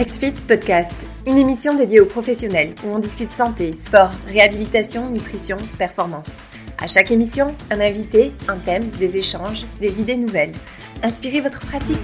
[0.00, 6.38] XFIT Podcast, une émission dédiée aux professionnels où on discute santé, sport, réhabilitation, nutrition, performance.
[6.82, 10.54] À chaque émission, un invité, un thème, des échanges, des idées nouvelles.
[11.02, 11.98] Inspirez votre pratique.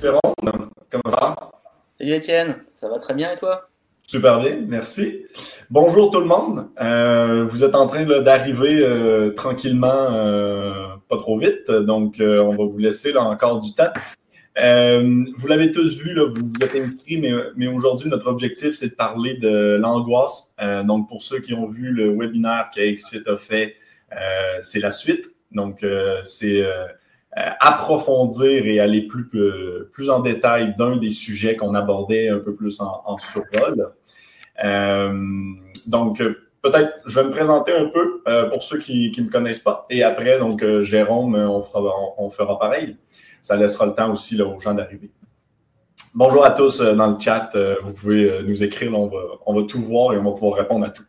[0.00, 1.50] Jérôme, comment ça va?
[1.92, 3.69] Salut Étienne, ça va très bien et toi?
[4.10, 5.22] Super bien, merci.
[5.70, 6.66] Bonjour tout le monde.
[6.80, 12.64] Euh, vous êtes en train d'arriver euh, tranquillement, euh, pas trop vite, donc on va
[12.64, 13.92] vous laisser là, encore du temps.
[14.56, 18.88] vous l'avez tous vu, là, vous vous êtes inscrits, mais, mais aujourd'hui, notre objectif, c'est
[18.88, 20.52] de parler de l'angoisse.
[20.84, 23.76] donc, pour ceux qui ont vu le webinaire qu'AXFIT a fait,
[24.60, 25.30] c'est la suite.
[25.52, 25.86] Donc,
[26.24, 26.64] c'est
[27.32, 29.28] approfondir et aller plus,
[29.92, 33.92] plus, en détail d'un des sujets qu'on abordait un peu plus en, en survol.
[34.64, 35.12] Euh,
[35.86, 36.22] donc,
[36.62, 39.86] peut-être, je vais me présenter un peu euh, pour ceux qui ne me connaissent pas.
[39.90, 42.96] Et après, donc, euh, Jérôme, on fera, on, fera pareil.
[43.42, 45.10] Ça laissera le temps aussi aux gens d'arriver.
[46.12, 47.50] Bonjour à tous dans le chat.
[47.82, 48.98] Vous pouvez nous écrire.
[48.98, 51.04] On va, on va tout voir et on va pouvoir répondre à tout.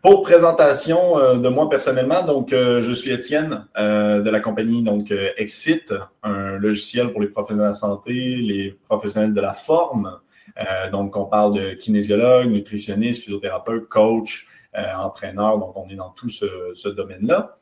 [0.00, 6.56] Pour présentation de moi personnellement, donc je suis Étienne de la compagnie donc XFIT, un
[6.56, 10.18] logiciel pour les professionnels de la santé, les professionnels de la forme,
[10.58, 15.58] euh, donc, on parle de kinésiologue, nutritionniste, physiothérapeute, coach, euh, entraîneur.
[15.58, 17.56] Donc, on est dans tout ce, domaine-là.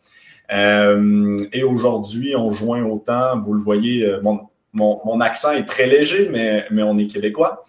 [0.53, 4.19] Euh, et aujourd'hui, on joint autant, vous le voyez,
[4.73, 7.63] mon, accent est très léger, mais, mais on est québécois.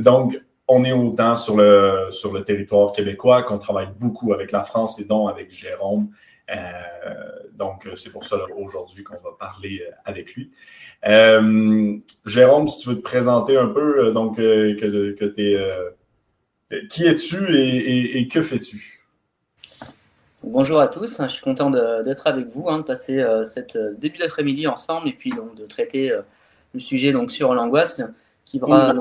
[0.00, 4.64] donc, on est autant sur le, sur le territoire québécois qu'on travaille beaucoup avec la
[4.64, 6.10] France et donc avec Jérôme.
[7.58, 10.50] Donc, c'est pour ça aujourd'hui qu'on va parler avec lui.
[11.06, 15.40] Euh, Jérôme, si tu veux te présenter un peu, euh, donc, euh, que, que
[16.70, 19.00] es, qui es-tu et, que fais-tu?
[20.42, 24.66] Bonjour à tous, je suis content d'être avec vous, hein, de passer cette début d'après-midi
[24.66, 26.16] ensemble et puis donc de traiter
[26.74, 28.02] le sujet donc sur l'angoisse
[28.44, 28.94] qui va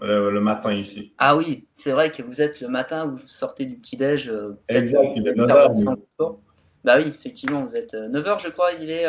[0.00, 1.12] le, matin ici.
[1.18, 4.32] Ah oui, c'est vrai que vous êtes le matin, vous sortez du petit-déj.
[4.68, 6.36] exact, il est 9h.
[6.86, 9.06] Bah oui, effectivement, vous êtes 9h, je crois, il est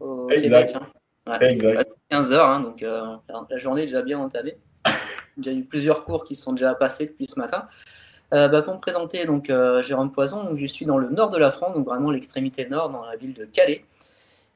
[0.00, 0.74] au Québec.
[0.74, 0.86] Hein.
[2.10, 3.16] 15 heures, hein, donc euh,
[3.50, 4.56] la, journée est déjà bien entamée.
[5.40, 7.66] J'ai eu plusieurs cours qui sont déjà passés depuis ce matin.
[8.32, 11.30] Euh, bah, pour me présenter, donc euh, Jérôme Poison, donc, je suis dans le nord
[11.30, 13.84] de la France, donc vraiment l'extrémité nord, dans la ville de Calais.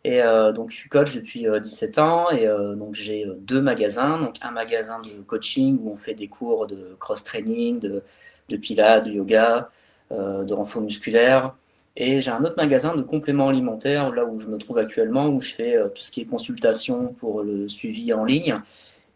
[0.05, 0.23] Et
[0.55, 5.01] donc je suis coach depuis 17 ans et donc j'ai deux magasins, donc un magasin
[5.01, 8.03] de coaching où on fait des cours de cross training, de,
[8.49, 9.71] de pilates, de yoga,
[10.13, 11.53] de renfort musculaire,
[12.01, 15.41] et j'ai un autre magasin de compléments alimentaires, là où je me trouve actuellement, où
[15.41, 18.61] je fais euh, tout ce qui est consultation pour le suivi en ligne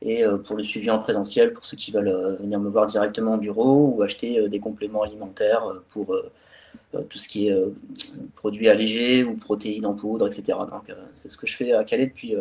[0.02, 2.86] et euh, pour le suivi en présentiel pour ceux qui veulent euh, venir me voir
[2.86, 6.16] directement au bureau ou acheter des compléments alimentaires pour
[7.08, 7.56] tout ce qui est
[8.34, 10.58] produits allégés ou protéines en poudre, etc.
[10.70, 12.34] Donc c'est ce que je fais à Calais depuis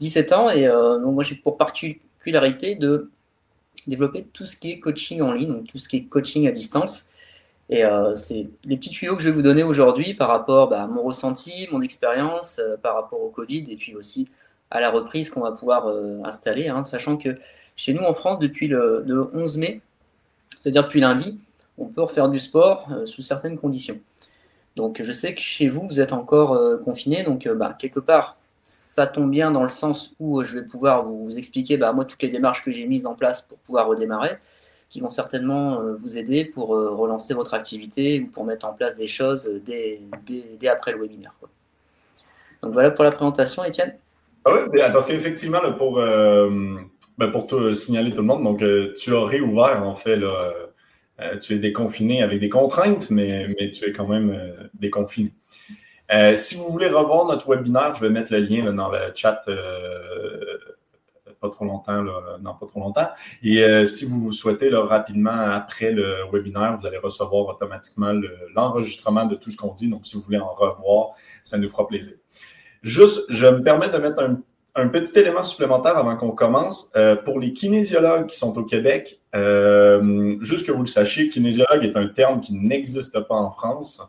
[0.00, 3.10] 17 ans et donc moi j'ai pour particularité de
[3.86, 6.52] développer tout ce qui est coaching en ligne, donc tout ce qui est coaching à
[6.52, 7.08] distance.
[7.68, 10.82] Et euh, c'est les petits tuyaux que je vais vous donner aujourd'hui par rapport bah,
[10.82, 14.28] à mon ressenti, mon expérience, euh, par rapport au Covid et puis aussi
[14.70, 17.36] à la reprise qu'on va pouvoir euh, installer, hein, sachant que
[17.76, 19.80] chez nous en France, depuis le, 11 mai,
[20.60, 21.40] c'est-à-dire depuis lundi,
[21.78, 23.98] on peut refaire du sport sous certaines conditions.
[24.76, 29.06] Donc je sais que chez vous, vous êtes encore confiné, donc bah, quelque part, ça
[29.06, 32.28] tombe bien dans le sens où je vais pouvoir vous, expliquer bah, moi toutes les
[32.28, 34.38] démarches que j'ai mises en place pour pouvoir redémarrer
[34.92, 38.74] qui vont certainement euh, vous aider pour euh, relancer votre activité ou pour mettre en
[38.74, 40.02] place des choses dès,
[40.60, 41.32] dès, après le webinaire.
[42.62, 43.96] Donc voilà pour la présentation, Étienne.
[44.44, 46.76] Ah oui, parce qu'effectivement, pour, euh,
[47.16, 48.62] ben, pour te signaler tout le monde, donc
[48.94, 50.20] tu as réouvert en fait,
[51.40, 54.36] tu es déconfiné avec des contraintes, mais tu es quand même
[54.74, 55.32] déconfiné.
[56.36, 59.42] si vous voulez revoir notre webinaire, je vais mettre le lien dans le chat
[61.42, 62.02] pas trop longtemps,
[62.40, 63.08] non, pas trop longtemps.
[63.42, 68.12] Et euh, si vous souhaitez rapidement après le webinaire, vous allez recevoir automatiquement
[68.54, 69.88] l'enregistrement de tout ce qu'on dit.
[69.90, 71.10] Donc, si vous voulez en revoir,
[71.42, 72.14] ça nous fera plaisir.
[72.82, 74.22] Juste, je me permets de mettre
[74.74, 76.90] un, petit élément supplémentaire avant qu'on commence.
[76.96, 81.84] Euh, pour les kinésiologues qui sont au Québec, euh, juste que vous le sachiez, kinésiologue
[81.84, 84.00] est un terme qui n'existe pas en France.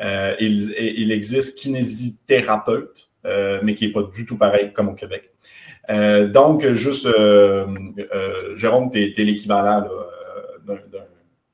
[0.00, 5.32] il, il, existe kinésithérapeute, mais qui n'est pas du tout pareil comme au Québec.
[5.90, 7.66] Euh, donc, juste, euh,
[8.12, 9.88] euh, Jérôme, tu es, l'équivalent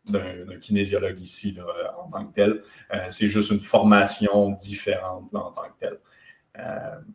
[0.07, 1.57] d'un kinésiologue ici
[1.99, 2.63] en tant que tel.
[3.09, 5.99] c'est juste une formation différente en tant que tel.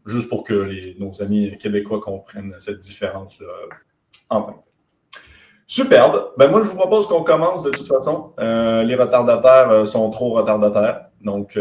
[0.05, 3.47] juste pour que nos amis québécois comprennent cette différence-là
[4.29, 5.21] en tant que tel.
[5.67, 6.31] Superbe.
[6.37, 8.33] Ben moi, je vous propose qu'on commence de toute façon.
[8.39, 11.09] les retardataires sont trop retardataires.
[11.21, 11.59] Donc,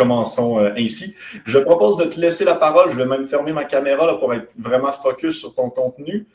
[0.00, 1.14] commençons ainsi.
[1.44, 2.90] Je propose de te laisser la parole.
[2.90, 6.26] Je vais même fermer ma caméra pour être vraiment focus sur ton contenu.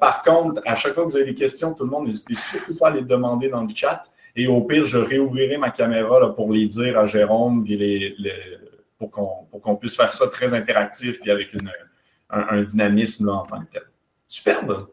[0.00, 2.76] par contre, à chaque fois que vous avez des questions, tout le monde, n'hésitez surtout
[2.76, 4.02] pas à les demander dans le chat.
[4.36, 8.16] Et au pire, je réouvrirai ma caméra pour les dire à Jérôme les,
[8.98, 11.50] pour qu'on puisse faire ça très interactif et avec
[12.30, 13.82] un, dynamisme en tant que tel.
[14.26, 14.88] Superbe!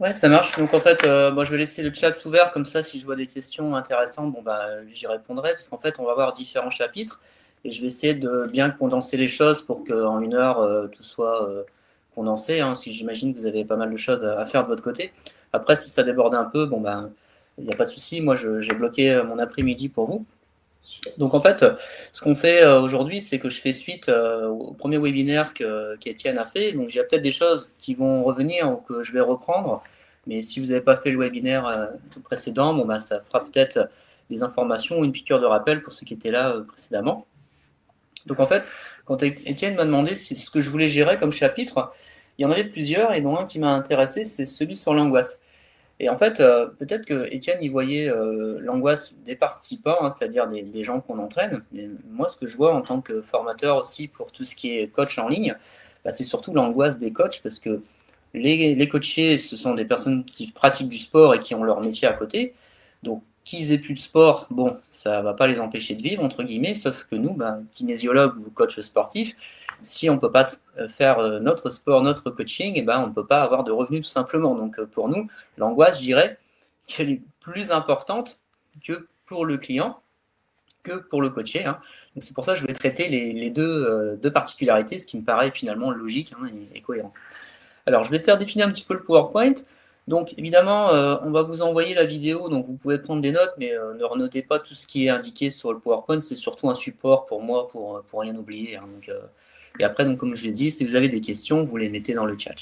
[0.00, 0.58] Ouais, ça marche.
[0.58, 2.82] Donc en fait, euh, moi je vais laisser le chat ouvert comme ça.
[2.82, 6.12] Si je vois des questions intéressantes, bon bah j'y répondrai parce qu'en fait on va
[6.12, 7.20] avoir différents chapitres
[7.64, 11.04] et je vais essayer de bien condenser les choses pour qu'en une heure euh, tout
[11.04, 11.62] soit euh,
[12.14, 12.60] condensé.
[12.60, 15.12] Hein, si j'imagine que vous avez pas mal de choses à, faire de votre côté.
[15.52, 17.08] Après, si ça déborde un peu, bon bah
[17.58, 18.20] il n'y a pas de souci.
[18.20, 20.26] Moi j'ai bloqué mon après-midi pour vous.
[21.16, 21.64] Donc en fait,
[22.12, 26.38] ce qu'on fait euh, aujourd'hui, c'est que je fais suite euh, au premier webinaire qu'Étienne
[26.38, 26.72] a fait.
[26.72, 29.82] Donc il y a peut-être des choses qui vont revenir ou que je vais reprendre.
[30.26, 31.86] Mais si vous n'avez pas fait le webinaire euh,
[32.24, 33.88] précédent, bon, bah, ça fera peut-être
[34.30, 37.26] des informations ou une piqûre de rappel pour ceux qui étaient là précédemment.
[38.26, 38.64] Donc en fait,
[39.04, 41.92] quand Étienne m'a demandé ce que je voulais gérer comme chapitre,
[42.38, 45.40] il y en avait plusieurs et dont un qui m'a intéressé, c'est celui sur l'angoisse.
[46.00, 50.48] Et en fait, euh, peut-être que Étienne y voyait euh, l'angoisse des participants, hein, c'est-à-dire
[50.48, 51.62] des, gens qu'on entraîne.
[51.72, 54.76] Mais moi, ce que je vois en tant que formateur aussi pour tout ce qui
[54.76, 55.54] est coach en ligne,
[56.04, 57.80] bah, c'est surtout l'angoisse des coachs parce que
[58.34, 61.80] les, les, coachés, ce sont des personnes qui pratiquent du sport et qui ont leur
[61.80, 62.54] métier à côté.
[63.04, 66.42] Donc, qu'ils aient plus de sport, bon, ça va pas les empêcher de vivre, entre
[66.42, 69.36] guillemets, sauf que nous, bah, kinésiologues ou coachs sportifs,
[69.82, 70.48] si on ne peut pas
[70.78, 73.72] euh, faire euh, notre sport, notre coaching, eh ben, on ne peut pas avoir de
[73.72, 74.54] revenus tout simplement.
[74.54, 76.38] Donc euh, pour nous, l'angoisse, je dirais,
[76.86, 78.40] qu'elle est plus importante
[78.82, 80.00] que pour le client,
[80.82, 81.64] que pour le coaché.
[81.64, 81.78] Hein.
[82.18, 85.90] C'est pour ça que je vais traiter les, deux, particularités, ce qui me paraît finalement
[85.90, 87.12] logique hein, et, cohérent.
[87.86, 89.54] Alors je vais faire définir un petit peu le PowerPoint.
[90.08, 90.88] Donc évidemment,
[91.22, 94.42] on va vous envoyer la vidéo, donc vous pouvez prendre des notes, mais ne renotez
[94.42, 96.20] pas tout ce qui est indiqué sur le PowerPoint.
[96.20, 98.76] C'est surtout un support pour moi pour, pour rien oublier.
[98.76, 98.86] Hein.
[98.92, 99.10] donc
[99.78, 102.14] et après, donc, comme je l'ai dit, si vous avez des questions, vous les mettez
[102.14, 102.54] dans le chat.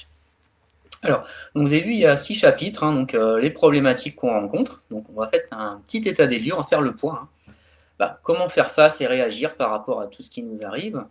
[1.02, 4.16] Alors, donc vous avez vu, il y a six chapitres, hein, donc euh, les problématiques
[4.16, 4.84] qu'on rencontre.
[4.90, 7.28] Donc, on va faire un petit état des lieux, on va faire le point.
[7.48, 7.54] Hein.
[7.98, 11.04] Bah, comment faire face et réagir par rapport à tout ce qui nous arrive,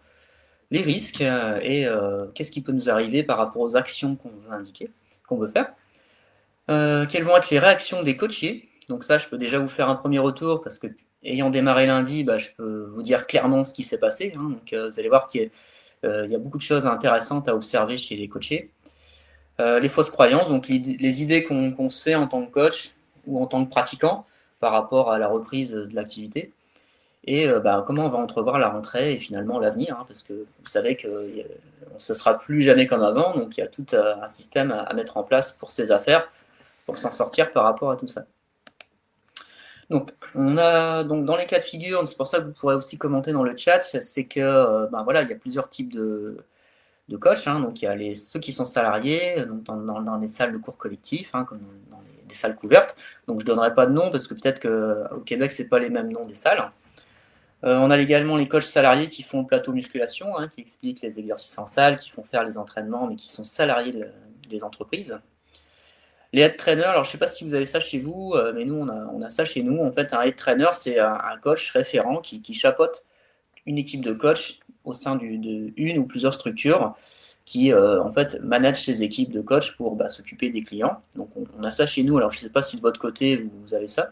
[0.71, 4.29] les risques euh, et euh, qu'est-ce qui peut nous arriver par rapport aux actions qu'on
[4.29, 4.89] veut indiquer,
[5.27, 5.71] qu'on veut faire.
[6.67, 9.95] quelles vont être les réactions des coachés Donc ça, je peux déjà vous faire un
[9.95, 10.87] premier retour parce que
[11.23, 14.33] ayant démarré lundi, bah, je peux vous dire clairement ce qui s'est passé.
[14.37, 14.51] Hein.
[14.51, 15.49] donc vous allez voir qu'il y a
[16.03, 18.71] il y a beaucoup de choses intéressantes à observer chez les coachés.
[19.61, 22.95] Euh, les fausses croyances, donc les, idées qu'on se fait en tant que coach
[23.27, 24.25] ou en tant que pratiquant
[24.59, 26.51] par rapport à la reprise de l'activité
[27.25, 30.33] et euh, bah, comment on va entrevoir la rentrée et finalement l'avenir, hein, parce que
[30.33, 31.29] vous savez que
[31.99, 34.91] ce ne sera plus jamais comme avant, donc il y a tout un système à,
[34.95, 36.27] mettre en place pour ces affaires,
[36.87, 38.25] pour s'en sortir par rapport à tout ça.
[39.91, 42.75] Donc, on a donc dans les cas de figure, c'est pour ça que vous pourrez
[42.75, 45.91] aussi commenter dans le chat, c'est que euh, ben voilà, il y a plusieurs types
[45.91, 46.37] de,
[47.09, 47.45] de coachs.
[47.45, 47.59] Hein.
[47.59, 51.43] donc, il y a ceux qui sont salariés dans, les salles de cours collectifs, hein,
[51.43, 51.59] comme
[51.89, 51.99] dans
[52.29, 52.95] les, salles couvertes.
[53.27, 55.79] Donc, je ne donnerai pas de nom parce que peut-être qu'au Québec, ce n'est pas
[55.79, 56.71] les mêmes noms des salles.
[57.65, 61.01] Euh, on a également les coachs salariés qui font le plateau musculation, hein, qui expliquent
[61.01, 63.93] les exercices en salle, qui font faire les entraînements, mais qui sont salariés
[64.47, 65.19] des entreprises.
[66.33, 68.53] Les head trainers, alors je ne sais pas si vous avez ça chez vous, euh,
[68.55, 69.79] mais nous, on a, ça chez nous.
[69.83, 73.03] En fait, un head trainer, c'est un, coach référent qui, chapeaute
[73.65, 76.95] une équipe de coachs au sein d'une une ou plusieurs structures
[77.43, 81.01] qui, euh, en fait, manage ces équipes de coachs pour bah, s'occuper des clients.
[81.15, 82.17] Donc, on, a ça chez nous.
[82.17, 84.11] Alors, je ne sais pas si de votre côté, vous avez ça.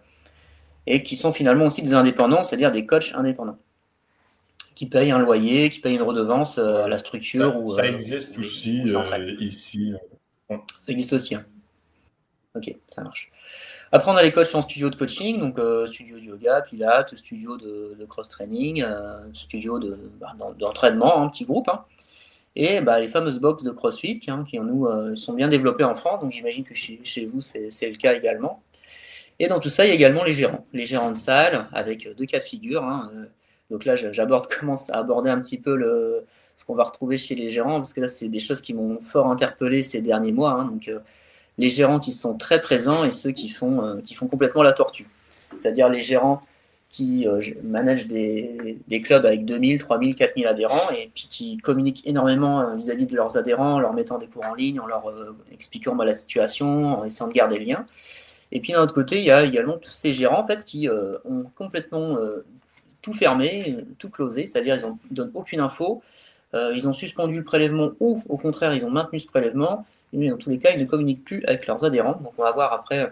[0.87, 3.57] Et qui sont finalement aussi des indépendants, c'est-à-dire des coachs indépendants
[4.75, 7.51] qui payent un loyer, qui payent une redevance euh, à la structure.
[7.51, 8.81] Ça, ou, ça existe aussi
[9.39, 9.93] ici.
[10.49, 11.35] Ça existe aussi.
[11.35, 11.45] Hein.
[12.59, 13.31] Ok, ça marche.
[13.93, 17.15] Après, on a les coachs en studio de coaching, donc euh, studio de yoga, pilates,
[17.15, 19.79] studio de, cross-training, euh, studio
[20.19, 21.69] bah, d'entraînement, un petit groupe.
[21.69, 21.85] Hein.
[22.57, 25.85] Et bah, les fameuses box de CrossFit qui, hein, qui nous, euh, sont bien développées
[25.85, 28.61] en France, donc j'imagine que chez, vous, c'est le cas également.
[29.39, 30.65] Et dans tout ça, il y a également les gérants.
[30.73, 32.83] Les gérants de salle, avec deux cas de figure.
[32.83, 33.09] Hein,
[33.71, 36.25] donc là, j'aborde, commence à aborder un petit peu le,
[36.57, 38.99] ce qu'on va retrouver chez les gérants, parce que là, c'est des choses qui m'ont
[38.99, 40.67] fort interpellé ces derniers mois.
[40.69, 40.91] donc
[41.59, 44.71] les gérants qui sont très présents et ceux qui font, euh, qui font complètement la
[44.71, 45.07] tortue.
[45.57, 46.41] C'est-à-dire les gérants
[46.89, 52.61] qui euh, managent des, clubs avec 2000, 3000, 4000 adhérents et puis qui communiquent énormément
[52.61, 55.03] euh, vis-à-vis de leurs adhérents en leur mettant des cours en ligne, en leur
[55.51, 57.85] expliquant bah, la situation, en essayant de garder le lien.
[58.53, 60.87] Et puis d'un autre côté, il y a également tous ces gérants en fait, qui
[60.89, 62.17] ont complètement
[63.03, 66.01] tout fermé, tout closé, c'est-à-dire ils ne donnent aucune info,
[66.55, 70.37] ils ont suspendu le prélèvement ou au contraire ils ont maintenu ce prélèvement mais dans
[70.37, 72.19] tous les cas, ils ne communiquent plus avec leurs adhérents.
[72.21, 73.11] Donc on va voir après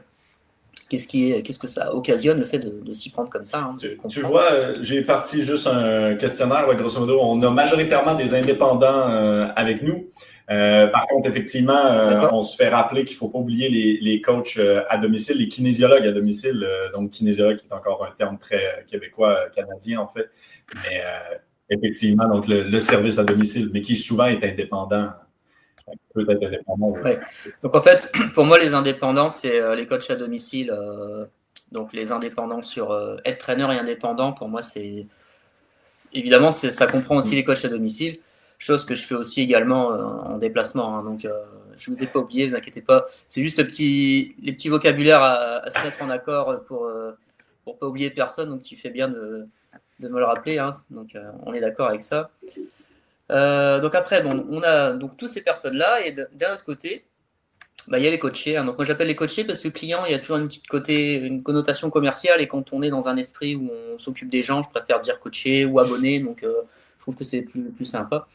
[0.90, 3.60] qu'est-ce qui qu'est-ce que ça occasionne le fait de, s'y prendre comme ça.
[3.60, 3.76] Hein,
[4.10, 7.20] tu, vois, euh, j'ai parti juste un questionnaire, grosso modo.
[7.22, 10.10] On a majoritairement des indépendants euh, avec nous.
[10.50, 14.22] Euh, par contre, effectivement, on se fait rappeler qu'il ne faut pas oublier les, les
[14.22, 14.58] coachs
[14.90, 16.66] à domicile, les kinésiologues à domicile.
[16.94, 20.30] donc, kinésiologue qui est encore un terme très québécois, canadien en fait.
[20.74, 21.02] Mais
[21.70, 25.10] effectivement, donc le, service à domicile, mais qui souvent est indépendant.
[27.64, 30.72] Donc en fait, pour moi, les indépendants, c'est les coachs à domicile
[31.72, 35.06] donc les indépendants sur euh, être traîneur et indépendant, pour moi, c'est
[36.14, 38.20] évidemment ça comprend aussi les coachs à domicile,
[38.58, 40.98] chose que je fais aussi également euh, en déplacement.
[40.98, 41.04] Hein.
[41.04, 41.44] donc euh,
[41.76, 43.04] je vous ai pas oublié, vous inquiétez pas.
[43.28, 46.90] C'est juste petit, les petits vocabulaires à, se mettre en accord pour
[47.64, 48.50] pour pas oublier personne.
[48.50, 49.46] Donc tu fais bien de,
[50.00, 50.58] de me le rappeler.
[50.58, 50.72] Hein.
[50.90, 51.16] donc
[51.46, 52.32] on est d'accord avec ça.
[53.30, 57.06] Donc après, on a donc toutes ces personnes-là et d'un autre côté,
[57.88, 58.58] bah, il y a les coachés.
[58.58, 58.64] Hein.
[58.64, 61.90] Moi j'appelle les coachés parce que client, il y a toujours une côté, une connotation
[61.90, 65.00] commerciale et quand on est dans un esprit où on s'occupe des gens, je préfère
[65.00, 66.20] dire coaché ou abonné.
[66.20, 66.64] Donc euh,
[66.98, 68.28] je trouve que c'est plus, sympa.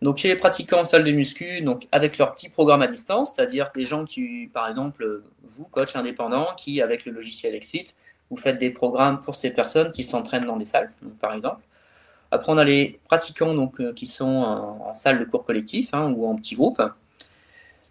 [0.00, 3.70] Donc chez les pratiquants en salle de muscu, avec leur petit programme à distance, c'est-à-dire
[3.74, 7.94] des gens qui, par exemple, vous, coach indépendant, qui avec le logiciel XFIT,
[8.30, 11.62] vous faites des programmes pour ces personnes qui s'entraînent dans des salles, par exemple.
[12.30, 16.12] Après, on a les pratiquants donc, euh, qui sont en, salle de cours collectif hein,
[16.12, 16.82] ou en petit groupe.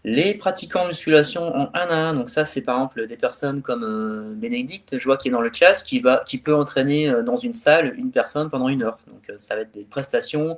[0.03, 3.61] Les pratiquants en musculation en 1 à 1, donc ça c'est par exemple des personnes
[3.61, 7.09] comme euh, Bénédicte, je vois qui est dans le chat, qui, va, qui peut entraîner
[7.09, 8.99] euh, dans une salle une personne pendant une heure.
[9.07, 10.57] Donc ça va être des prestations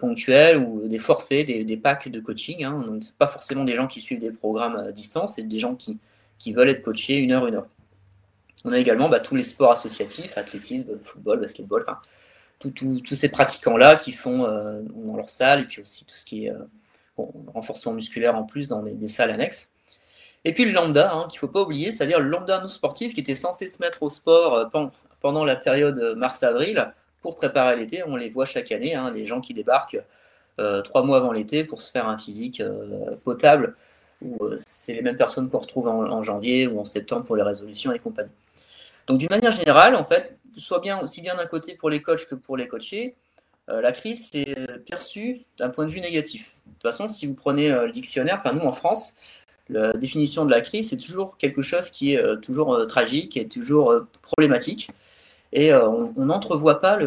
[0.00, 2.64] ponctuelles ou des forfaits, des, packs de coaching.
[2.64, 2.82] Hein.
[2.86, 5.98] donc pas forcément des gens qui suivent des programmes à distance, c'est des gens qui,
[6.38, 7.66] qui veulent être coachés une heure, une heure.
[8.64, 11.98] On a également bah, tous les sports associatifs, athlétisme, football, basketball, enfin
[12.58, 16.52] tous ces pratiquants-là qui font dans leur salle et puis aussi tout ce qui est
[17.54, 19.72] renforcement musculaire en plus dans des, salles annexes.
[20.44, 23.14] Et puis le lambda, hein, qu'il ne faut pas oublier, c'est-à-dire le lambda non sportif
[23.14, 24.86] qui était censé se mettre au sport euh,
[25.20, 26.92] pendant la période mars-avril
[27.22, 28.02] pour préparer l'été.
[28.06, 30.02] On les voit chaque année, hein, les gens qui débarquent
[30.58, 33.74] euh, trois mois avant l'été pour se faire un physique euh, potable.
[34.58, 37.98] c'est les mêmes personnes qu'on retrouve en, janvier ou en septembre pour les résolutions et
[37.98, 38.30] compagnie.
[39.06, 42.26] Donc d'une manière générale, en fait, soit bien aussi bien d'un côté pour les coachs
[42.26, 43.14] que pour les coachés,
[43.70, 46.56] euh, la crise c'est perçue d'un point de vue négatif.
[46.66, 49.14] De toute façon, si vous prenez euh, le dictionnaire, nous en France,
[49.70, 53.48] la définition de la crise, c'est toujours quelque chose qui est euh, toujours tragique, et
[53.48, 54.90] toujours problématique.
[55.52, 56.98] Et on n'entrevoit pas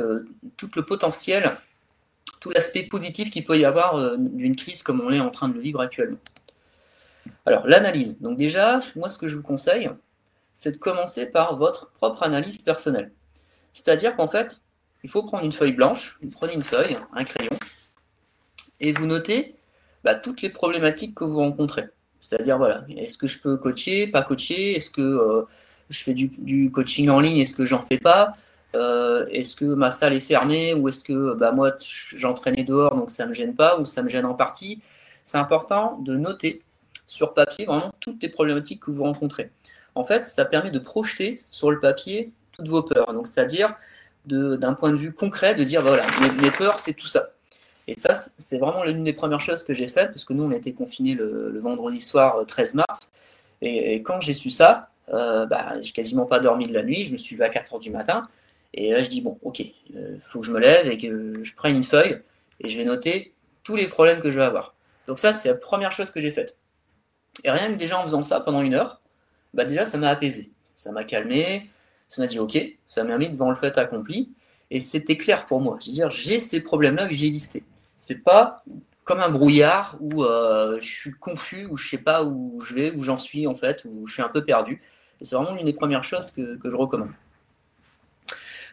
[0.56, 1.58] tout le potentiel,
[2.40, 5.56] tout l'aspect positif qu'il peut y avoir d'une crise comme on est en train de
[5.56, 6.18] le vivre actuellement.
[7.46, 8.22] Alors, l'analyse.
[8.22, 9.90] Donc déjà, moi, ce que je vous conseille,
[10.58, 13.12] c'est de commencer par votre propre analyse personnelle.
[13.74, 14.60] C'est-à-dire qu'en fait,
[15.04, 17.56] il faut prendre une feuille blanche, vous prenez une feuille, un crayon,
[18.80, 19.56] et vous notez
[20.04, 21.84] bah, toutes les problématiques que vous rencontrez.
[22.22, 25.44] C'est-à-dire, voilà, est-ce que je peux coacher, pas coacher Est-ce que euh,
[25.92, 28.34] je fais du, coaching en ligne Est-ce que j'en fais pas
[28.76, 31.72] euh, Est-ce que ma salle est fermée Ou est-ce que bah, moi,
[32.16, 34.82] j'entraînais dehors, donc ça ne me gêne pas Ou ça me gêne en partie
[35.24, 36.64] C'est important de noter
[37.06, 39.52] sur papier vraiment toutes les problématiques que vous rencontrez.
[39.98, 43.14] En fait, ça permet de projeter sur le papier toutes vos peurs.
[43.14, 43.76] Donc, c'est-à-dire,
[44.26, 46.04] d'un point de vue concret, de dire voilà,
[46.40, 47.32] mes, peurs, c'est tout ça.
[47.88, 50.52] Et ça, c'est vraiment l'une des premières choses que j'ai faites, parce que nous, on
[50.52, 53.12] a été confinés le, vendredi soir 13 euh, mars.
[53.64, 57.04] Et, quand j'ai su ça, euh, bah, j'ai quasiment pas dormi de la nuit.
[57.06, 58.28] Je me suis levé à 4 heures du matin.
[58.76, 61.44] Et là, je dis bon, ok, il euh, faut que je me lève et que
[61.44, 62.22] je prenne une feuille
[62.60, 64.76] et je vais noter tous les problèmes que je vais avoir.
[65.08, 66.56] Donc, ça, c'est la première chose que j'ai faite.
[67.44, 69.02] Et rien que déjà en faisant ça pendant une heure,
[69.58, 70.52] bah déjà, ça m'a apaisé.
[70.74, 71.70] Ça m'a calmé.
[72.08, 74.32] Ça m'a dit OK, ça m'a mis devant le fait accompli.
[74.70, 75.78] Et c'était clair pour moi.
[75.82, 77.64] Je veux dire, j'ai ces problèmes-là que j'ai listés.
[77.98, 78.64] C'est pas
[79.04, 82.92] comme un brouillard où euh, je suis confus, où je sais pas où je vais,
[82.92, 84.82] où j'en suis en fait, où je suis un peu perdu.
[85.22, 87.10] C'est vraiment l'une des premières choses que, je recommande.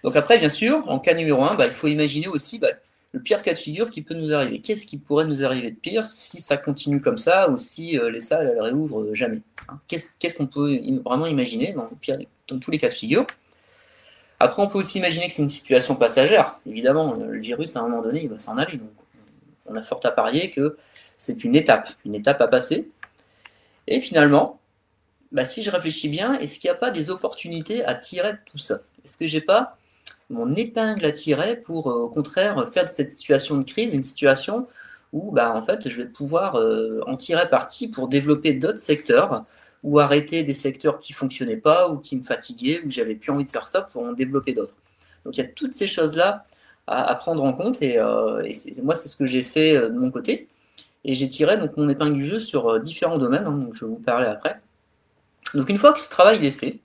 [0.02, 2.68] Donc après, bien sûr, en cas numéro 1, bah, il faut imaginer aussi bah,
[3.14, 4.60] le pire cas de figure qui peut nous arriver.
[4.60, 8.10] Qu'est-ce qui pourrait nous arriver de pire si ça continue comme ça ou si euh,
[8.10, 9.78] les salles elles réouvrent jamais hein?
[9.86, 11.88] Qu'est-ce qu'on peut vraiment imaginer dans,
[12.48, 13.24] dans, tous les cas de figure?
[14.40, 16.58] Après, on peut aussi imaginer que c'est une situation passagère.
[16.66, 18.80] Évidemment, le virus, à un moment donné, il va s'en aller.
[19.66, 20.76] On a fort à parier que
[21.16, 22.90] c'est une étape, une étape à passer.
[23.86, 24.58] Et finalement,
[25.30, 28.38] bah, si je réfléchis bien, est-ce qu'il n'y a pas des opportunités à tirer de
[28.44, 28.80] tout ça?
[29.04, 29.78] Est-ce que j'ai pas
[30.30, 34.02] mon épingle à tirer pour, euh, au contraire, faire de cette situation de crise une
[34.02, 34.66] situation
[35.12, 39.44] où, bah, en fait, je vais pouvoir euh, en tirer parti pour développer d'autres secteurs
[39.82, 43.44] ou arrêter des secteurs qui fonctionnaient pas ou qui me fatiguaient ou j'avais plus envie
[43.44, 44.74] de faire ça pour en développer d'autres.
[45.24, 46.46] Donc il y a toutes ces choses-là
[46.86, 48.46] à, prendre en compte et, euh,
[48.82, 50.48] moi c'est ce que j'ai fait de mon côté
[51.04, 53.90] et j'ai tiré donc mon épingle du jeu sur différents domaines, hein, donc je vais
[53.90, 54.60] vous parler après.
[55.54, 56.80] Donc une fois que ce travail est fait,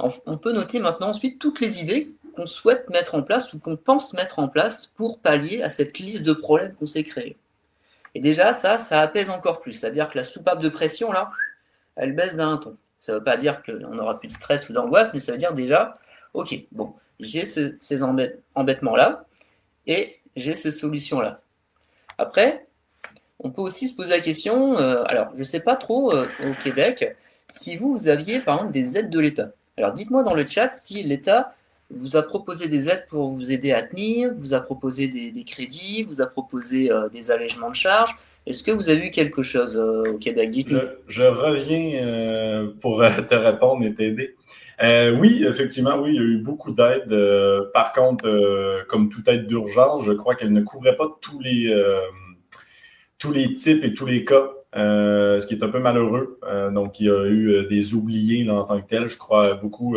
[0.00, 3.76] on peut noter maintenant ensuite toutes les idées qu'on souhaite mettre en place ou qu'on
[3.76, 7.36] pense mettre en place pour pallier à cette liste de problèmes qu'on s'est créée.
[8.14, 9.72] Et déjà, ça, ça apaise encore plus.
[9.72, 11.30] C'est-à-dire que la soupape de pression, là,
[11.96, 12.76] elle baisse d'un ton.
[12.98, 15.38] Ça ne veut pas dire qu'on n'aura plus de stress ou d'angoisse, mais ça veut
[15.38, 15.94] dire déjà,
[16.32, 18.02] ok, bon, j'ai ces
[18.54, 19.24] embêtements-là
[19.86, 21.40] et j'ai ces solutions-là.
[22.18, 22.66] Après,
[23.40, 26.28] on peut aussi se poser la question, euh, alors je ne sais pas trop euh,
[26.44, 27.16] au Québec,
[27.48, 29.50] si vous, vous aviez par exemple des aides de l'État.
[29.76, 31.54] Alors dites-moi dans le chat si l'État
[31.90, 36.02] vous a proposé des aides pour vous aider à tenir, vous a proposé des, crédits,
[36.02, 38.16] vous a proposé euh, des allègements de charges.
[38.46, 40.50] Est-ce que vous avez eu quelque chose euh, au Québec?
[40.66, 42.98] Je, je, reviens euh, pour
[43.28, 44.34] te répondre et t'aider.
[45.18, 47.14] oui, effectivement, oui, il y a eu beaucoup d'aides.
[47.72, 51.74] par contre, comme toute aide d'urgence, je crois qu'elle ne couvrait pas tous les,
[53.18, 54.50] tous les types et tous les cas.
[54.74, 56.38] ce qui est un peu malheureux.
[56.72, 59.08] donc, il y a eu des oubliés en tant que tel.
[59.08, 59.96] Je crois beaucoup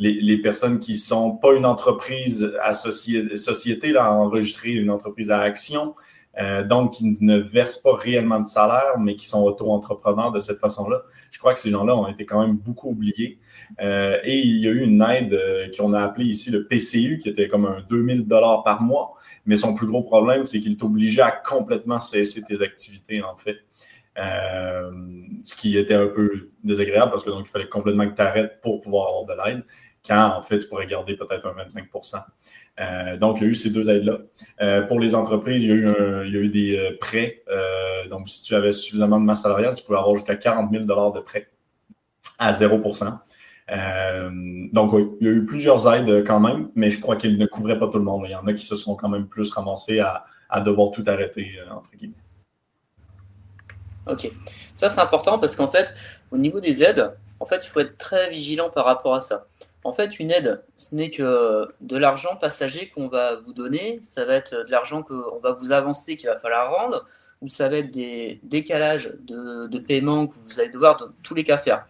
[0.00, 5.94] les, personnes qui sont pas une entreprise associée, société, là, enregistrée une entreprise à action,
[6.38, 10.58] euh, donc qui ne versent pas réellement de salaire, mais qui sont auto-entrepreneurs de cette
[10.58, 11.02] façon-là.
[11.30, 13.38] Je crois que ces gens-là ont été quand même beaucoup oubliés.
[13.80, 17.18] Euh, et il y a eu une aide euh, qu'on a appelée ici le PCU,
[17.18, 19.14] qui était comme un 2000 dollars par mois.
[19.44, 23.58] Mais son plus gros problème, c'est qu'il t'obligeait à complètement cesser tes activités, en fait.
[24.16, 28.60] ce qui était un peu désagréable parce que donc il fallait complètement que tu arrêtes
[28.60, 29.64] pour pouvoir avoir de l'aide
[30.06, 32.22] quand en fait tu pourrais garder peut-être un 25%
[32.80, 34.18] euh, donc, il y a eu ces deux aides-là.
[34.62, 37.42] Euh, pour les entreprises, il y a eu, des euh, prêts.
[38.08, 41.20] donc, si tu avais suffisamment de masse salariale, tu pouvais avoir jusqu'à 40 000 de
[41.20, 41.48] prêts
[42.38, 43.18] à 0%
[44.72, 47.46] Donc, oui, il y a eu plusieurs aides quand même, mais je crois qu'ils ne
[47.46, 48.22] couvraient pas tout le monde.
[48.26, 51.04] Il y en a qui se sont quand même plus ramassés à, à devoir tout
[51.06, 52.14] arrêter, entre guillemets.
[54.06, 54.32] OK.
[54.76, 55.92] Ça, c'est important parce qu'en fait,
[56.30, 59.46] au niveau des aides, en fait, il faut être très vigilant par rapport à ça.
[59.82, 63.98] En fait, une aide, ce n'est que de l'argent passager qu'on va vous donner.
[64.02, 67.06] Ça va être de l'argent qu'on va vous avancer qu'il va falloir rendre,
[67.40, 71.44] ou ça va être des décalages de, paiement que vous allez devoir dans tous les
[71.44, 71.86] cas faire.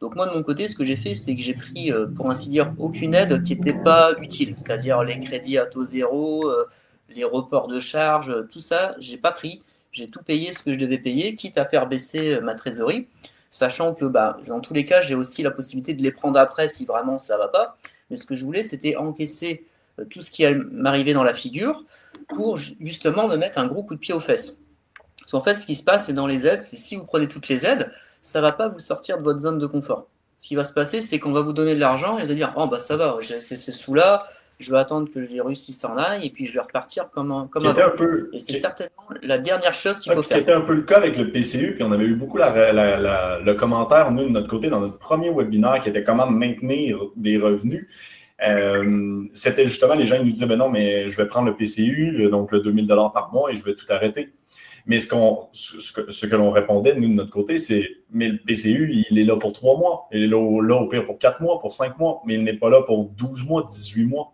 [0.00, 2.30] Donc moi de mon côté, ce que j'ai fait, c'est que j'ai pris, euh, pour
[2.30, 6.68] ainsi dire, aucune aide qui n'était pas utile, c'est-à-dire les crédits à taux zéro, euh,
[7.08, 9.62] les reports de charges, tout ça, j'ai pas pris.
[9.92, 13.08] J'ai tout payé ce que je devais payer, quitte à faire baisser euh, ma trésorerie
[13.50, 16.68] sachant que bah, dans tous les cas, j'ai aussi la possibilité de les prendre après
[16.68, 17.76] si vraiment ça va pas.
[18.10, 19.66] Mais ce que je voulais, c'était encaisser
[19.98, 21.84] euh, tout ce qui m'arrivait dans la figure
[22.28, 24.58] pour justement me mettre un gros coup de pied aux fesses.
[25.20, 27.28] Parce qu'en fait, ce qui se passe, c'est dans les aides, c'est si vous prenez
[27.28, 30.08] toutes les aides, ça va pas vous sortir de votre zone de confort.
[30.38, 32.52] Ce qui va se passer, c'est qu'on va vous donner de l'argent et vous dire,
[32.56, 34.24] oh bah ça va, j'ai ces sous-là,
[34.60, 37.66] je vais attendre que le virus s'en aille et puis je vais repartir comme, comme
[37.66, 37.80] avant.
[37.80, 38.92] Un peu, et c'est certainement
[39.22, 40.38] la dernière chose qu'il faut faire.
[40.38, 44.12] C'était un peu le cas avec le PCU, puis on avait eu beaucoup le commentaire,
[44.12, 47.88] nous, de notre côté, dans notre premier webinaire, qui était comment maintenir des revenus.
[48.46, 51.56] Euh, c'était justement, les gens ils nous disaient, ben non, mais je vais prendre le
[51.56, 54.32] PCU, donc le 2000 par mois, et je vais tout arrêter.
[54.86, 58.28] Mais ce, qu'on, ce que, ce que l'on répondait, nous, de notre côté, c'est mais
[58.28, 60.08] le PCU, il est là pour trois mois.
[60.12, 62.56] Il est là, là, au pire pour quatre mois, pour cinq mois, mais il n'est
[62.56, 64.32] pas là pour 12 mois, 18 mois.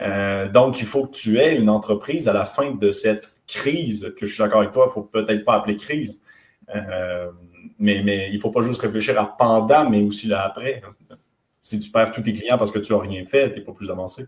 [0.00, 4.12] Euh, donc, il faut que tu aies une entreprise à la fin de cette crise,
[4.16, 6.20] que je suis d'accord avec toi, il ne faut peut-être pas appeler crise,
[6.74, 7.30] euh,
[7.78, 10.82] mais, mais il ne faut pas juste réfléchir à pendant, mais aussi là après.
[11.60, 13.72] Si tu perds tous tes clients parce que tu n'as rien fait, tu n'es pas
[13.72, 14.26] plus avancé.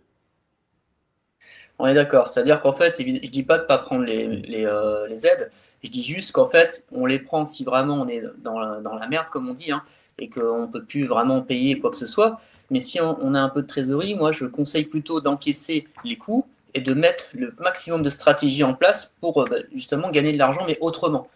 [1.79, 2.29] On est d'accord.
[2.29, 5.51] C'est-à-dire qu'en fait, je ne dis pas de ne pas prendre les, euh, les, aides.
[5.83, 9.27] Je dis juste qu'en fait, on les prend si vraiment on est dans la, merde,
[9.31, 9.73] comme on dit.
[9.73, 9.83] Hein
[10.19, 12.39] et qu'on ne peut plus vraiment payer quoi que ce soit.
[12.71, 16.47] Mais si on, a un peu de trésorerie, moi je conseille plutôt d'encaisser les coûts
[16.75, 20.39] et de mettre le maximum de stratégies en place pour euh, bah, justement gagner de
[20.39, 21.29] l'argent, mais autrement.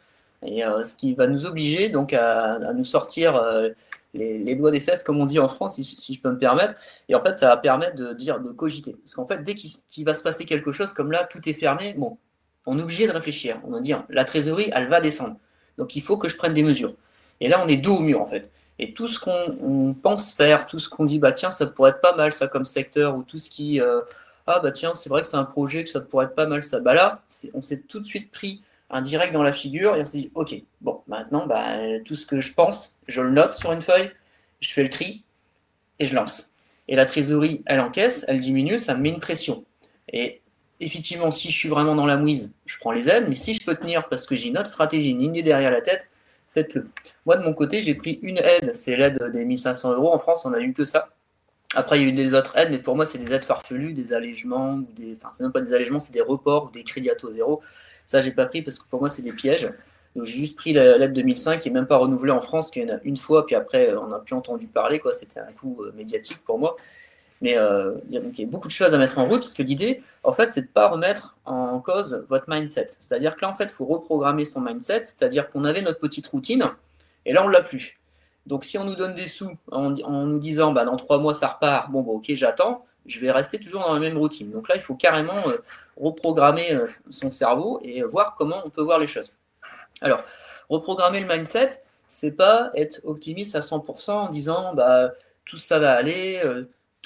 [0.43, 3.71] Et euh, ce qui va nous obliger donc à, nous sortir euh,
[4.15, 6.75] les, doigts des fesses, comme on dit en France, si, je peux me permettre.
[7.09, 8.97] Et en fait, ça va permettre de dire, de cogiter.
[9.03, 11.95] Parce qu'en fait, dès qu'il va se passer quelque chose, comme là, tout est fermé,
[11.99, 12.17] bon,
[12.67, 13.61] on est obligé de réfléchir.
[13.65, 15.37] On va dire, la trésorerie, elle va descendre.
[15.79, 16.95] Donc il faut que je prenne des mesures.
[17.41, 18.51] Et là, on est dos au mur, en fait.
[18.79, 22.01] Et tout ce qu'on pense faire, tout ce qu'on dit, bah tiens, ça pourrait être
[22.01, 24.01] pas mal ça comme secteur, ou tout ce qui, euh,
[24.47, 26.63] ah bah tiens, c'est vrai que c'est un projet, que ça pourrait être pas mal
[26.63, 26.81] ça.
[26.81, 27.23] Bah là,
[27.55, 30.31] on s'est tout de suite pris un direct dans la figure et on s'est dit,
[30.35, 34.11] ok, bon, maintenant, bah, tout ce que je pense, je le note sur une feuille,
[34.61, 35.25] je fais le tri
[35.99, 36.55] et je lance.
[36.89, 39.65] Et la trésorerie, elle encaisse, elle diminue, ça me met une pression.
[40.13, 40.41] Et
[40.81, 43.65] effectivement, si je suis vraiment dans la mouise, je prends les aides, mais si je
[43.65, 46.09] peux tenir parce que j'ai une autre stratégie, une idée derrière la tête,
[46.53, 46.89] faites-le.
[47.25, 50.13] Moi, de mon côté, j'ai pris une aide, c'est l'aide des 1500 euros.
[50.13, 51.11] En France, on n'a eu que ça.
[51.75, 53.93] Après, il y a eu des autres aides, mais pour moi, c'est des aides farfelues,
[53.93, 55.17] des allègements, ou des...
[55.17, 57.61] enfin, c'est même pas des allègements, c'est des reports ou des crédits à taux zéro.
[58.07, 59.71] Ça, j'ai pas pris parce que pour moi, c'est des pièges.
[60.15, 62.89] J'ai juste pris la lettre 2005 qui n'est même pas renouvelée en France, qui est
[63.05, 64.99] une fois, puis après, on n'a plus entendu parler.
[64.99, 65.13] quoi.
[65.13, 66.77] C'était un coup médiatique pour moi.
[67.43, 70.03] Mais euh, il, y a, beaucoup de choses à mettre en route, parce que l'idée,
[70.23, 72.87] en fait, c'est de ne pas remettre en cause votre mindset.
[72.99, 76.27] C'est-à-dire que là, en fait, il faut reprogrammer son mindset, c'est-à-dire qu'on avait notre petite
[76.27, 76.71] routine,
[77.27, 77.99] et là, on ne l'a plus.
[78.47, 81.49] Donc, si on nous donne des sous en, nous disant, bah, dans trois mois, ça
[81.49, 84.51] repart, bon, bon ok, j'attends, je vais rester toujours dans la même routine.
[84.51, 85.59] Donc là, il faut carrément euh,
[85.97, 89.33] reprogrammer euh, son cerveau et voir comment on peut voir les choses.
[90.01, 90.23] Alors,
[90.69, 95.11] reprogrammer le mindset, c'est pas être optimiste à 100% en disant, bah,
[95.45, 96.41] tout ça va aller,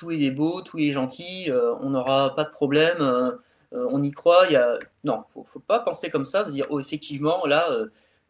[0.00, 3.32] tout est beau, tout est gentil, euh, on n'aura pas de problème, euh,
[3.74, 4.46] euh, on y croit.
[4.46, 4.78] Il y a...
[5.04, 7.68] Non, faut pas penser comme ça, dire, oh, effectivement, là,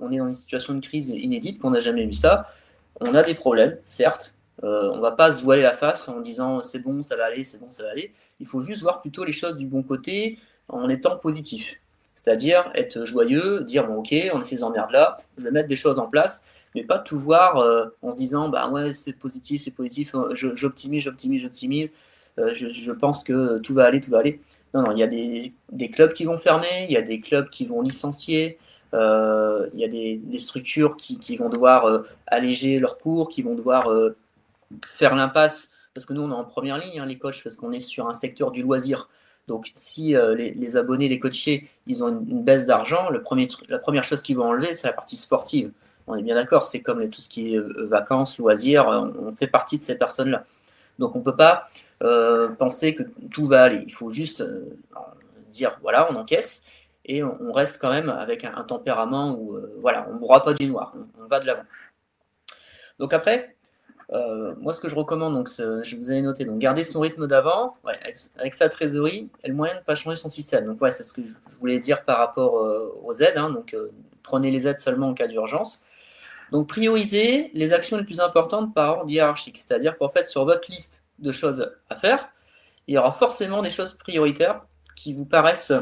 [0.00, 2.46] on est dans une situation de crise inédite, qu'on n'a jamais vu ça.
[3.00, 4.35] On a des problèmes, certes.
[4.62, 7.61] on va pas se voiler la face en disant c'est bon, ça va aller, c'est
[7.61, 8.12] bon, ça va aller.
[8.40, 11.80] Il faut juste voir plutôt les choses du bon côté en étant positif.
[12.22, 15.74] C'est-à-dire être joyeux, dire bon ok, on a ces emmerdes là, je vais mettre des
[15.74, 19.62] choses en place, mais pas tout voir euh, en se disant bah ouais c'est positif,
[19.62, 21.90] c'est positif, euh, j'optimise, j'optimise, j'optimise,
[22.38, 24.42] euh, je, pense que tout va aller, tout va aller.
[24.74, 27.48] Non, non, il y a des, clubs qui vont fermer, il y a des clubs
[27.48, 28.59] qui vont licencier,
[28.92, 28.98] il
[29.80, 33.90] y a des, structures qui, vont devoir alléger leurs cours, qui vont devoir
[34.87, 37.72] faire l'impasse, parce que nous on est en première ligne, hein, les coachs, parce qu'on
[37.72, 39.09] est sur un secteur du loisir.
[39.48, 43.18] Donc, si euh, les, abonnés, les coachés, ils ont une, baisse d'argent, la
[43.79, 45.72] première chose qu'ils vont enlever, c'est la partie sportive.
[46.07, 49.48] On est bien d'accord, c'est comme tout ce qui est euh, vacances, loisirs, on, fait
[49.48, 50.44] partie de ces personnes-là.
[50.98, 51.68] Donc, on ne peut pas
[52.03, 53.83] euh, penser que tout va aller.
[53.87, 54.44] Il faut juste
[55.50, 56.64] dire, voilà, on encaisse
[57.05, 60.66] et on, reste quand même avec un, tempérament où, voilà, on ne broie pas du
[60.66, 61.64] noir, on va de l'avant.
[63.00, 63.57] Donc après,
[64.12, 67.27] euh, moi, ce que je recommande, donc, je vous avais noté, donc garder son rythme
[67.27, 67.77] d'avant,
[68.38, 70.66] avec, sa trésorerie, et le moyen de ne pas changer son système.
[70.66, 73.38] Donc, ouais, c'est ce que je voulais dire par rapport euh, aux aides.
[73.38, 73.51] Hein.
[73.51, 73.90] donc, euh,
[74.23, 75.83] prenez les aides seulement en cas d'urgence.
[76.51, 79.59] Donc, priorisez les actions les plus importantes par ordre hiérarchique.
[79.59, 82.31] C'est-à-dire qu'en fait, sur votre liste de choses à faire,
[82.88, 84.62] il y aura forcément des choses prioritaires
[84.96, 85.73] qui vous paraissent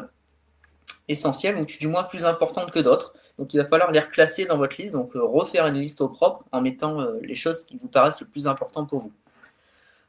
[1.09, 3.15] essentielles, ou du moins plus importantes que d'autres.
[3.39, 6.09] Donc il va falloir les reclasser dans votre liste, donc euh, refaire une liste au
[6.09, 9.13] propre en mettant euh, les choses qui vous paraissent le plus importantes pour vous.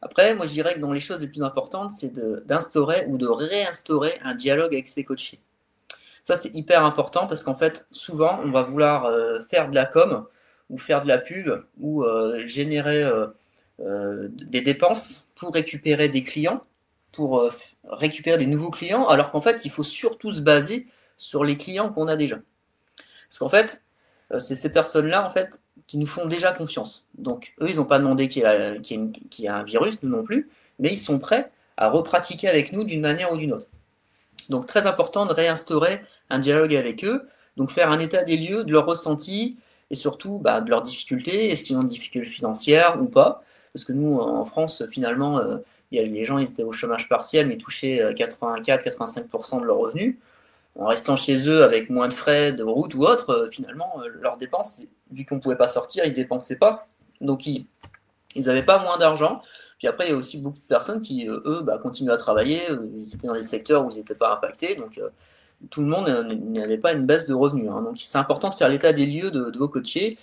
[0.01, 2.13] Après, moi je dirais que dans les choses les plus importantes, c'est
[2.47, 5.39] d'instaurer ou de réinstaurer un dialogue avec ses coachés.
[6.23, 9.85] Ça c'est hyper important parce qu'en fait, souvent on va vouloir euh, faire de la
[9.85, 10.25] com
[10.69, 12.05] ou faire de la pub ou
[12.45, 13.03] générer
[13.79, 16.61] des dépenses pour récupérer des clients,
[17.11, 17.49] pour
[17.85, 20.85] récupérer des nouveaux clients, alors qu'en fait il faut surtout se baser
[21.17, 22.37] sur les clients qu'on a déjà.
[23.29, 23.83] Parce qu'en fait,
[24.33, 27.09] euh, c'est ces personnes-là en fait, qui nous font déjà confiance.
[27.17, 30.89] Donc, eux, ils n'ont pas demandé qu'il y, ait un virus, nous non plus, mais
[30.91, 33.67] ils sont prêts à repratiquer avec nous d'une manière ou d'une autre.
[34.49, 38.63] Donc, très important de réinstaurer un dialogue avec eux, donc faire un état des lieux
[38.63, 39.57] de leurs ressentis
[39.89, 41.49] et surtout bah, de leurs difficultés.
[41.49, 43.43] Est-ce qu'ils ont des difficultés financières ou pas?
[43.73, 45.57] Parce que nous, en France, finalement, euh,
[45.91, 50.15] les gens ils étaient au chômage partiel, mais touchaient 84-85% euh, de leurs revenus
[50.75, 54.10] en restant chez eux avec moins de frais de route ou autre, euh, finalement, euh,
[54.21, 56.88] leurs dépenses, vu qu'on ne pouvait pas sortir, ils ne dépensaient pas.
[57.21, 57.65] Donc, ils
[58.36, 59.41] n'avaient pas moins d'argent.
[59.77, 62.17] Puis après, il y a aussi beaucoup de personnes qui, euh, eux, bah, continuent à
[62.17, 62.62] travailler.
[62.97, 64.75] Ils étaient dans des secteurs où ils n'étaient pas impactés.
[64.75, 64.99] Donc,
[65.69, 67.69] tout le monde n'avait pas une baisse de revenus.
[67.69, 67.82] Hein.
[67.82, 70.17] Donc, c'est important de faire l'état des lieux de, vos coachés,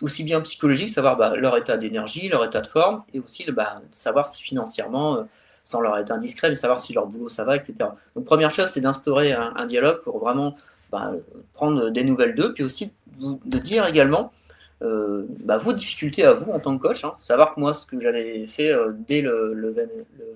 [0.00, 3.76] aussi bien psychologique, savoir bah, leur état d'énergie, leur état de forme, et aussi bah,
[3.92, 5.26] savoir si financièrement
[5.64, 7.74] sans leur être indiscret, mais savoir si leur boulot ça va, etc.
[8.16, 10.56] Donc première chose, c'est d'instaurer un, dialogue pour vraiment
[10.90, 11.12] bah,
[11.54, 14.32] prendre des nouvelles d'eux, puis aussi de dire également
[14.82, 17.04] euh, bah, vos difficultés à vous en tant que coach.
[17.04, 17.14] Hein.
[17.20, 19.74] Savoir que moi, ce que j'avais fait euh, dès le,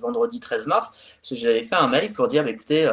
[0.00, 2.88] vendredi 13 mars, c'est que j'avais fait un mail pour dire, bah, écoutez,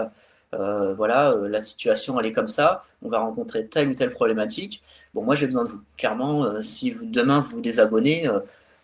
[0.53, 4.83] euh, voilà, la situation elle est comme ça, on va rencontrer telle ou telle problématique.
[5.13, 5.81] Bon, moi j'ai besoin de vous.
[5.97, 8.29] Clairement, si vous, demain vous vous désabonnez,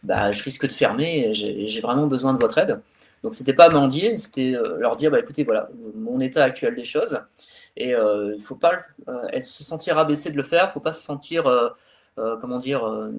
[0.03, 2.81] bah, je risque de fermer, j'ai vraiment besoin de votre aide.
[3.23, 6.83] Donc c'était pas mendier, c'était euh, leur dire bah, écoutez, voilà, mon état actuel des
[6.83, 7.19] choses.
[7.75, 10.91] Et euh, il ne faut pas euh, se sentir abaissé de le faire, faut pas
[10.91, 11.43] se sentir,
[12.15, 13.09] comment dire,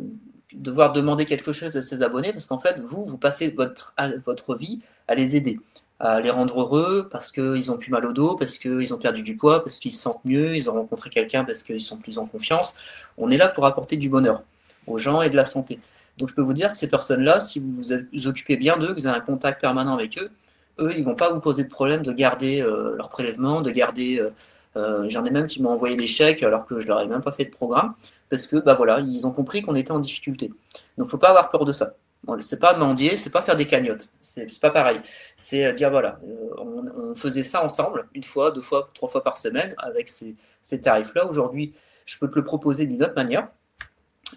[0.53, 3.95] devoir demander quelque chose à ses abonnés, parce qu'en fait, vous, vous passez votre,
[4.27, 5.59] votre vie à les aider,
[6.01, 9.23] à les rendre heureux parce qu'ils ont plus mal au dos, parce qu'ils ont perdu
[9.23, 12.19] du poids, parce qu'ils se sentent mieux, ils ont rencontré quelqu'un parce qu'ils sont plus
[12.19, 12.75] en confiance.
[13.17, 14.43] On est là pour apporter du bonheur
[14.87, 15.79] aux gens et de la santé.
[16.19, 19.01] Donc je peux vous dire que ces personnes-là, si vous vous occupez bien d'eux, que
[19.01, 20.31] vous avez un contact permanent avec eux,
[20.79, 23.71] eux, ils ne vont pas vous poser de problème de garder euh, leur prélèvement, de
[23.71, 24.19] garder.
[24.19, 24.31] Euh,
[24.77, 27.23] euh, j'en ai même qui m'ont envoyé des chèques alors que je leur ai même
[27.23, 27.95] pas fait de programme
[28.29, 30.53] parce que bah voilà, ils ont compris qu'on était en difficulté.
[30.97, 31.95] Donc faut pas avoir peur de ça.
[32.23, 35.01] Bon, c'est pas mendier, c'est pas faire des cagnottes, c'est pas pareil.
[35.37, 36.21] C'est dire voilà,
[36.59, 40.81] on, faisait ça ensemble une fois, deux fois, trois fois par semaine avec ces, ces
[40.81, 41.27] tarifs-là.
[41.27, 41.75] Aujourd'hui,
[42.07, 43.49] je peux te le proposer d'une autre manière.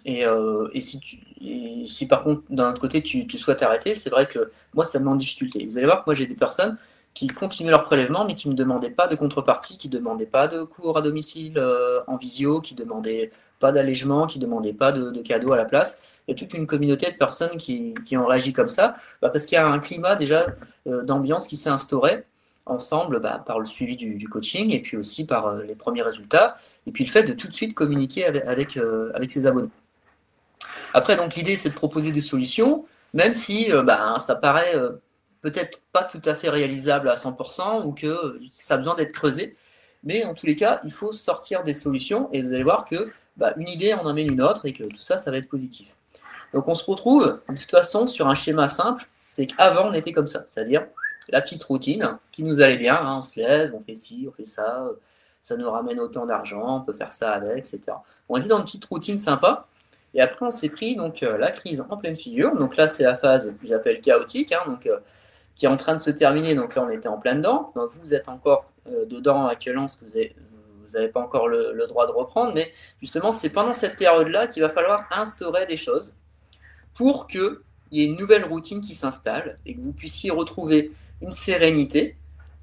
[0.04, 0.24] Et,
[1.86, 5.04] si, par contre, d'un autre côté, tu, souhaites arrêter, c'est vrai que moi, ça me
[5.04, 5.64] met en difficulté.
[5.64, 6.76] Vous allez voir que moi, j'ai des personnes
[7.14, 10.26] qui continuaient leur prélèvement, mais qui ne me demandaient pas de contrepartie, qui ne demandaient
[10.26, 11.62] pas de cours à domicile
[12.06, 15.64] en visio, qui ne demandaient pas d'allègement, qui ne demandaient pas de, cadeaux à la
[15.64, 16.20] place.
[16.26, 19.46] Il y a toute une communauté de personnes qui, ont réagi comme ça, bah, parce
[19.46, 20.46] qu'il y a un climat déjà
[20.86, 22.24] d'ambiance qui s'est instauré
[22.66, 26.56] ensemble bah, par le suivi du, coaching et puis aussi par euh, les premiers résultats
[26.86, 29.68] et puis le fait de tout de suite communiquer avec, euh, ses abonnés.
[30.94, 34.74] Après, donc l'idée c'est de proposer des solutions, même si euh, bah, ça paraît
[35.42, 39.56] peut-être pas tout à fait réalisable à 100% ou que ça a besoin d'être creusé.
[40.02, 43.10] Mais en tous les cas, il faut sortir des solutions et vous allez voir que
[43.36, 45.94] bah, une idée en amène une autre et que tout ça, ça va être positif.
[46.54, 50.12] Donc on se retrouve de toute façon sur un schéma simple, c'est qu'avant on était
[50.12, 50.86] comme ça, c'est-à-dire
[51.28, 52.96] la petite routine qui nous allait bien.
[52.96, 54.88] Hein, on se lève, on fait ci, on fait ça,
[55.42, 57.98] ça nous ramène autant d'argent, on peut faire ça avec, etc.
[58.28, 59.66] On était dans une petite routine sympa.
[60.14, 62.54] Et après, on s'est pris donc euh, la crise en pleine figure.
[62.54, 64.98] Donc là, c'est la phase que j'appelle chaotique, hein, donc, euh,
[65.56, 66.54] qui est en train de se terminer.
[66.54, 67.72] Donc là, on était en plein dedans.
[67.74, 72.06] Donc, vous êtes encore euh, dedans actuellement, parce que vous n'avez pas encore le, droit
[72.06, 72.54] de reprendre.
[72.54, 76.14] Mais justement, c'est pendant cette période-là qu'il va falloir instaurer des choses
[76.94, 77.58] pour qu'il
[77.90, 82.16] y ait une nouvelle routine qui s'installe et que vous puissiez retrouver une sérénité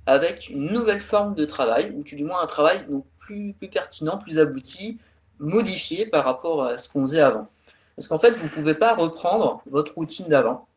[0.05, 4.39] avec une nouvelle forme de travail, ou du moins un travail donc plus pertinent, plus
[4.39, 4.97] abouti,
[5.41, 7.49] modifié par rapport à ce qu'on faisait avant.
[7.95, 10.67] Parce qu'en fait, vous ne pouvez pas reprendre votre routine d'avant.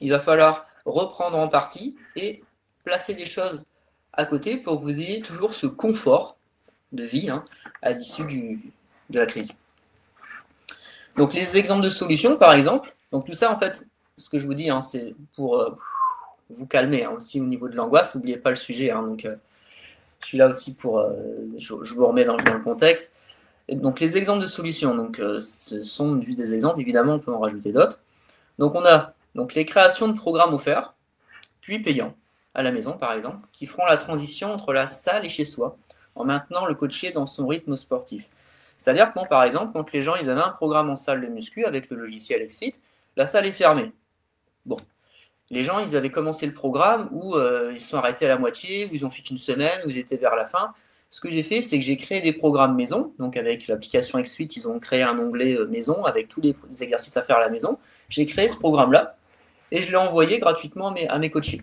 [0.00, 2.44] Il va falloir reprendre en partie et
[2.84, 3.64] placer des choses
[4.12, 6.36] à côté pour que vous ayez toujours ce confort
[6.92, 7.44] de vie hein,
[7.82, 8.60] à l'issue
[9.10, 9.58] de la crise.
[11.16, 13.84] Donc les exemples de solutions, par exemple, donc tout ça, en fait,
[14.16, 15.70] ce que je vous dis, hein, c'est pour, euh,
[16.50, 18.14] vous calmer hein, aussi au niveau de l'angoisse.
[18.14, 18.90] N'oubliez pas le sujet.
[18.90, 19.36] Donc, euh,
[20.20, 20.98] je suis là aussi pour.
[20.98, 21.12] Euh,
[21.56, 23.12] je, vous remets dans, le contexte.
[23.68, 24.94] Donc, les exemples de solutions.
[24.94, 26.80] Donc, euh, ce sont juste des exemples.
[26.80, 28.00] Évidemment, on peut en rajouter d'autres.
[28.58, 30.94] Donc, on a donc les créations de programmes offerts,
[31.60, 32.14] puis payants
[32.54, 35.76] à la maison, par exemple, qui feront la transition entre la salle et chez soi,
[36.14, 38.28] en maintenant le coaché dans son rythme sportif.
[38.78, 41.64] C'est-à-dire que, par exemple, quand les gens ils avaient un programme en salle de muscu
[41.66, 42.74] avec le logiciel XFIT,
[43.16, 43.92] la salle est fermée.
[44.64, 44.76] Bon,
[45.50, 48.38] les gens, ils avaient commencé le programme où euh, ils se sont arrêtés à la
[48.38, 50.74] moitié, où ils ont fait une semaine, où ils étaient vers la fin.
[51.16, 53.14] Ce que j'ai fait, c'est que j'ai créé des programmes maison.
[53.18, 57.16] Donc, avec l'application XSuite, ils ont créé un onglet euh, maison avec tous les exercices
[57.16, 57.78] à faire à la maison.
[58.10, 59.16] J'ai créé ce programme-là
[59.70, 61.62] et je l'ai envoyé gratuitement à mes, coachés.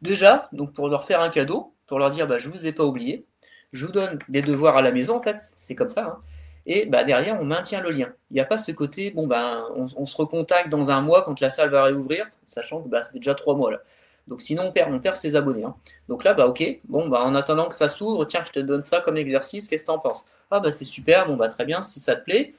[0.00, 2.72] Déjà, donc pour leur faire un cadeau, pour leur dire bah, je ne vous ai
[2.72, 3.26] pas oublié,
[3.74, 6.06] je vous donne des devoirs à la maison, en fait, c'est comme ça.
[6.06, 6.20] Hein.
[6.64, 8.08] Et bah, derrière, on maintient le lien.
[8.30, 11.38] Il n'y a pas ce côté, bon, ben, on, se recontacte dans un mois quand
[11.42, 13.80] la salle va réouvrir, sachant que bah, ça déjà trois mois là.
[14.26, 15.64] Donc sinon, on perd, on perd ses abonnés.
[15.64, 15.76] Hein.
[16.08, 18.82] Donc là, bah ok, bon, bah, en attendant que ça s'ouvre, tiens, je te donne
[18.82, 20.28] ça comme exercice, qu'est-ce que tu en penses?
[20.50, 22.54] Ah bah c'est super, bon bah très bien, si ça te plaît,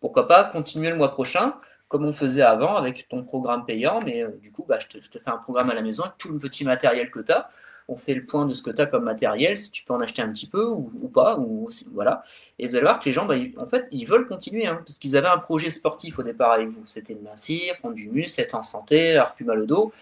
[0.00, 1.54] pourquoi pas continuer le mois prochain,
[1.88, 5.18] comme on faisait avant avec ton programme payant, mais euh, du coup, bah, je te,
[5.18, 7.48] fais un programme à la maison avec tout le petit matériel que tu as
[7.88, 10.00] on fait le point de ce que tu as comme matériel, si tu peux en
[10.00, 12.24] acheter un petit peu ou, pas, ou voilà.
[12.58, 14.98] Et vous allez voir que les gens, bah, en fait, ils veulent continuer, hein, parce
[14.98, 16.82] qu'ils avaient un projet sportif au départ avec vous.
[16.86, 19.92] C'était de mincir, prendre du muscle, être en santé, avoir plus mal au dos,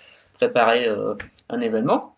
[0.45, 1.15] préparer euh,
[1.49, 2.17] un événement,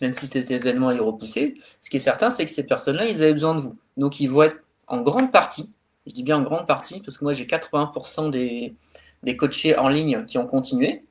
[0.00, 1.56] même si cet événement est repoussé.
[1.82, 3.76] Ce qui est certain, c'est que ces personnes-là, ils avaient besoin de vous.
[3.96, 5.72] Donc, ils vont être en grande partie,
[6.06, 8.74] je dis bien en grande partie, parce que moi, j'ai 80% des,
[9.22, 11.02] des coachés en ligne qui ont continué,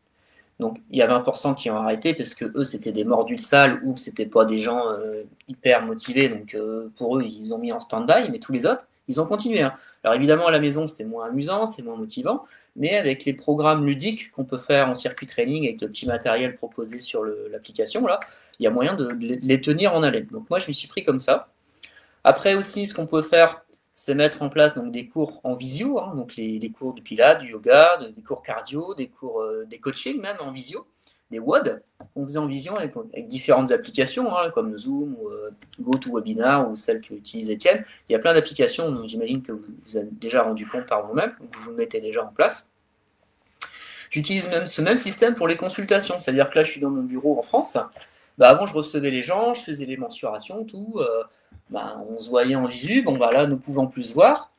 [0.60, 3.42] donc il y a 20% qui ont arrêté parce que eux c'était des mordus de
[3.42, 6.30] salle ou c'était pas des gens euh, hyper motivés.
[6.30, 9.28] Donc euh, pour eux ils ont mis en stand-by, mais tous les autres ils ont
[9.28, 9.62] continué.
[9.62, 9.74] Hein.
[10.04, 12.44] Alors évidemment à la maison c'est moins amusant, c'est moins motivant,
[12.78, 16.56] mais avec les programmes ludiques qu'on peut faire en circuit training avec le petit matériel
[16.56, 18.20] proposé sur l'application là,
[18.60, 20.28] il y a moyen de les tenir en haleine.
[20.28, 21.50] Donc moi je m'y suis pris comme ça.
[22.24, 23.64] Après aussi ce qu'on peut faire
[23.98, 27.42] c'est mettre en place donc, des cours en visio, hein, donc les, cours de pilates,
[27.42, 30.86] du yoga, des cours cardio, des cours euh, des coachings même en visio,
[31.32, 31.82] des WOD
[32.14, 32.94] qu'on faisait en visio avec,
[33.28, 37.84] différentes applications hein, comme Zoom ou euh, GoToWebinar ou celle qu'utilise Étienne.
[38.08, 41.34] Il y a plein d'applications, j'imagine que vous, vous avez déjà rendu compte par vous-même,
[41.42, 42.70] ou que vous mettez déjà en place.
[44.10, 47.04] J'utilise même ce même système pour les consultations, c'est-à-dire que là je suis dans mon
[47.04, 47.78] bureau en France.
[48.38, 50.96] Bah, avant je recevais les gens, je faisais les mensurations, tout.
[50.98, 51.24] Euh,
[51.70, 53.02] bah, on se voyait en visu.
[53.02, 54.52] Bon, bah là, nous pouvons plus se voir.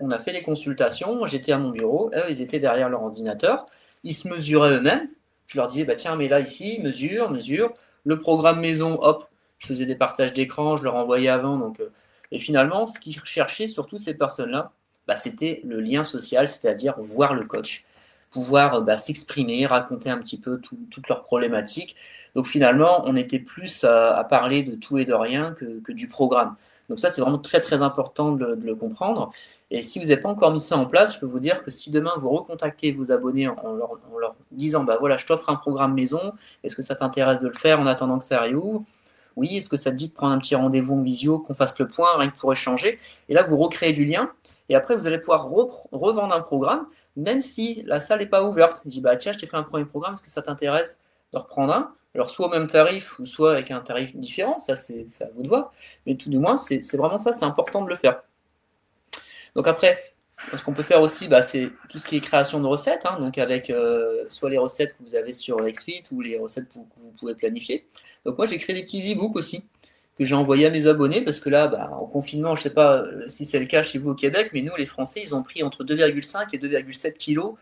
[0.00, 1.24] On a fait les consultations.
[1.26, 2.10] J'étais à mon bureau.
[2.14, 3.66] Eux, ils étaient derrière leur ordinateur.
[4.04, 5.08] Ils se mesuraient eux-mêmes.
[5.48, 7.74] Je leur disais, bah, tiens, mais là, ici, mesure, mesure.
[8.04, 11.56] Le programme maison, hop, je faisais des partages d'écran, je leur envoyais avant.
[11.56, 11.90] Donc, euh,
[12.30, 14.72] Et finalement, ce qu'ils recherchaient, surtout ces personnes-là,
[15.08, 17.84] bah, c'était le lien social, c'est-à-dire voir le coach,
[18.30, 21.96] pouvoir bah, s'exprimer, raconter un petit peu toutes leurs problématiques.
[22.34, 26.56] Donc finalement, on était plus à, parler de tout et de rien que, du programme.
[26.88, 29.30] Donc ça, c'est vraiment très très important de, le comprendre.
[29.70, 31.70] Et si vous n'avez pas encore mis ça en place, je peux vous dire que
[31.70, 35.94] si demain vous recontactez vos abonnés en leur, disant, bah voilà, je t'offre un programme
[35.94, 36.32] maison,
[36.64, 38.84] est-ce que ça t'intéresse de le faire en attendant que ça réouvre?
[39.36, 41.78] Oui, est-ce que ça te dit de prendre un petit rendez-vous en visio, qu'on fasse
[41.78, 42.98] le point, rien que pour échanger?
[43.28, 44.30] Et là, vous recréez du lien.
[44.68, 48.80] Et après, vous allez pouvoir revendre un programme, même si la salle n'est pas ouverte.
[48.84, 51.00] Je dis, bah tiens, je t'ai fait un premier programme, est-ce que ça t'intéresse
[51.32, 51.94] de reprendre un?
[52.18, 55.44] Alors, soit au même tarif ou soit avec un tarif différent, ça c'est à vous
[55.44, 55.72] de voir.
[56.04, 58.22] Mais tout du moins, c'est vraiment ça, c'est important de le faire.
[59.54, 60.14] Donc après,
[60.52, 63.20] ce qu'on peut faire aussi, bah, c'est tout ce qui est création de recettes, hein,
[63.20, 66.74] donc avec euh, soit les recettes que vous avez sur XFIT ou les recettes que
[66.74, 67.86] vous pouvez planifier.
[68.24, 69.64] Donc moi, j'ai créé des petits e-books aussi
[70.18, 72.74] que j'ai envoyés à mes abonnés parce que là, bah, en confinement, je ne sais
[72.74, 75.36] pas euh, si c'est le cas chez vous au Québec, mais nous, les Français, ils
[75.36, 77.54] ont pris entre 2,5 et 2,7 kilos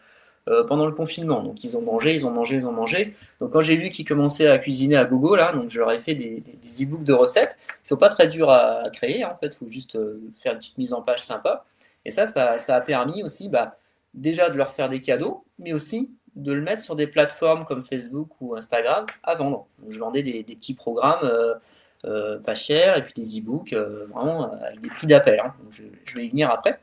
[0.48, 1.42] euh, pendant le confinement.
[1.42, 3.16] Donc ils ont mangé, ils ont mangé, ils ont mangé.
[3.40, 5.98] Donc quand j'ai vu qu'ils commençaient à cuisiner à gogo, là, donc je leur ai
[5.98, 7.59] fait des, des e-books de recettes.
[7.85, 10.59] Ils sont pas très durs à, créer, en fait, il faut juste euh, faire une
[10.59, 11.64] petite mise en page sympa.
[12.04, 13.76] Et ça, ça, a permis aussi bah,
[14.14, 17.82] déjà de leur faire des cadeaux, mais aussi de le mettre sur des plateformes comme
[17.82, 19.66] Facebook ou Instagram à vendre.
[19.88, 21.28] Je vendais des, petits programmes
[22.04, 25.40] euh, pas chers et puis des e-books vraiment avec des prix d'appel.
[25.40, 25.52] Hein.
[25.70, 25.82] je,
[26.14, 26.78] vais y venir après.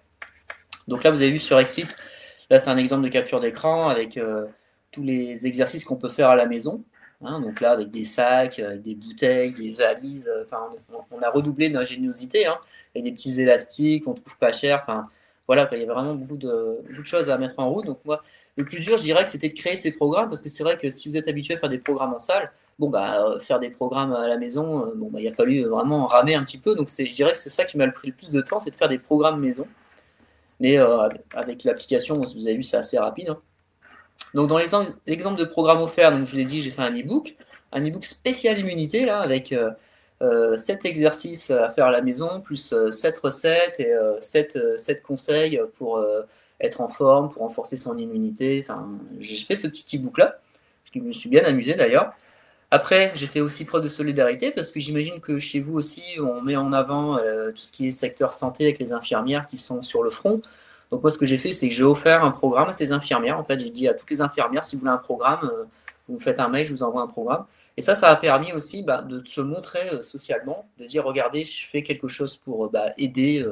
[0.89, 1.87] Donc là, vous avez vu sur XFIT,
[2.49, 4.45] Là, c'est un exemple de capture d'écran avec euh,
[4.91, 6.83] tous les exercices qu'on peut faire à la maison.
[7.25, 7.39] Hein.
[7.39, 10.29] donc là, avec des sacs, avec des bouteilles, des valises.
[10.29, 10.43] Euh,
[11.11, 12.45] on, a redoublé d'ingéniosité.
[12.45, 12.57] Hein,
[12.95, 14.81] et des petits élastiques, on trouve pas cher.
[14.83, 15.07] Enfin,
[15.47, 17.85] voilà, il y avait vraiment beaucoup de, choses à mettre en route.
[17.85, 18.21] Donc moi,
[18.57, 20.89] le plus dur, je dirais c'était de créer ces programmes parce que c'est vrai que
[20.89, 23.69] si vous êtes habitué à faire des programmes en salle, bon bah euh, faire des
[23.69, 26.75] programmes à la maison, bon bah il a fallu vraiment ramer un petit peu.
[26.75, 28.75] Donc je dirais que c'est ça qui m'a pris le plus de temps, c'est de
[28.75, 29.65] faire des programmes maison.
[30.59, 33.29] Mais euh, avec l'application, vous avez vu, c'est assez rapide.
[33.29, 33.41] Hein.
[34.33, 37.35] Donc, dans l'exemple de programme offert, donc je vous ai dit, j'ai fait un e-book,
[37.71, 39.71] un e-book spécial immunité, là, avec euh,
[40.21, 45.03] euh, 7 exercices à faire à la maison, plus 7 euh, recettes et 7, 7,
[45.03, 46.03] conseils pour
[46.59, 48.59] être en forme, pour renforcer son immunité.
[48.61, 48.89] Enfin,
[49.19, 50.39] j'ai fait ce petit e-book-là.
[50.93, 52.13] Je me suis bien amusé d'ailleurs.
[52.73, 56.41] Après, j'ai fait aussi preuve de solidarité parce que j'imagine que chez vous aussi, on
[56.41, 59.83] met en avant euh, tout ce qui est secteur santé avec les infirmières qui sont
[59.83, 60.41] sur le front.
[60.89, 63.37] Donc moi, ce que j'ai fait, c'est que j'ai offert un programme à ces infirmières.
[63.37, 65.65] En fait, j'ai dit à toutes les infirmières, si vous voulez un programme, euh,
[66.07, 67.45] vous me faites un mail, je vous envoie un programme.
[67.77, 71.45] Et ça, ça a permis aussi bah, de se montrer euh, socialement, de dire, regardez,
[71.45, 73.45] je fais quelque chose pour bah, aider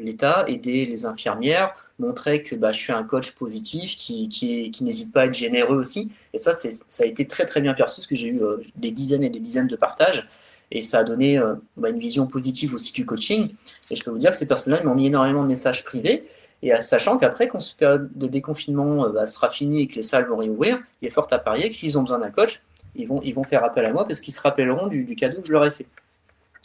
[0.00, 5.12] l'État, aider les infirmières, montrer que bah, je suis un coach positif qui, qui, n'hésite
[5.12, 6.10] pas à être généreux aussi.
[6.32, 8.90] Et ça, ça a été très très bien perçu parce que j'ai eu euh, des
[8.90, 10.28] dizaines et des dizaines de partages
[10.70, 13.54] et ça a donné euh, bah, une vision positive aussi du coaching.
[13.90, 16.28] Et je peux vous dire que ces personnes-là m'ont mis énormément de messages privés.
[16.62, 20.26] Et sachant qu'après, quand cette période de déconfinement bah, sera finie et que les salles
[20.26, 22.62] vont réouvrir, il est fort à parier que s'ils ont besoin d'un coach,
[22.94, 25.46] ils vont, ils vont faire appel à moi parce qu'ils se rappelleront du cadeau que
[25.46, 25.86] je leur ai fait.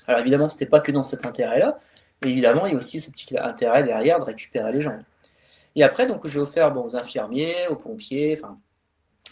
[0.07, 1.79] Alors évidemment, ce n'était pas que dans cet intérêt-là,
[2.25, 4.97] évidemment, il y a aussi ce petit intérêt derrière de récupérer les gens.
[5.75, 8.57] Et après, donc, j'ai offert aux infirmiers, aux pompiers, enfin,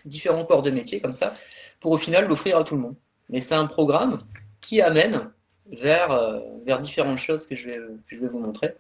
[0.06, 1.34] différents corps de métier comme ça,
[1.80, 2.96] pour au final l'offrir à tout le monde.
[3.30, 4.22] Mais c'est un programme
[4.62, 5.30] qui amène
[5.72, 8.76] vers, euh, vers différentes choses que je, vais, je vais vous montrer.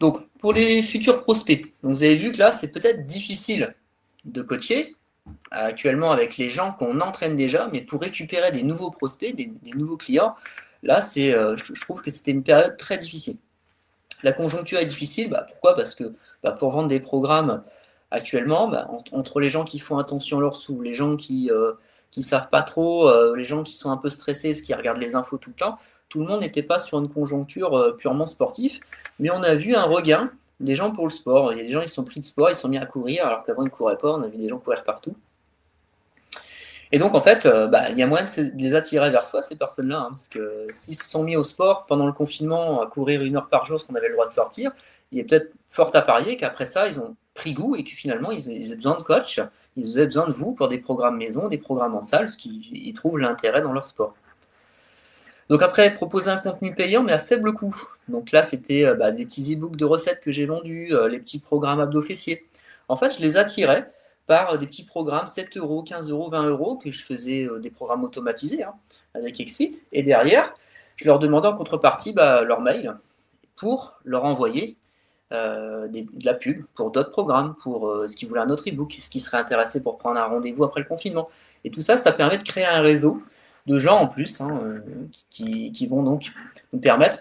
[0.00, 3.74] Donc, pour les futurs prospects, vous avez vu que là, c'est peut-être difficile
[4.24, 4.96] de coacher
[5.52, 9.96] actuellement avec les gens qu'on entraîne déjà, mais pour récupérer des nouveaux prospects, des nouveaux
[9.96, 10.34] clients,
[10.82, 13.36] Là, c'est, euh, je, trouve que c'était une période très difficile.
[14.22, 15.74] La conjoncture est difficile, bah, pourquoi?
[15.74, 17.62] Parce que bah, pour vendre des programmes
[18.10, 21.52] actuellement, bah, entre, les gens qui font attention à leur sous, les gens qui ne
[21.52, 21.72] euh,
[22.20, 25.14] savent pas trop, euh, les gens qui sont un peu stressés, ce qui regardent les
[25.14, 28.80] infos tout le temps, tout le monde n'était pas sur une conjoncture purement sportive,
[29.18, 30.30] mais on a vu un regain
[30.60, 31.52] des gens pour le sport.
[31.52, 33.26] Il y a des gens qui sont pris de sport, ils sont mis à courir,
[33.26, 35.16] alors qu'avant ils ne couraient pas, on a vu des gens courir partout.
[36.92, 39.40] Et donc, en fait, euh, bah, il y a moyen de, les attirer vers soi,
[39.40, 42.86] ces personnes-là, hein, parce que s'ils se sont mis au sport pendant le confinement, à
[42.86, 44.72] courir une heure par jour, ce qu'on avait le droit de sortir,
[45.10, 48.30] il est peut-être fort à parier qu'après ça, ils ont pris goût et que finalement,
[48.30, 49.40] ils, ils aient besoin de coach,
[49.76, 52.92] ils aient besoin de vous pour des programmes maison, des programmes en salle, parce qu'ils
[52.94, 54.14] trouvent l'intérêt dans leur sport.
[55.48, 57.76] Donc après, proposer un contenu payant, mais à faible coût.
[58.08, 61.18] Donc là, c'était euh, bah, des petits e-books de recettes que j'ai vendus, euh, les
[61.18, 62.46] petits programmes abdos fessiers.
[62.88, 63.90] En fait, je les attirais
[64.32, 67.68] par des petits programmes, 7 euros, 15 euros, 20 euros, que je faisais euh, des
[67.68, 68.72] programmes automatisés hein,
[69.12, 69.84] avec XFIT.
[69.92, 70.54] Et derrière,
[70.96, 72.96] je leur demandais en contrepartie bah, leur mail
[73.56, 74.78] pour leur envoyer
[75.34, 78.96] euh, de la pub pour d'autres programmes, pour euh, ce qui voulait un autre e-book,
[78.98, 81.28] ce qui serait intéressé pour prendre un rendez-vous après le confinement.
[81.64, 83.22] Et tout ça, ça permet de créer un réseau
[83.66, 84.80] de gens en plus hein,
[85.28, 86.32] qui, vont donc
[86.72, 87.18] nous permettre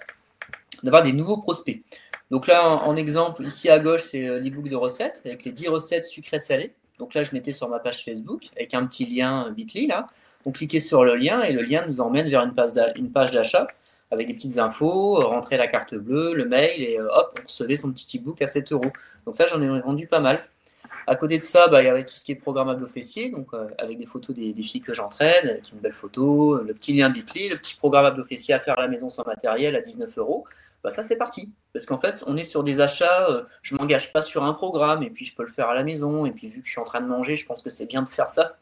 [0.81, 1.83] d'avoir des nouveaux prospects.
[2.31, 6.05] Donc là, en, exemple, ici à gauche, c'est l'e-book de recettes avec les 10 recettes
[6.05, 6.73] sucrées salées.
[7.01, 10.05] Donc là, je mettais sur ma page Facebook avec un petit lien Bitly là.
[10.45, 13.65] On cliquait sur le lien et le lien nous emmène vers une page d'achat
[14.11, 17.91] avec des petites infos, rentrer la carte bleue, le mail, et hop, on recevait son
[17.91, 18.91] petit e-book à 7 euros.
[19.25, 20.45] Donc ça, j'en ai vendu pas mal.
[21.07, 23.31] À côté de ça, bah, il y avait tout ce qui est programmable au fessier,
[23.31, 23.47] donc
[23.79, 27.49] avec des photos des, filles que j'entraîne, avec une belle photo, le petit lien Bitly,
[27.49, 30.45] le petit programmable au fessier à faire la maison sans matériel à 19 euros.
[30.83, 31.51] Bah, ça c'est parti.
[31.73, 35.03] Parce qu'en fait, on est sur des achats, euh, je m'engage pas sur un programme,
[35.03, 36.81] et puis je peux le faire à la maison, et puis vu que je suis
[36.81, 38.57] en train de manger, je pense que c'est bien de faire ça.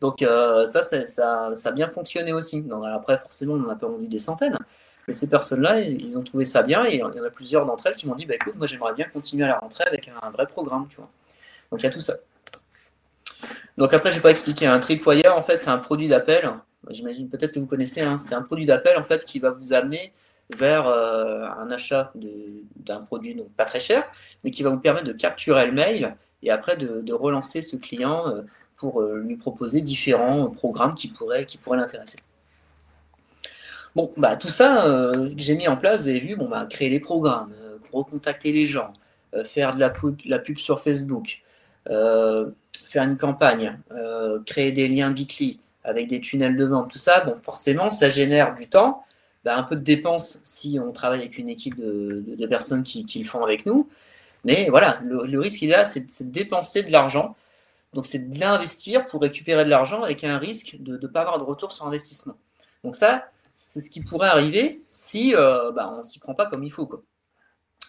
[0.00, 2.64] Donc euh, ça, ça, ça, a bien fonctionné aussi.
[2.94, 4.58] après, forcément, on en a pas vendu des centaines.
[5.08, 7.86] Mais ces personnes-là, ils ont trouvé ça bien, et il y en a plusieurs d'entre
[7.86, 10.30] elles qui m'ont dit, bah, écoute, moi j'aimerais bien continuer à la rentrée avec un
[10.30, 11.10] vrai programme, tu vois.
[11.70, 12.16] Donc il y a tout ça.
[13.76, 14.66] Donc après, je n'ai pas expliqué.
[14.66, 16.50] Un tripwire, en fait, c'est un produit d'appel.
[16.90, 18.00] J'imagine peut-être que vous connaissez.
[18.00, 18.18] Hein.
[18.18, 20.12] c'est un produit d'appel en fait qui va vous amener
[20.50, 24.10] vers euh, un achat d'un produit pas très cher,
[24.44, 28.28] mais qui va vous permettre de capturer le mail et après de, relancer ce client
[28.28, 28.42] euh,
[28.76, 32.18] pour euh, lui proposer différents programmes qui pourraient, l'intéresser.
[33.94, 36.88] Bon, bah, tout ça que j'ai mis en place, vous avez vu, bon, bah, créer
[36.88, 37.52] les programmes,
[37.92, 38.92] recontacter les gens,
[39.44, 39.90] faire de la
[40.38, 41.42] pub, sur Facebook,
[41.86, 43.78] faire une campagne,
[44.46, 48.68] créer des liens Bitly avec des tunnels de vente, tout ça, forcément, ça génère du
[48.68, 49.04] temps,
[49.44, 53.28] bah, un peu de dépenses si on travaille avec une équipe de, personnes qui, le
[53.28, 53.88] font avec nous.
[54.44, 57.36] Mais voilà, le, risque il est là, c'est de dépenser de l'argent.
[57.94, 61.38] Donc c'est de l'investir pour récupérer de l'argent avec un risque de ne pas avoir
[61.38, 62.34] de retour sur investissement.
[62.84, 66.46] Donc ça, c'est ce qui pourrait arriver si euh, bah, on ne s'y prend pas
[66.46, 66.86] comme il faut.
[66.86, 67.02] Quoi.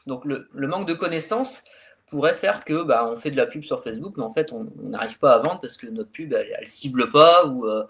[0.08, 1.64] Donc le, manque de connaissances
[2.08, 4.68] pourrait faire que bah, on fait de la pub sur Facebook, mais en fait on
[4.82, 7.84] n'arrive pas à vendre parce que notre pub elle, ne cible pas ou euh,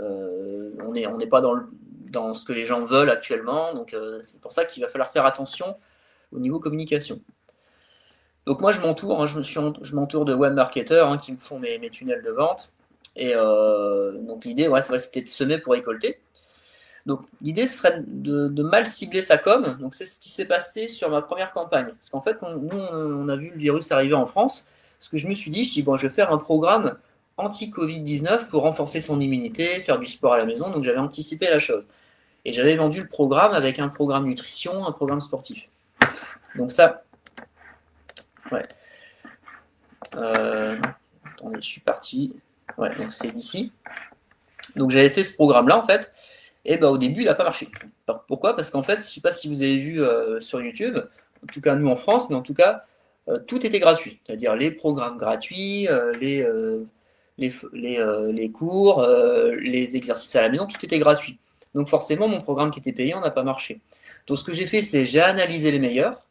[0.00, 1.68] euh, on n'est on pas dans le,
[2.10, 3.72] dans ce que les gens veulent actuellement.
[3.72, 5.76] Donc euh, c'est pour ça qu'il va falloir faire attention
[6.32, 7.20] au niveau communication.
[8.46, 11.58] Donc moi je m'entoure, hein, je, je m'entoure de web marketeurs hein, qui me font
[11.58, 12.72] mes, tunnels de vente.
[13.16, 16.20] Et euh, donc l'idée, ouais, c'était de semer pour récolter.
[17.06, 19.76] Donc l'idée serait de, mal cibler sa com.
[19.80, 21.86] Donc c'est ce qui s'est passé sur ma première campagne.
[21.88, 24.68] Parce qu'en fait, nous on a vu le virus arriver en France.
[25.00, 26.96] Ce que je me suis dit, je bon, je vais faire un programme
[27.36, 30.70] anti-Covid-19 pour renforcer son immunité, faire du sport à la maison.
[30.70, 31.86] Donc j'avais anticipé la chose.
[32.44, 35.68] Et j'avais vendu le programme avec un programme nutrition, un programme sportif.
[36.56, 37.04] Donc ça,
[38.50, 38.62] ouais.
[40.16, 40.76] Euh,
[41.24, 42.36] attendez, je suis parti.
[42.78, 43.72] Ouais, donc c'est d'ici.
[44.76, 46.12] Donc j'avais fait ce programme-là en fait.
[46.64, 47.68] Et ben au début, il n'a pas marché.
[48.28, 48.56] pourquoi?
[48.56, 50.98] Parce qu'en fait, je ne sais pas si vous avez vu euh, sur YouTube,
[51.42, 52.84] en tout cas nous en France, mais en tout cas,
[53.28, 54.20] euh, tout était gratuit.
[54.26, 55.88] C'est-à-dire les programmes gratuits,
[56.20, 56.46] les,
[57.38, 59.06] les, les, les, cours,
[59.58, 61.38] les exercices à la maison, tout était gratuit.
[61.74, 63.80] Donc forcément, mon programme qui était payant n'a pas marché.
[64.26, 66.26] Donc ce que j'ai fait, c'est j'ai analysé les meilleurs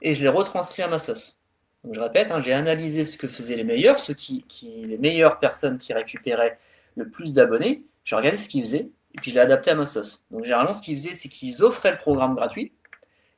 [0.00, 1.38] et je les retranscris à ma sauce.
[1.84, 5.38] Donc je répète, hein, j'ai analysé ce que faisaient les meilleurs, ceux qui, les meilleures
[5.38, 6.58] personnes qui récupéraient
[6.96, 7.84] le plus d'abonnés.
[8.04, 10.24] J'ai regardé ce qu'ils faisaient et puis je l'ai adapté à ma sauce.
[10.30, 12.72] Donc généralement, ce qu'ils faisaient, c'est qu'ils offraient le programme gratuit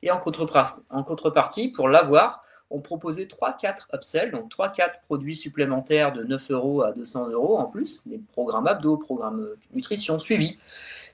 [0.03, 6.51] et en contrepartie pour l'avoir, on proposait 3-4 upsells, donc 3-4 produits supplémentaires de 9
[6.51, 10.57] euros à 200 euros en plus, des programmes abdos, programmes nutrition suivi.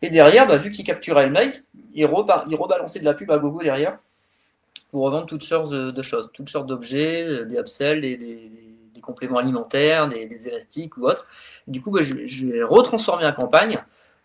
[0.01, 3.61] Et derrière, bah, vu qu'il capturait le mec, il, rebalançait de la pub à gogo
[3.61, 3.97] derrière
[4.91, 8.51] pour revendre toutes sortes de choses, toutes sortes d'objets, euh, des upsells, des,
[9.01, 11.25] compléments alimentaires, des, élastiques ou autres.
[11.65, 13.77] du coup, bah, je, vais retransformer la campagne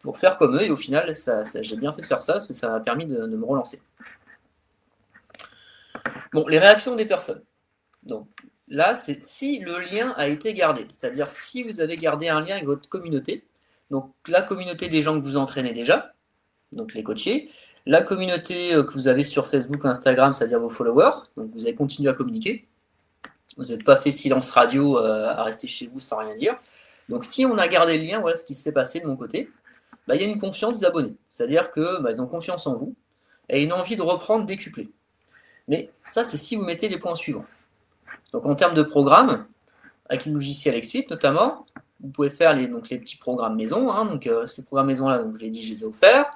[0.03, 0.63] pour faire comme eux.
[0.63, 1.15] Et au final,
[1.61, 3.81] j'ai bien fait de faire ça parce que ça m'a permis de me relancer.
[6.33, 7.43] Bon, les réactions des personnes.
[8.03, 8.29] Donc
[8.69, 12.55] là, c'est si le lien a été gardé, c'est-à-dire si vous avez gardé un lien
[12.55, 13.45] avec votre communauté,
[13.91, 16.15] donc la communauté des gens que vous entraînez déjà,
[16.73, 17.51] donc les coachés,
[17.85, 21.75] la communauté euh, que vous avez sur Facebook Instagram, c'est-à-dire vos followers, donc vous avez
[21.75, 22.67] continué à communiquer.
[23.59, 26.59] Vous n'êtes pas fait silence radio euh, à rester chez vous sans rien dire.
[27.09, 29.51] Donc si on a gardé le lien, voilà ce qui s'est passé de mon côté.
[30.07, 31.15] Bah, il y a une confiance des abonnés.
[31.29, 32.95] C'est-à-dire qu'ils bah, ont confiance en vous
[33.49, 34.91] et une envie de reprendre décuplé.
[35.69, 37.47] Mais ça, c'est si vous mettez les points suivants.
[38.33, 39.47] Donc en termes de programme,
[40.09, 41.67] avec le logiciel XSuite notamment,
[42.01, 43.91] vous pouvez faire les, donc, les petits programmes maison.
[43.91, 44.07] Hein.
[44.07, 46.27] donc euh, ces programmes maison là, donc, je l'ai dit, je les ai offerts.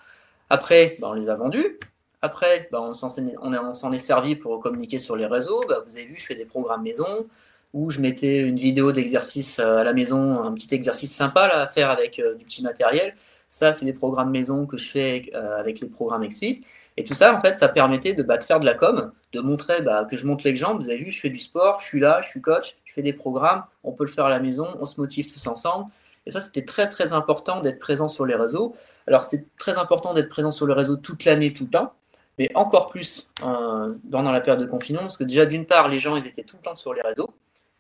[0.49, 1.79] Après, bah, on les a vendus.
[2.23, 5.63] Après, bah, on s'en est, servi pour communiquer sur les réseaux.
[5.69, 7.27] Bah, vous avez vu, je fais des programmes maison
[7.75, 11.67] où je mettais une vidéo d'exercice euh, à la maison, un petit exercice sympa à
[11.67, 13.15] faire avec euh, du petit matériel.
[13.49, 16.65] Ça, c'est des programmes maison que je fais avec les programmes XSuite.
[16.97, 19.83] Et tout ça, en fait, ça permettait de, bah, faire de la com, de montrer
[19.83, 20.83] bah, que je monte l'exemple.
[20.83, 23.03] Vous avez vu, je fais du sport, je suis là, je suis coach, je fais
[23.03, 25.91] des programmes, on peut le faire à la maison, on se motive tous ensemble.
[26.25, 28.75] Et ça, c'était très, très important d'être présent sur les réseaux.
[29.07, 31.93] Alors, c'est très important d'être présent sur le réseau toute l'année, tout le temps,
[32.39, 35.99] mais encore plus euh, pendant la période de confinement, parce que déjà, d'une part, les
[35.99, 37.31] gens, ils étaient tout le temps sur les réseaux,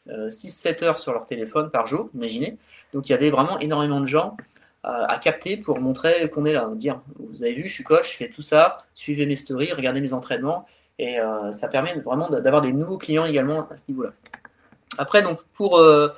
[0.06, 2.58] 6-7 euh, heures sur leur téléphone par jour, imaginez.
[2.92, 4.36] Donc, il y avait vraiment énormément de gens
[4.86, 6.70] à, capter pour montrer qu'on est là.
[6.74, 10.00] Dire, vous avez vu, je suis coach, je fais tout ça, suivez mes stories, regardez
[10.00, 10.64] mes entraînements.
[10.98, 14.12] Et euh, ça permet vraiment d'avoir des nouveaux clients également à ce niveau-là.
[14.96, 16.08] Après, donc, pour euh,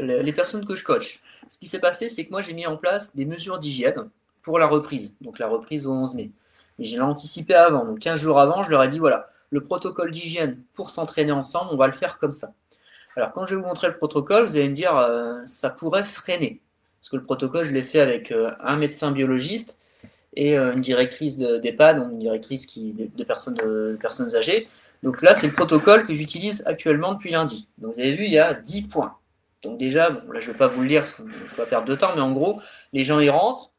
[0.00, 2.76] les personnes que je coach, ce qui s'est passé, c'est que moi, j'ai mis en
[2.76, 4.08] place des mesures d'hygiène
[4.42, 6.30] pour la reprise, donc la reprise au 11 mai.
[6.78, 10.10] Mais j'ai anticipé avant, donc 15 jours avant, je leur ai dit voilà, le protocole
[10.10, 12.52] d'hygiène pour s'entraîner ensemble, on va le faire comme ça.
[13.16, 16.04] Alors, quand je vais vous montrer le protocole, vous allez me dire euh, ça pourrait
[16.04, 16.62] freiner.
[17.00, 19.78] Parce que le protocole, je l'ai fait avec un médecin biologiste
[20.34, 23.58] et euh, une directrice d'EHPAD, donc une directrice qui, de, personnes,
[24.00, 24.68] personnes âgées.
[25.02, 27.68] Donc là, c'est le protocole que j'utilise actuellement depuis lundi.
[27.78, 29.16] Donc vous avez vu, il y a 10 points.
[29.62, 31.48] Donc déjà, bon, là je ne vais pas vous le lire parce que je ne
[31.48, 32.60] vais pas perdre de temps, mais en gros,
[32.92, 33.72] les gens ils rentrent,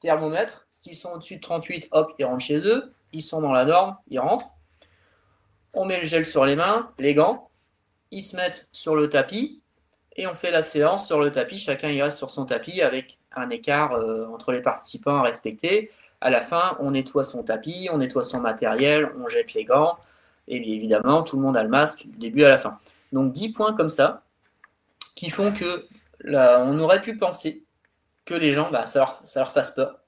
[0.00, 3.64] thermomètre, s'ils sont au-dessus de 38, hop, ils rentrent chez eux, ils sont dans la
[3.64, 4.50] norme, ils rentrent.
[5.74, 7.50] On met le gel sur les mains, les gants,
[8.10, 9.62] ils se mettent sur le tapis
[10.16, 11.58] et on fait la séance sur le tapis.
[11.58, 15.90] Chacun y reste sur son tapis avec un écart euh, entre les participants à respecter.
[16.20, 19.98] À la fin, on nettoie son tapis, on nettoie son matériel, on jette les gants.
[20.48, 22.78] Et bien évidemment, tout le monde a le masque du début à la fin.
[23.12, 24.22] Donc 10 points comme ça
[25.14, 25.86] qui font que
[26.26, 27.64] on aurait pu penser
[28.26, 30.00] que les gens, bah, ça, leur, ça fasse peur.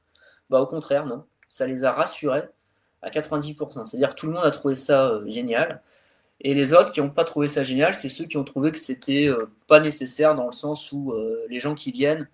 [0.51, 1.25] Bah, au contraire, non.
[1.49, 2.49] Ça les a rassurés
[3.03, 3.87] à 90%.
[3.87, 5.83] C'est-à-dire que tout le monde a trouvé ça euh, génial.
[6.43, 8.79] Et les autres qui n'ont pas trouvé ça génial, c'est ceux qui ont trouvé que
[8.79, 11.15] c'était euh, pas nécessaire dans le sens où
[11.49, 12.29] les gens qui viennent,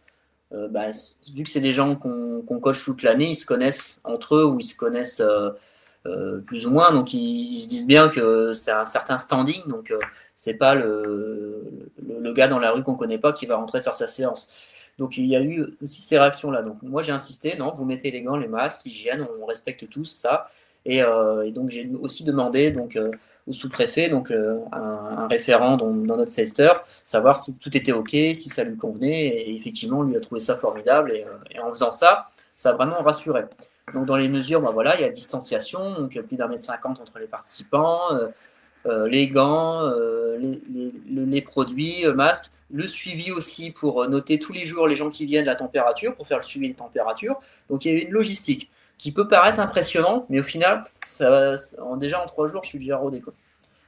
[0.55, 0.87] euh, bah,
[1.35, 4.59] vu que c'est des gens qu'on coche toute l'année, ils se connaissent entre eux ou
[4.59, 5.51] ils se connaissent euh,
[6.07, 9.93] euh, plus ou moins, donc ils, se disent bien que c'est un certain standing, donc
[10.37, 11.63] c'est pas le,
[12.07, 14.51] le, gars dans la rue qu'on connaît pas qui va rentrer faire sa séance.
[14.99, 16.63] Donc il y a eu aussi ces réactions-là.
[16.63, 20.05] Donc moi j'ai insisté, non, vous mettez les gants, les masques, hygiène, on respecte tous
[20.07, 20.49] ça.
[20.87, 22.99] Et, et donc j'ai aussi demandé donc
[23.53, 28.65] sous-préfet, donc euh, un, référent dans, notre secteur, savoir si tout était OK, si ça
[28.65, 29.29] lui convenait.
[29.29, 31.13] Et effectivement, lui a trouvé ça formidable.
[31.13, 33.43] Et, euh, en faisant ça, ça a vraiment rassuré.
[33.95, 37.01] Donc dans les mesures, ben voilà, il y a distanciation, donc plus d'un mètre cinquante
[37.01, 38.01] entre les participants,
[38.87, 39.91] euh, les gants,
[40.39, 40.61] les,
[41.09, 45.47] les, produits, masques, le suivi aussi pour noter tous les jours les gens qui viennent
[45.47, 47.41] la température, pour faire le suivi des températures.
[47.71, 50.85] Donc il y a une logistique qui peut paraître impressionnant, mais au final,
[51.97, 53.21] déjà en trois jours, je suis déjà rodé.
[53.21, 53.33] Quoi.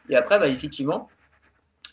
[0.08, 1.08] Et après, bah, effectivement,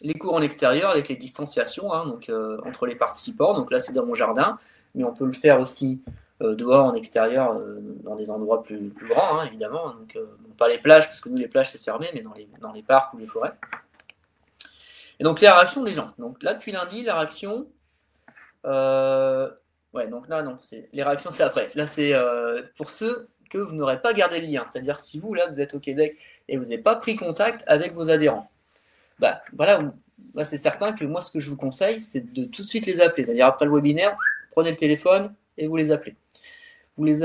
[0.02, 3.54] les cours en extérieur avec les distanciations hein, donc, euh, entre les participants.
[3.56, 4.60] Donc là, c'est dans mon jardin,
[4.96, 6.02] mais on peut le faire aussi
[6.42, 9.94] euh, dehors, en extérieur, euh, dans des endroits plus, grands, hein, évidemment.
[9.94, 10.18] Donc,
[10.58, 12.84] pas les plages, parce que nous, les plages, c'est fermé, mais dans les, dans les
[12.84, 13.54] parcs ou les forêts.
[15.20, 16.12] Et donc, les réactions des gens.
[16.20, 17.68] Donc là, depuis lundi, la réaction.
[19.94, 20.58] Ouais, donc là, non,
[20.94, 21.70] les réactions, c'est après.
[21.76, 24.66] Là, c'est euh, pour ceux que vous n'aurez pas gardé le lien.
[24.66, 26.18] C'est-à-dire, si vous, là, vous êtes au Québec
[26.48, 28.50] et vous n'avez pas pris contact avec vos adhérents,
[29.20, 29.92] bah voilà,
[30.44, 33.02] c'est certain que moi, ce que je vous conseille, c'est de tout de suite les
[33.02, 33.26] appeler.
[33.26, 34.18] C'est-à-dire, après le webinaire,
[34.52, 36.16] prenez le téléphone et vous les appelez.
[36.98, 37.24] Vous les,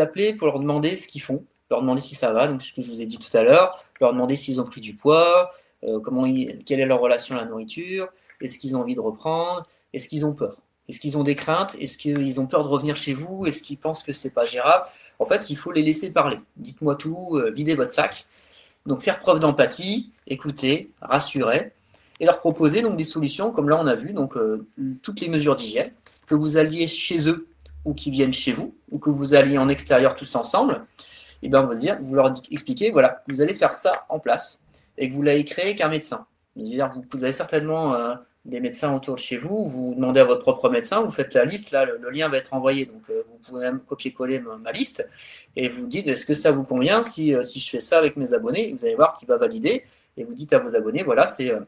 [0.00, 2.82] appelez pour leur demander ce qu'ils font, leur demander si ça va, donc ce que
[2.82, 5.50] je vous ai dit tout à l'heure, leur demander s'ils ont pris du poids,
[5.84, 6.24] euh, comment
[6.66, 8.08] quelle est leur relation à la nourriture,
[8.42, 10.58] est-ce qu'ils ont envie de reprendre, est-ce qu'ils ont peur.
[10.88, 11.76] Est-ce qu'ils ont des craintes?
[11.80, 13.46] Est-ce qu'ils ont peur de revenir chez vous?
[13.46, 14.84] Est-ce qu'ils pensent que c'est pas gérable?
[15.18, 16.38] En fait, il faut les laisser parler.
[16.56, 18.26] Dites-moi tout, euh, videz votre sac.
[18.86, 21.72] Donc faire preuve d'empathie, écouter, rassurer
[22.20, 24.66] et leur proposer donc des solutions comme là on a vu donc euh,
[25.02, 25.90] toutes les mesures d'hygiène
[26.26, 27.48] que vous alliez chez eux
[27.84, 30.84] ou qu'ils viennent chez vous ou que vous alliez en extérieur tous ensemble.
[31.42, 34.18] Et eh bien on va dire, vous leur expliquez voilà, vous allez faire ça en
[34.18, 34.64] place
[34.96, 36.26] et que vous l'avez créé qu'un médecin.
[36.56, 38.14] Vous avez certainement euh,
[38.44, 41.44] des médecins autour de chez vous, vous demandez à votre propre médecin, vous faites la
[41.44, 45.08] liste, là, le, lien va être envoyé, donc euh, vous pouvez même copier-coller ma, liste,
[45.56, 48.16] et vous dites, est-ce que ça vous convient si, euh, si je fais ça avec
[48.16, 48.74] mes abonnés?
[48.76, 49.84] Vous allez voir qu'il va valider,
[50.18, 51.60] et vous dites à vos abonnés, voilà, c'est euh,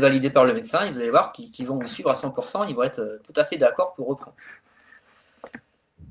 [0.00, 2.76] validé par le médecin, et vous allez voir qu'ils vont vous suivre à 100%, ils
[2.76, 4.36] vont être tout à fait d'accord pour reprendre.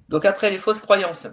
[0.10, 1.28] Donc après, les fausses croyances,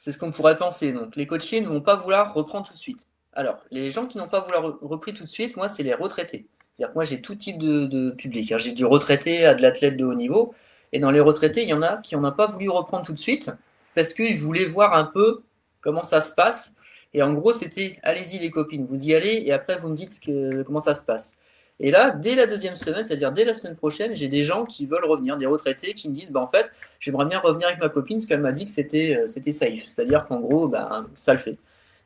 [0.00, 0.92] c'est ce qu'on pourrait penser.
[0.92, 3.06] Donc les coachés ne vont pas vouloir reprendre tout de suite.
[3.32, 6.46] Alors, les gens qui n'ont pas voulu repris tout de suite, moi, c'est les retraités.
[6.76, 8.52] C'est-à-dire moi, j'ai tout type de, public.
[8.52, 8.58] Hein.
[8.58, 10.54] J'ai du retraité à de l'athlète de haut niveau.
[10.92, 13.18] Et dans les retraités, il y en a qui n'ont pas voulu reprendre tout de
[13.18, 13.50] suite
[13.94, 15.42] parce qu'ils voulaient voir un peu
[15.80, 16.76] comment ça se passe.
[17.14, 20.18] Et en gros, c'était allez-y les copines, vous y allez et après vous me dites
[20.66, 21.38] comment ça se passe.
[21.80, 24.86] Et là, dès la deuxième semaine, c'est-à-dire dès la semaine prochaine, j'ai des gens qui
[24.86, 26.70] veulent revenir, des retraités qui me disent bah, en fait,
[27.00, 29.84] j'aimerais bien revenir avec ma copine parce qu'elle m'a dit que c'était euh, c'était safe.
[29.88, 31.58] C'est-à-dire qu'en gros, bah, ça le fait.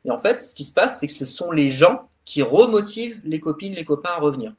[0.05, 3.21] Et en fait, ce qui se passe, c'est que ce sont les gens qui remotivent
[3.23, 4.53] les copines, les copains à revenir,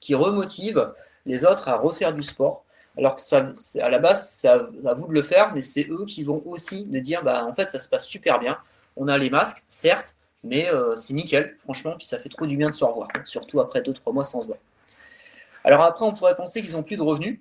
[0.00, 0.92] qui remotivent
[1.24, 2.64] les autres à refaire du sport.
[2.98, 3.48] Alors que ça,
[3.80, 6.84] à la base, c'est à, vous de le faire, mais c'est eux qui vont aussi
[6.86, 8.58] me dire, bah, en fait, ça se passe super bien.
[8.96, 12.56] On a les masques, certes, mais euh, c'est nickel, franchement, puis ça fait trop du
[12.56, 14.58] bien de se revoir, surtout après 2-3 mois sans se voir.
[15.62, 17.38] Alors après, on pourrait penser qu'ils n'ont plus de revenus.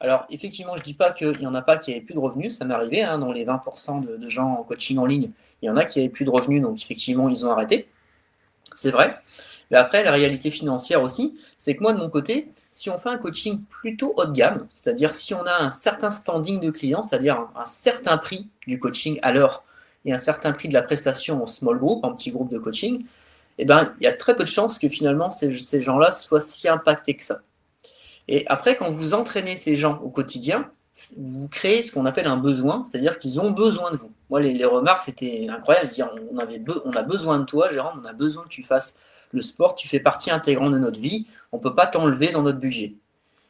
[0.00, 2.18] Alors, effectivement, je ne dis pas qu'il n'y en a pas qui n'avaient plus de
[2.18, 2.58] revenus.
[2.58, 5.30] Ça m'est arrivé, hein, dans les 20% de, gens en coaching en ligne,
[5.62, 7.86] il y en a qui n'avaient plus de revenus, donc effectivement, ils ont arrêté.
[8.76, 9.18] C'est vrai.
[9.70, 13.08] Mais après, la réalité financière aussi, c'est que moi, de mon côté, si on fait
[13.08, 17.02] un coaching plutôt haut de gamme, c'est-à-dire si on a un certain standing de clients,
[17.02, 19.64] c'est-à-dire un, certain prix du coaching à l'heure
[20.04, 23.04] et un certain prix de la prestation en small group, en petit groupe de coaching,
[23.58, 26.38] eh ben, il y a très peu de chances que finalement ces, ces gens-là soient
[26.38, 27.40] si impactés que ça.
[28.28, 30.70] Et après, quand vous entraînez ces gens au quotidien,
[31.18, 34.12] vous créez ce qu'on appelle un besoin, c'est-à-dire qu'ils ont besoin de vous.
[34.30, 35.88] Moi, les, remarques, c'était incroyable.
[35.88, 38.62] Je dire, on, avait on a besoin de toi, Jérôme, on a besoin que tu
[38.62, 38.98] fasses
[39.32, 42.42] le sport, tu fais partie intégrante de notre vie, on ne peut pas t'enlever dans
[42.42, 42.94] notre budget.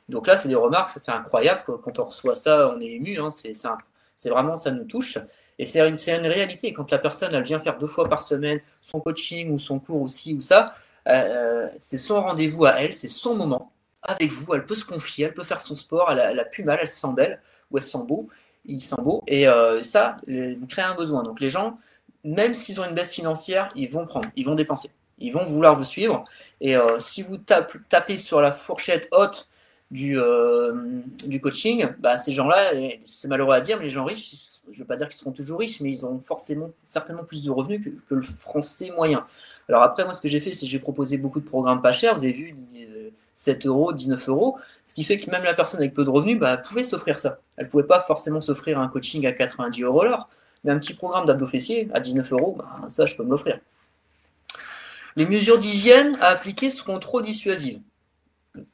[0.08, 1.62] Donc là, c'est des remarques, ça fait incroyable.
[1.66, 5.18] Quand on reçoit ça, on est ému, hein, c'est vraiment, ça nous touche.
[5.58, 6.72] Et c'est une, une, réalité.
[6.72, 10.08] Quand la personne, vient faire deux fois par semaine son coaching ou son cours ou
[10.08, 10.74] ci ou ça,
[11.08, 13.72] euh, euh, c'est son rendez-vous à elle, c'est son moment
[14.06, 16.78] avec vous, elle peut se confier, elle peut faire son sport, elle a, plus mal,
[16.80, 17.40] elle se sent belle
[17.70, 18.28] ou elle se sent beau,
[18.64, 19.22] il sent beau.
[19.26, 21.22] Et euh, ça, vous créez un besoin.
[21.22, 21.78] Donc les gens,
[22.24, 24.90] même s'ils ont une baisse financière, ils vont prendre, ils vont dépenser.
[25.18, 26.24] Ils vont vouloir vous suivre.
[26.60, 29.48] Et euh, si vous tapez sur la fourchette haute
[29.90, 32.72] du, euh, du coaching, bah, ces gens-là,
[33.04, 35.32] c'est malheureux à dire, mais les gens riches, je ne veux pas dire qu'ils seront
[35.32, 39.26] toujours riches, mais ils ont forcément, certainement plus de revenus que, le français moyen.
[39.68, 41.92] Alors après, moi, ce que j'ai fait, c'est que j'ai proposé beaucoup de programmes pas
[41.92, 42.14] chers.
[42.14, 42.54] Vous avez vu,
[43.36, 46.38] 7 euros, 19 euros, ce qui fait que même la personne avec peu de revenus
[46.38, 47.38] bah, pouvait s'offrir ça.
[47.56, 50.28] Elle ne pouvait pas forcément s'offrir un coaching à 90 euros l'heure,
[50.64, 53.60] mais un petit programme d'abdos fessiers à 19 euros, bah, ça, je peux me l'offrir.
[55.16, 57.80] Les mesures d'hygiène à appliquer seront trop dissuasives.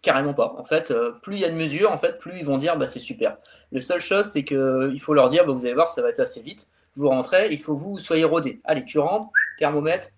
[0.00, 0.54] Carrément pas.
[0.58, 2.76] En fait, euh, plus il y a de mesures, en fait, plus ils vont dire
[2.76, 3.36] bah, c'est super.
[3.72, 6.20] La seule chose, c'est qu'il faut leur dire bah, vous allez voir, ça va être
[6.20, 6.68] assez vite.
[6.94, 8.60] Vous rentrez, il faut que vous soyez rodé.
[8.62, 10.10] Allez, tu rentres, thermomètre,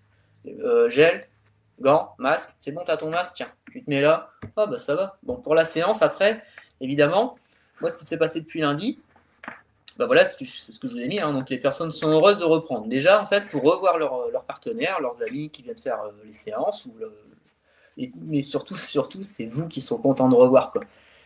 [0.47, 1.27] euh, gel,
[1.79, 4.95] gants, masque, c'est bon, t'as ton masque, tiens, tu te mets là, ah bah ça
[4.95, 5.17] va.
[5.23, 6.43] Bon, pour la séance, après,
[6.81, 7.35] évidemment,
[7.81, 8.99] moi, ce qui s'est passé depuis lundi,
[9.97, 11.19] bah voilà, c'est ce que je vous ai mis.
[11.19, 11.33] Hein.
[11.33, 12.87] donc les personnes sont heureuses de reprendre.
[12.87, 16.33] Déjà, en fait, pour revoir leurs leur partenaires, leurs amis qui viennent faire euh, les
[16.33, 16.87] séances,
[17.97, 20.73] mais surtout, surtout, c'est vous qui sont contents de revoir.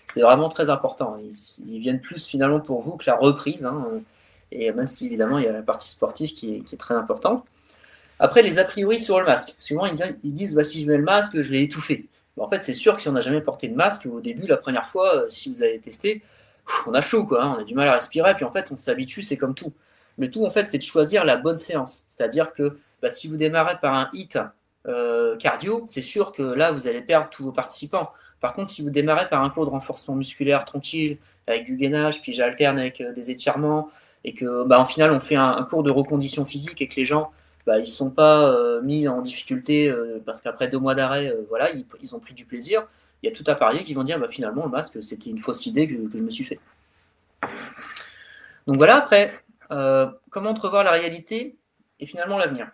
[0.07, 1.17] C'est vraiment très important.
[1.65, 3.65] Ils, viennent plus finalement pour vous que la reprise.
[3.65, 4.01] Hein.
[4.51, 7.45] et même si évidemment il y a la partie sportive qui est très importante.
[8.19, 9.55] Après, les a priori sur le masque.
[9.57, 12.07] Souvent, ils disent bah, si je mets le masque, je vais étouffer.
[12.37, 14.57] en fait, c'est sûr que si on n'a jamais porté de masque, au début, la
[14.57, 16.21] première fois, euh, si vous avez testé,
[16.85, 18.77] on a chaud, quoi, hein, on a du mal à respirer, puis en fait, on
[18.77, 19.73] s'habitue, c'est comme tout.
[20.17, 22.03] Le tout, en fait, c'est de choisir la bonne séance.
[22.09, 24.37] C'est-à-dire que bah, si vous démarrez par un hit
[24.87, 28.11] euh, cardio, c'est sûr que là, vous allez perdre tous vos participants.
[28.41, 31.17] Par contre, si vous démarrez par un cours de renforcement musculaire tranquille,
[31.47, 33.89] avec du gainage, puis j'alterne avec euh, des étirements,
[34.25, 36.95] et que bah, en final, on fait un, un, cours de recondition physique et que
[36.95, 37.31] les gens
[37.65, 41.27] bah, ils ne sont pas euh, mis en difficulté euh, parce qu'après deux mois d'arrêt,
[41.27, 42.87] euh, voilà, ils, ont pris du plaisir.
[43.21, 45.39] Il y a tout à parier qui vont dire bah, finalement le masque c'était une
[45.39, 46.59] fausse idée que, je me suis fait.
[48.65, 49.33] Donc voilà, après,
[50.29, 51.57] comment entrevoir la réalité
[51.99, 52.71] et finalement l'avenir?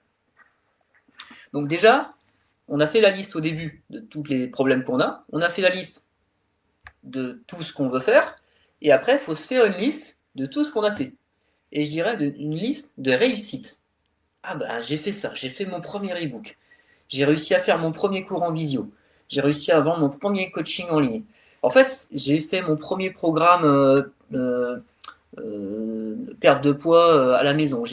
[1.54, 2.14] Donc déjà,
[2.68, 5.50] on a fait la liste au début de tous les problèmes qu'on a, on a
[5.50, 6.08] fait la liste
[7.04, 8.36] de tout ce qu'on veut faire,
[8.82, 11.16] et après, il faut se faire une liste de tout ce qu'on a fait.
[11.72, 13.82] Et je dirais une liste de réussite.
[14.48, 16.58] Ah bah j'ai fait ça, j'ai fait mon premier e-book.
[17.10, 18.92] J'ai réussi à faire mon premier cours en visio.
[19.30, 21.24] J'ai réussi à vendre mon premier coaching en ligne.
[21.64, 24.78] En fait, j'ai fait mon premier programme euh, euh,
[25.40, 27.84] euh, perte de poids à la maison.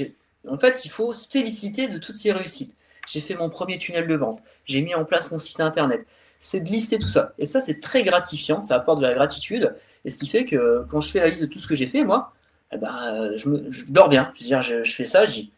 [0.47, 2.77] En fait, il faut se féliciter de toutes ces réussites.
[3.09, 4.43] J'ai fait mon premier tunnel de vente.
[4.67, 6.05] J'ai mis en place mon site internet.
[6.39, 7.33] C'est de lister tout ça.
[7.39, 8.61] Et ça, c'est très gratifiant.
[8.61, 9.75] Ça apporte de la gratitude.
[10.05, 11.87] Et ce qui fait que quand je fais la liste de tout ce que j'ai
[11.87, 12.35] fait, moi,
[12.73, 13.49] eh ben, je,
[13.89, 14.33] dors bien.
[14.35, 15.53] Je, veux dire, je, je fais ça, je dis,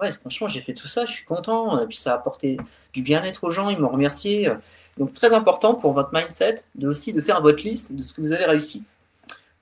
[0.00, 1.82] ouais, franchement, j'ai fait tout ça, je suis content.
[1.82, 2.58] Et puis ça a apporté
[2.92, 4.50] du bien-être aux gens, ils m'ont remercié.
[4.98, 8.20] Donc très important pour votre mindset de aussi de faire votre liste de ce que
[8.20, 8.84] vous avez réussi.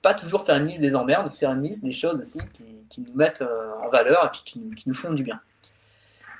[0.01, 2.39] Pas toujours faire une liste des emmerdes, faire une liste des choses aussi
[2.89, 4.43] qui, nous mettent euh, en valeur et puis
[4.75, 5.41] qui, nous font du bien.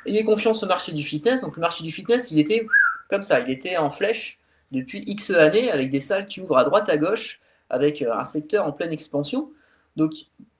[0.05, 1.41] Ayez confiance au marché du fitness.
[1.41, 2.65] Donc le marché du fitness, il était
[3.09, 4.39] comme ça, il était en flèche
[4.71, 8.25] depuis X années avec des salles qui ouvrent à droite à gauche, avec euh, un
[8.25, 9.51] secteur en pleine expansion.
[9.95, 10.13] Donc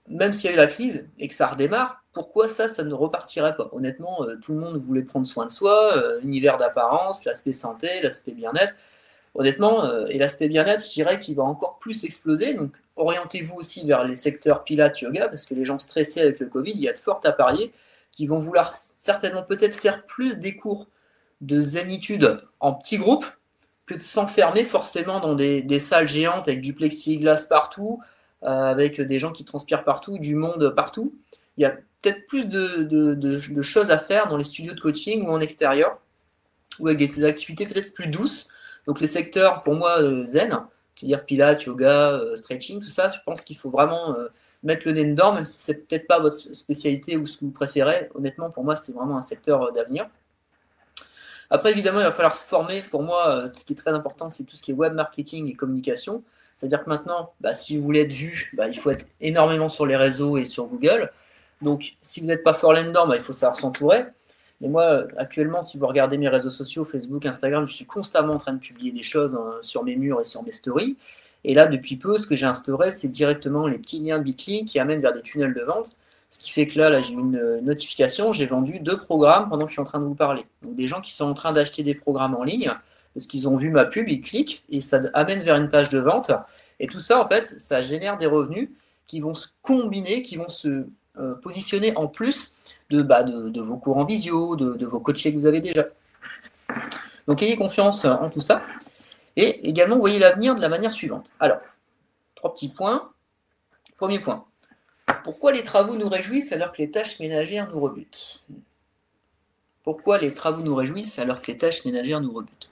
[0.08, 2.94] même s'il y a eu la crise et que ça redémarre, pourquoi ça, ça ne
[2.94, 3.70] repartirait pas?
[3.74, 7.90] Honnêtement, euh, tout le monde voulait prendre soin de soi, euh, univers d'apparence, l'aspect santé,
[8.02, 8.74] l'aspect bien-être.
[9.34, 12.54] Honnêtement, euh, et l'aspect bien-être, je dirais qu'il va encore plus exploser.
[12.54, 16.48] Donc, orientez-vous aussi vers les secteurs pilates, yoga, parce que les gens stressés avec le
[16.48, 17.74] Covid, il y a de fortes à parier
[18.12, 20.88] qui vont vouloir certainement peut-être faire plus des cours
[21.42, 23.26] de zénitude en petits groupes
[23.86, 28.02] que de s'enfermer forcément dans des, salles géantes avec du plexiglas partout,
[28.42, 31.14] avec des gens qui transpirent partout, du monde partout.
[31.58, 31.72] Il y a
[32.02, 36.00] peut-être plus de, choses à faire dans les studios de coaching ou en extérieur,
[36.80, 38.48] ou avec des, activités peut-être plus douces.
[38.88, 40.60] Donc les secteurs, pour moi, euh, zen,
[40.96, 44.16] c'est-à-dire pilates, yoga, stretching, tout ça, je pense qu'il faut vraiment
[44.66, 47.52] mettre le nez dedans, même si c'est peut-être pas votre spécialité ou ce que vous
[47.52, 48.10] préférez.
[48.16, 50.10] Honnêtement, pour moi, c'est vraiment un secteur d'avenir.
[51.50, 52.82] Après, évidemment, il va falloir se former.
[52.82, 55.54] Pour moi, ce qui est très important, c'est tout ce qui est web marketing et
[55.54, 56.24] communication.
[56.58, 59.86] C'est-à-dire que maintenant, bah, si vous voulez être vu, bah, il faut être énormément sur
[59.86, 61.12] les réseaux et sur Google.
[61.62, 64.06] Donc, si vous n'êtes pas fort là-dedans, bah, il faut savoir s'entourer.
[64.62, 68.38] Mais moi, actuellement, si vous regardez mes réseaux sociaux, Facebook, Instagram, je suis constamment en
[68.38, 70.96] train de publier des choses hein, sur mes murs et sur mes stories.
[71.44, 74.80] Et là, depuis peu, ce que j'ai instauré, c'est directement les petits liens Bitly qui
[74.80, 75.92] amènent vers des tunnels de vente.
[76.30, 79.70] Ce qui fait que là, là j'ai une notification, j'ai vendu deux programmes pendant que
[79.70, 80.46] je suis en train de vous parler.
[80.64, 82.74] Donc des gens qui sont en train d'acheter des programmes en ligne,
[83.16, 86.00] parce qu'ils ont vu ma pub, ils cliquent et ça amène vers une page de
[86.00, 86.32] vente.
[86.80, 88.70] Et tout ça, en fait, ça génère des revenus
[89.08, 90.86] qui vont se combiner, qui vont se
[91.18, 92.58] euh, positionner en plus
[92.90, 95.86] de, bah, de, vos cours en visio, de vos coachés que vous avez déjà.
[97.28, 98.62] Donc ayez confiance en tout ça.
[99.36, 101.26] Et également, voyez l'avenir de la manière suivante.
[101.40, 101.60] Alors,
[102.36, 103.12] trois petits points.
[103.98, 104.46] Premier point.
[105.24, 108.44] Pourquoi les travaux nous réjouissent alors que les tâches ménagères nous rebutent?
[109.84, 112.70] Pourquoi les travaux nous réjouissent alors que les tâches ménagères nous rebutent?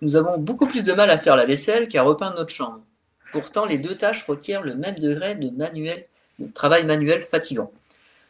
[0.00, 2.80] Nous avons beaucoup plus de mal à faire la vaisselle qu'à repeindre notre chambre.
[3.32, 7.70] Pourtant, les deux tâches requièrent le même degré de, travail manuel fatigant.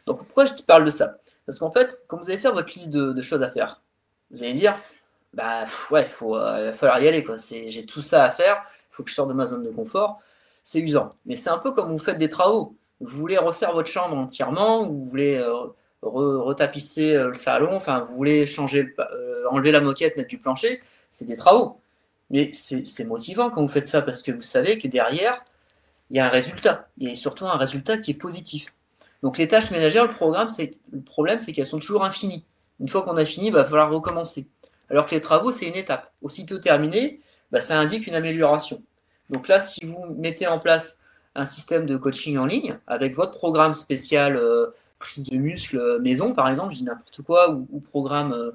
[0.05, 1.17] Donc, pourquoi je te parle de ça?
[1.45, 3.81] Parce qu'en fait, quand vous allez faire votre liste de choses à faire,
[4.31, 4.77] vous allez dire
[5.33, 7.25] bah ouais, euh, il va falloir y aller.
[7.67, 10.19] J'ai tout ça à faire, il faut que je sorte de ma zone de confort.
[10.63, 11.15] C'est usant.
[11.25, 12.75] Mais c'est un peu comme vous faites des travaux.
[12.99, 15.53] Vous voulez refaire votre chambre entièrement, vous voulez euh,
[16.01, 18.93] retapisser euh, le salon, enfin, vous voulez changer,
[19.49, 21.81] enlever la moquette, mettre du plancher, c'est des travaux.
[22.29, 25.43] Mais c'est motivant quand vous faites ça parce que vous savez que derrière,
[26.09, 26.87] il y a un résultat.
[26.97, 28.73] Il y a surtout un résultat qui est positif.
[29.23, 30.47] Donc les tâches ménagères, le, programme,
[30.91, 32.45] le problème, c'est qu'elles sont toujours infinies.
[32.79, 34.47] Une fois qu'on a fini, il va falloir recommencer.
[34.89, 36.11] Alors que les travaux, c'est une étape.
[36.21, 38.81] Aussitôt terminé, bah, ça indique une amélioration.
[39.29, 40.99] Donc là, si vous mettez en place
[41.35, 45.99] un système de coaching en ligne avec votre programme spécial euh, prise de muscle euh,
[45.99, 48.51] maison, par exemple, je dis n'importe quoi, ou, programme euh,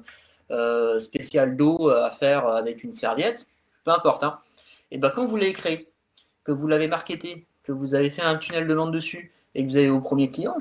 [0.99, 3.47] spécial d'eau à faire avec une serviette,
[3.83, 4.23] peu importe.
[4.23, 4.39] Hein.
[4.91, 5.89] Et ben, quand vous l'avez créé,
[6.43, 9.69] que vous l'avez marketé, que vous avez fait un tunnel de vente dessus et que
[9.69, 10.57] vous avez vos premiers clients,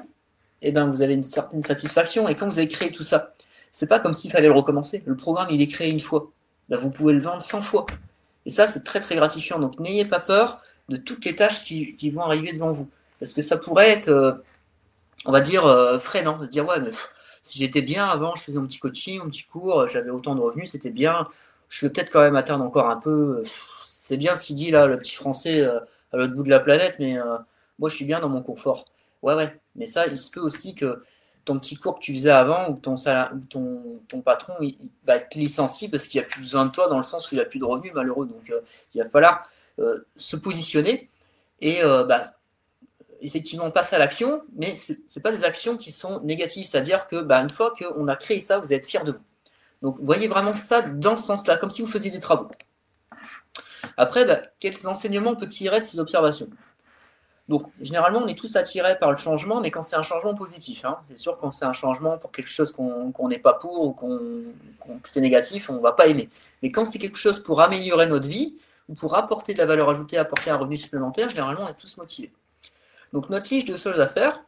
[0.62, 2.28] et ben, vous avez une certaine satisfaction.
[2.28, 3.34] Et quand vous avez créé tout ça,
[3.70, 5.02] c'est pas comme s'il fallait le recommencer.
[5.04, 6.30] Le programme, il est créé une fois.
[6.68, 7.86] Ben, vous pouvez le vendre 100 fois.
[8.46, 9.58] Et ça, c'est très très gratifiant.
[9.58, 12.88] Donc n'ayez pas peur de toutes les tâches qui, vont arriver devant vous.
[13.20, 14.32] Parce que ça pourrait être, euh,
[15.26, 16.42] on va dire, euh, freinant.
[16.42, 16.90] Se dire, ouais, mais
[17.44, 20.40] si j'étais bien avant, je faisais un petit coaching, un petit cours, j'avais autant de
[20.40, 21.28] revenus, c'était bien.
[21.68, 23.42] Je vais peut-être quand même atteindre encore un peu.
[23.84, 25.78] C'est bien ce qu'il dit là, le petit français euh,
[26.12, 27.16] à l'autre bout de la planète, mais
[27.78, 28.86] moi je suis bien dans mon confort.
[29.22, 29.58] Ouais, ouais.
[29.76, 31.02] Mais ça, il se peut aussi que
[31.44, 32.94] ton petit cours que tu faisais avant ou ton,
[33.50, 36.88] ton, ton patron il, va te licencier parce qu'il n'y a plus besoin de toi
[36.88, 38.26] dans le sens où il n'a plus de revenus malheureux.
[38.26, 38.60] Donc euh,
[38.94, 39.42] il va falloir
[39.78, 41.10] euh, se positionner
[41.60, 42.34] et euh, bah,
[43.24, 46.66] effectivement passer à l'action, mais ce n'est pas des actions qui sont négatives.
[46.66, 49.22] C'est-à-dire que bah, une fois qu'on a créé ça, vous être fier de vous.
[49.82, 52.48] Donc voyez vraiment ça dans ce sens-là, comme si vous faisiez des travaux.
[53.96, 56.48] Après, bah, quels enseignements on peut tirer de ces observations?
[57.48, 60.86] Donc, généralement, on est tous attirés par le changement, mais quand c'est un changement positif.
[60.86, 60.98] Hein.
[61.10, 64.44] c'est sûr, quand c'est un changement pour quelque chose qu'on n'est pas pour ou qu'on,
[65.04, 66.30] c'est négatif, on ne va pas aimer.
[66.62, 68.56] Mais quand c'est quelque chose pour améliorer notre vie
[68.88, 71.98] ou pour apporter de la valeur ajoutée, apporter un revenu supplémentaire, généralement, on est tous
[71.98, 72.32] motivés.
[73.14, 74.44] Donc, notre liste de choses à faire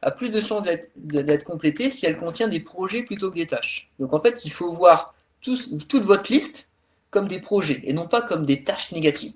[0.00, 3.90] a plus de chances d'être, complétée si elle contient des projets plutôt que des tâches.
[3.98, 6.70] Donc, en fait, il faut voir toute votre liste
[7.10, 9.34] comme des projets et non pas comme des tâches négatives.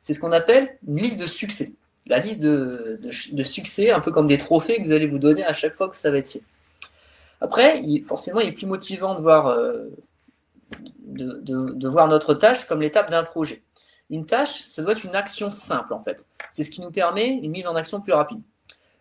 [0.00, 1.74] C'est ce qu'on appelle une liste de succès
[2.06, 5.52] la liste de, succès, un peu comme des trophées que vous allez vous donner à
[5.52, 6.42] chaque fois que ça va être fait.
[7.40, 9.88] Après, forcément, il est plus motivant de voir, euh,
[11.06, 13.62] de, voir notre tâche comme l'étape d'un projet.
[14.10, 16.26] Une tâche, ça doit être une action simple en fait.
[16.50, 18.40] C'est ce qui nous permet une mise en action plus rapide.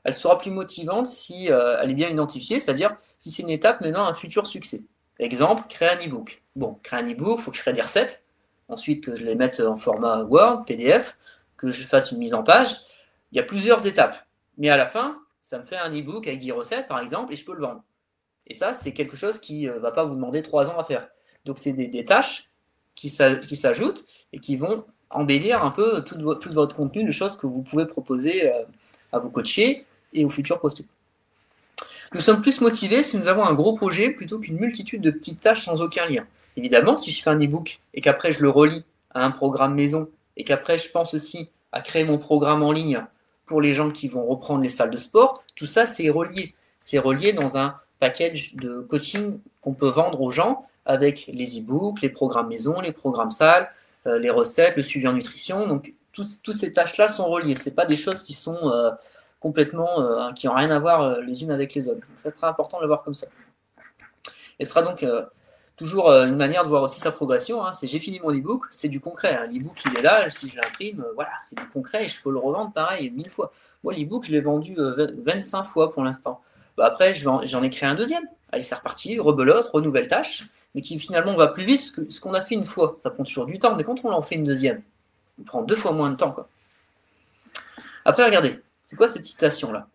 [0.04, 3.82] Elle sera plus motivante si euh, elle est bien identifiée, c'est-à-dire si c'est une étape
[3.82, 4.84] menant à un futur succès.
[5.20, 6.44] Exemple, créer un e-book.
[6.56, 8.24] Bon, créer un e-book, il faut que je crée des recettes.
[8.68, 11.18] Ensuite, que je les mette en format Word, PDF,
[11.58, 12.86] que je fasse une mise en page
[13.32, 14.26] il y a plusieurs étapes.
[14.58, 17.36] Mais à la fin, ça me fait un e-book avec 10 recettes, par exemple, et
[17.36, 17.84] je peux le vendre.
[18.48, 20.84] Et ça, c'est quelque chose qui ne euh, va pas vous demander 3 ans à
[20.84, 21.10] faire.
[21.44, 22.50] Donc, c'est des, tâches
[22.96, 26.18] qui s'ajoutent et qui vont embellir un peu tout,
[26.52, 28.64] votre contenu de choses que vous pouvez proposer euh,
[29.12, 30.86] à vos coachés et aux futurs prospects.
[32.14, 35.40] Nous sommes plus motivés si nous avons un gros projet plutôt qu'une multitude de petites
[35.40, 36.26] tâches sans aucun lien.
[36.58, 38.84] Évidemment, si je fais un e-book et qu'après je le relis
[39.14, 43.06] à un programme maison et qu'après je pense aussi à créer mon programme en ligne
[43.46, 46.54] pour les gens qui vont reprendre les salles de sport, tout ça, c'est relié.
[46.80, 52.02] C'est relié dans un package de coaching qu'on peut vendre aux gens avec les e-books,
[52.02, 53.70] les programmes maison, les programmes salles,
[54.06, 55.68] les recettes, le suivi en nutrition.
[55.68, 57.56] Donc, toutes ces tâches-là sont reliées.
[57.56, 58.72] Ce pas des choses qui sont
[59.40, 62.02] complètement, qui n'ont rien à voir les unes avec les autres.
[62.02, 63.28] Donc, ça sera important de le voir comme ça.
[64.60, 65.04] Et ce sera donc
[65.76, 67.66] toujours euh, une manière de voir aussi sa progression.
[67.66, 67.74] Hein.
[67.74, 69.36] C'est j'ai fini mon e-book, c'est du concret.
[69.36, 69.48] Hein.
[69.52, 72.32] L'e-book, il est là, si je l'imprime, euh, voilà, c'est du concret et je peux
[72.32, 73.52] le revendre pareil mille fois.
[73.84, 76.42] Moi, l'e-book, je l'ai vendu 25 euh, fois pour l'instant.
[76.78, 78.24] Bah, après, j'en ai créé un deuxième.
[78.52, 80.46] Allez, c'est reparti, rebelote, renouvelle tâche,
[80.76, 82.96] mais qui finalement va plus vite que ce qu'on a fait une fois.
[83.00, 84.84] Ça prend toujours du temps, mais quand on en fait une deuxième,
[85.40, 86.32] on prend deux fois moins de temps.
[86.32, 86.50] Quoi.
[88.04, 89.88] Après, regardez, c'est quoi cette citation-là?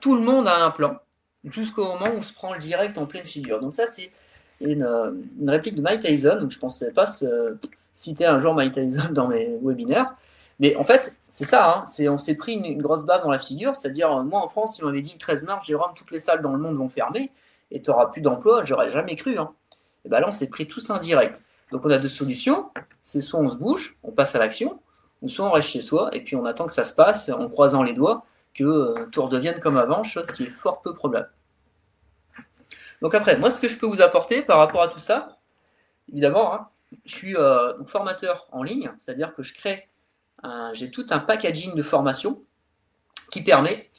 [0.00, 0.98] Tout le monde a un plan,
[1.44, 3.60] jusqu'au moment où on se prend le direct en pleine figure.
[3.60, 4.12] Donc ça, c'est
[4.62, 6.38] euh, une, réplique de Mike Tyson.
[6.40, 7.06] Donc je ne pensais pas
[7.92, 10.14] citer un jour Mike Tyson dans mes webinaires.
[10.60, 13.74] Mais en fait, c'est ça, hein, on s'est pris une, grosse bave dans la figure,
[13.74, 16.18] c'est-à-dire, euh, moi en France, si on m'avait dit le 13 mars, Jérôme, toutes les
[16.18, 17.30] salles dans le monde vont fermer
[17.70, 19.38] et tu n'auras plus d'emploi, j'aurais jamais cru.
[19.38, 19.52] Hein.
[20.04, 21.42] Et bien là, on s'est pris tous indirect.
[21.70, 22.70] Donc on a deux solutions,
[23.02, 24.80] c'est soit on se bouge, on passe à l'action,
[25.22, 27.48] ou soit on reste chez soi et puis on attend que ça se passe en
[27.48, 28.24] croisant les doigts,
[28.54, 31.30] que euh, tout redevienne comme avant, chose qui est fort peu probable.
[33.02, 35.38] Donc après, moi, ce que je peux vous apporter par rapport à tout ça,
[36.10, 36.68] évidemment, hein,
[37.04, 39.88] je suis euh, formateur en ligne, c'est-à-dire que je crée,
[40.72, 42.42] j'ai tout un packaging de formation
[43.30, 43.90] qui permet,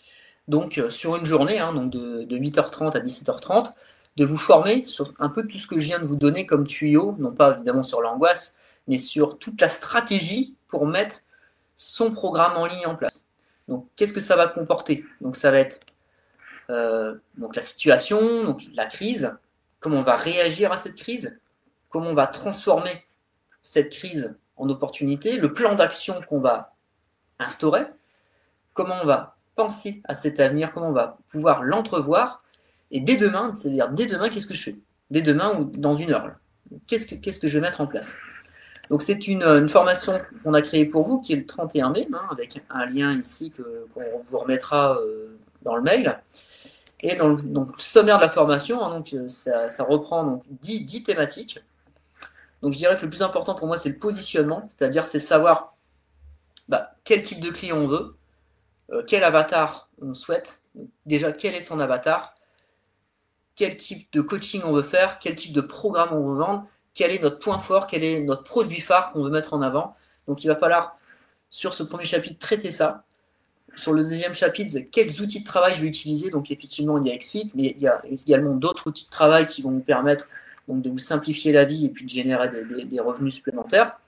[0.47, 3.73] donc euh, sur une journée, hein, donc de, 8h30 à 17h30,
[4.17, 6.67] de vous former sur un peu tout ce que je viens de vous donner comme
[6.67, 11.17] tuyau, non pas évidemment sur l'angoisse, mais sur toute la stratégie pour mettre
[11.75, 13.25] son programme en ligne en place.
[13.67, 15.05] Donc, qu'est-ce que ça va comporter?
[15.21, 15.79] Donc, ça va être
[16.69, 17.15] euh,
[17.55, 19.37] la situation, la crise,
[19.79, 21.39] comment on va réagir à cette crise,
[21.89, 23.05] comment on va transformer
[23.61, 26.73] cette crise en opportunité, le plan d'action qu'on va
[27.39, 27.85] instaurer,
[28.73, 32.40] comment on va penser à cet avenir, comment on va pouvoir l'entrevoir,
[32.91, 34.75] et dès demain, c'est-à-dire dès demain, qu'est-ce que je fais?
[35.09, 36.31] Dès demain ou dans une heure,
[36.87, 38.15] qu'est-ce que, qu'est-ce que je vais mettre en place?
[38.89, 42.27] Donc c'est une, formation qu'on a créée pour vous qui est le 31 mai, hein,
[42.29, 46.19] avec un lien ici que, qu'on vous remettra euh, dans le mail.
[47.01, 47.39] Et dans le,
[47.77, 51.59] sommaire de la formation, hein, donc, euh, ça, reprend donc 10, thématiques.
[52.61, 55.75] Donc je dirais que le plus important pour moi, c'est le positionnement, c'est-à-dire c'est savoir
[56.67, 58.15] bah, quel type de client on veut,
[58.91, 60.61] euh, quel avatar on souhaite,
[61.05, 62.35] déjà quel est son avatar,
[63.55, 67.11] quel type de coaching on veut faire, quel type de programme on veut vendre, quel
[67.11, 69.95] est notre point fort, quel est notre produit phare qu'on veut mettre en avant.
[70.27, 70.97] Donc il va falloir,
[71.49, 73.03] sur ce premier chapitre, traiter ça
[73.75, 76.29] sur le deuxième chapitre, quels outils de travail je vais utiliser.
[76.29, 79.45] Donc, effectivement, il y a XFIT, mais il y a également d'autres outils de travail
[79.45, 80.27] qui vont vous permettre
[80.67, 83.99] donc, de vous simplifier la vie et puis de générer des, revenus supplémentaires.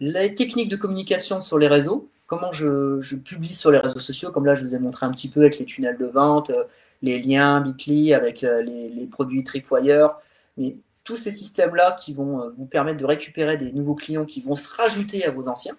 [0.00, 4.46] Les techniques de communication sur les réseaux, comment je, publie sur les réseaux sociaux, comme
[4.46, 6.64] là, je vous ai montré un petit peu avec les tunnels de vente, euh,
[7.02, 10.16] les liens Bitly, avec euh, les, produits Tripwire,
[10.56, 14.40] mais tous ces systèmes-là qui vont euh, vous permettre de récupérer des nouveaux clients qui
[14.40, 15.76] vont se rajouter à vos anciens.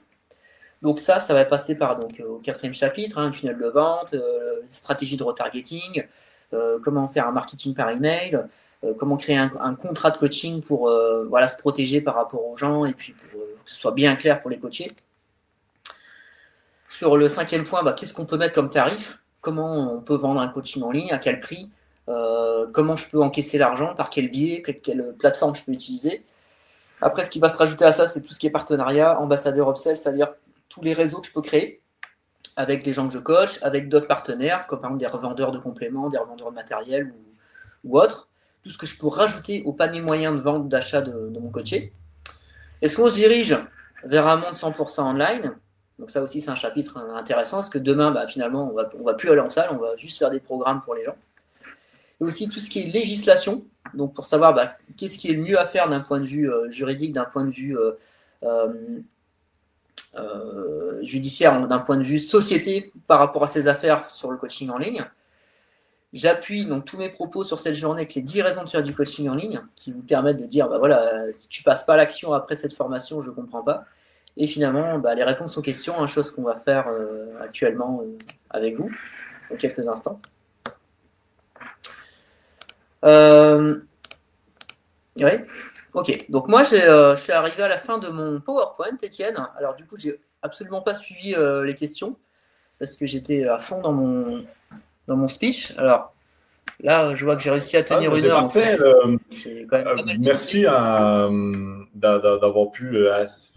[0.81, 4.13] Donc ça, ça va passer par donc, au quatrième chapitre, un hein, tunnel de vente,
[4.13, 6.05] euh, stratégie de retargeting,
[6.53, 8.43] euh, comment faire un marketing par email,
[8.83, 10.91] euh, comment créer un, contrat de coaching pour
[11.29, 14.49] voilà, se protéger par rapport aux gens et puis que ce soit bien clair pour
[14.49, 14.91] les coachés.
[16.89, 19.20] Sur le cinquième point, bah, qu'est-ce qu'on peut mettre comme tarif?
[19.41, 21.69] Comment on peut vendre un coaching en ligne À quel prix
[22.73, 26.25] Comment je peux encaisser l'argent Par quel biais quelle plateforme je peux utiliser
[27.01, 29.69] après, ce qui va se rajouter à ça, c'est tout ce qui est partenariat, ambassadeur
[29.69, 30.33] upsell, c'est-à-dire
[30.69, 31.81] tous les réseaux que je peux créer
[32.55, 35.57] avec les gens que je coach, avec d'autres partenaires, comme par exemple des revendeurs de
[35.57, 37.11] compléments, des revendeurs de matériel
[37.83, 38.27] ou, autres.
[38.61, 41.91] Tout ce que je peux rajouter au panier moyen de vente, d'achat de, mon coaché.
[42.83, 43.57] Est-ce qu'on se dirige
[44.03, 45.55] vers un monde 100% online?
[46.01, 49.03] Donc ça aussi, c'est un chapitre intéressant, parce que demain, bah, finalement, on va, ne
[49.03, 51.15] va plus aller en salle, on va juste faire des programmes pour les gens.
[52.19, 55.43] Et aussi tout ce qui est législation, donc pour savoir bah, qu'est-ce qui est le
[55.43, 57.91] mieux à faire d'un point de vue euh, juridique, d'un point de vue euh,
[60.15, 64.71] euh, judiciaire d'un point de vue société par rapport à ces affaires sur le coaching
[64.71, 65.05] en ligne.
[66.13, 68.95] J'appuie donc tous mes propos sur cette journée avec les 10 raisons de faire du
[68.95, 72.33] coaching en ligne qui vous permettent de dire bah voilà, si tu passes pas l'action
[72.33, 73.85] après cette formation, je comprends pas.
[74.37, 78.17] Et finalement, bah, les réponses aux questions, une chose qu'on va faire euh, actuellement euh,
[78.49, 78.89] avec vous
[79.49, 80.21] dans quelques instants.
[83.03, 83.79] Euh,
[85.17, 85.45] ouais.
[85.93, 89.45] Ok, donc moi euh, je suis arrivé à la fin de mon PowerPoint, Étienne.
[89.57, 92.15] Alors du coup, j'ai absolument pas suivi euh, les questions
[92.79, 94.45] parce que j'étais à fond dans mon,
[95.07, 95.73] dans mon speech.
[95.77, 96.13] Alors
[96.79, 98.49] là, je vois que j'ai réussi à tenir ah, une heure.
[98.55, 99.17] Euh,
[100.19, 100.63] merci
[101.93, 103.07] d'avoir pu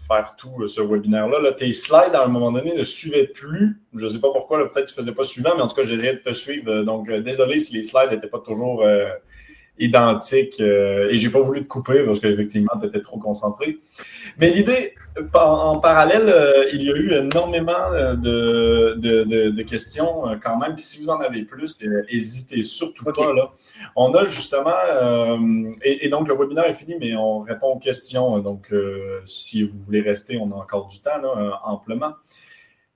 [0.07, 1.51] faire tout ce webinaire-là.
[1.53, 3.81] tes slides, à un moment donné, ne suivaient plus.
[3.95, 5.75] Je ne sais pas pourquoi, peut-être que tu ne faisais pas suivant, mais en tout
[5.75, 6.83] cas, j'essayais de te suivre.
[6.83, 8.83] Donc, désolé si les slides n'étaient pas toujours
[9.79, 10.59] identique.
[10.59, 13.79] Euh, et j'ai pas voulu te couper parce qu'effectivement, tu étais trop concentré.
[14.39, 14.95] Mais l'idée,
[15.33, 20.77] en, parallèle, euh, il y a eu énormément euh, de, questions euh, quand même.
[20.77, 23.33] si vous en avez plus, n'hésitez surtout pas.
[23.33, 23.51] Là.
[23.95, 24.71] On a justement,
[25.83, 28.39] et, donc le webinaire est fini, mais on répond aux questions.
[28.39, 28.73] Donc,
[29.25, 32.13] si vous voulez rester, on a encore du temps là, amplement.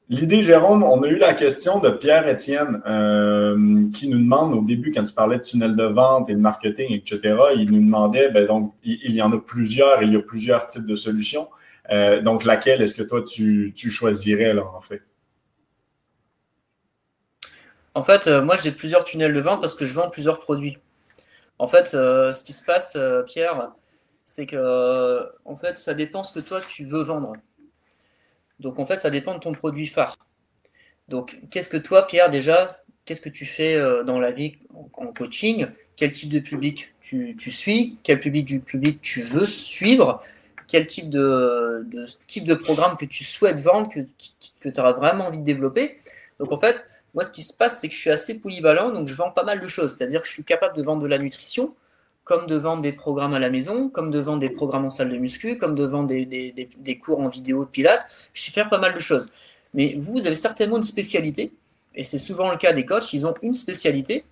[0.10, 2.82] L'idée, Jérôme, on a eu la question de Pierre-Étienne
[3.94, 6.94] qui nous demande au début, quand tu parlais de tunnel de vente et de marketing,
[6.94, 10.66] etc., il nous demandait, ben donc, il, y en a plusieurs, il y a plusieurs
[10.66, 11.48] types de solutions.
[11.92, 15.02] Euh, donc, laquelle est-ce que toi, tu, choisirais, là, en fait?
[17.96, 20.78] En fait, euh, moi, j'ai plusieurs tunnels de vente parce que je vends plusieurs produits.
[21.58, 23.72] En fait, euh, ce qui se passe, Pierre,
[24.24, 27.34] c'est que, en fait, ça dépend ce que toi, tu veux vendre.
[28.60, 30.16] Donc, en fait, ça dépend de ton produit phare.
[31.08, 34.60] Donc, qu'est-ce que toi, Pierre, déjà, qu'est-ce que tu fais dans la vie
[34.94, 35.68] en coaching?
[35.96, 37.98] Quel type de public tu, tu suis?
[38.04, 40.24] Quel public du public tu veux suivre?
[40.70, 41.86] Quel type de,
[42.28, 44.02] type de programme que tu souhaites vendre, que,
[44.62, 46.00] que tu auras vraiment envie de développer.
[46.40, 49.08] Donc en fait, moi ce qui se passe, c'est que je suis assez polyvalent, donc
[49.08, 49.98] je vends pas mal de choses.
[49.98, 51.76] C'est-à-dire que je suis capable de vendre de la nutrition,
[52.24, 55.10] comme de vendre des programmes à la maison, comme de vendre des programmes en salle
[55.10, 58.06] de muscu, comme de vendre des, des, des, cours en vidéo de pilates.
[58.34, 59.32] Je sais faire pas mal de choses.
[59.74, 61.52] Mais vous, vous avez certainement une spécialité,
[61.96, 64.26] et c'est souvent le cas des coachs, ils ont une spécialité.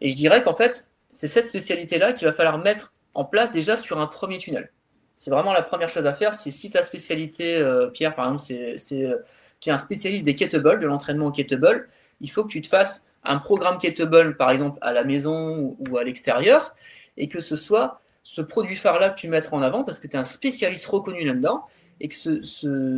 [0.00, 3.76] Et je dirais qu'en fait, c'est cette spécialité-là qu'il va falloir mettre en place déjà
[3.76, 4.70] sur un premier tunnel
[5.20, 6.34] c'est vraiment la première chose à faire.
[6.34, 8.42] C'est si ta spécialité, euh, Pierre, par exemple,
[8.78, 9.16] c'est euh,
[9.60, 11.86] tu es un spécialiste des kettlebells, de l'entraînement au kettlebell,
[12.22, 15.98] il faut que tu te fasses un programme kettlebell, par exemple, à la maison ou
[15.98, 16.74] à l'extérieur,
[17.18, 20.16] et que ce soit ce produit phare-là que tu mettras en avant parce que tu
[20.16, 21.66] es un spécialiste reconnu là-dedans,
[22.00, 22.42] et que ce,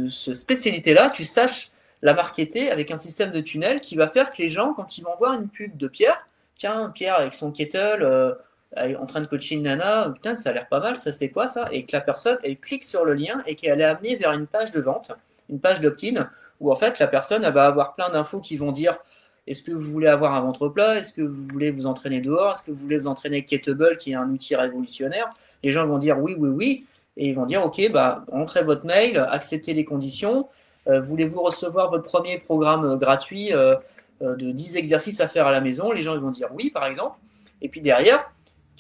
[0.08, 1.70] ce, spécialité-là, tu saches
[2.02, 5.02] la marketer avec un système de tunnel qui va faire que les gens, quand ils
[5.02, 8.32] vont voir une pub de Pierre, tiens, Pierre avec son kettle, euh,
[8.76, 11.46] en train de coacher une nana, putain, ça a l'air pas mal, ça c'est quoi
[11.46, 11.66] ça?
[11.72, 14.46] Et que la personne, elle clique sur le lien et qu'elle est amenée vers une
[14.46, 15.12] page de vente,
[15.50, 18.72] une page d'opt-in, où en fait la personne elle va avoir plein d'infos qui vont
[18.72, 18.98] dire
[19.46, 20.96] est-ce que vous voulez avoir un ventre plat?
[20.96, 22.52] Est-ce que vous voulez vous entraîner dehors?
[22.52, 25.32] Est-ce que vous voulez vous entraîner Kettlebell, qui est un outil révolutionnaire?
[25.64, 26.86] Les gens vont dire oui, oui, oui.
[27.16, 30.48] Et ils vont dire ok, bah, entrez votre mail, acceptez les conditions.
[30.88, 33.74] Euh, voulez-vous recevoir votre premier programme gratuit euh,
[34.22, 35.90] euh, de 10 exercices à faire à la maison?
[35.90, 37.18] Les gens vont dire oui, par exemple.
[37.60, 38.31] Et puis derrière,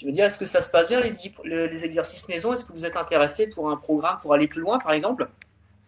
[0.02, 2.52] tu veux dire, est-ce que ça se passe bien les, exercices maison?
[2.52, 5.28] Est-ce que vous êtes intéressé pour un programme pour aller plus loin, par exemple?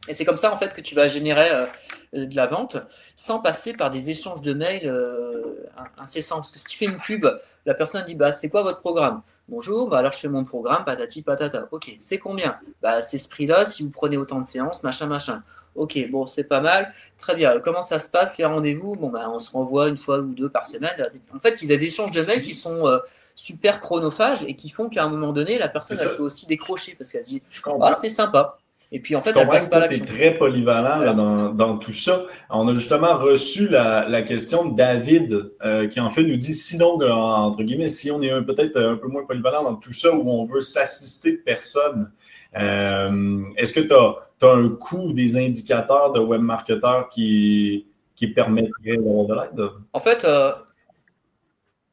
[0.07, 1.67] Et c'est comme ça, en fait, que tu vas générer euh,
[2.13, 2.77] de la vente
[3.17, 6.37] sans passer par des échanges de mails euh, incessants.
[6.37, 7.27] Parce que si tu fais une pub,
[7.67, 9.23] la personne dit bah, C'est quoi votre programme?
[9.49, 11.67] Bonjour, bah alors je fais mon programme, patati patata.
[11.73, 12.61] Ok, c'est combien?
[12.83, 15.43] Bah, C'est ce prix-là si vous prenez autant de séances, machin, machin.
[15.75, 16.95] Ok, bon, c'est pas mal.
[17.19, 17.59] Très bien.
[17.59, 18.95] Comment ça se passe, les rendez-vous?
[18.95, 21.11] Bon, bah, on se renvoie une fois ou deux par semaine.
[21.35, 22.99] En fait, il y a des échanges de mails qui sont euh,
[23.35, 26.95] super chronophages et qui font qu'à un moment donné, la personne elle peut aussi décrocher
[26.97, 27.43] parce qu'elle se dit
[27.81, 28.59] Ah, c'est sympa.
[28.93, 30.05] Et puis en fait, elle passe pas l'action.
[30.05, 32.23] très polyvalent là, dans, dans, tout ça.
[32.49, 36.55] On a justement reçu la, la question de David euh, qui en fait nous dit
[36.55, 40.15] si donc, entre guillemets, si on est peut-être un peu moins polyvalent dans tout ça
[40.15, 42.13] où on veut s'assister de personnes,
[42.57, 48.97] euh, est-ce que tu as, as, un coût des indicateurs de webmarketeur qui, qui permettraient
[48.97, 49.71] d'avoir de l'aide?
[49.93, 50.53] En fait, euh,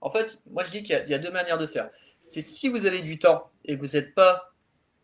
[0.02, 1.90] en fait, moi je dis qu'il y, a deux manières de faire.
[2.20, 4.52] C'est si vous avez du temps et que vous n'êtes pas,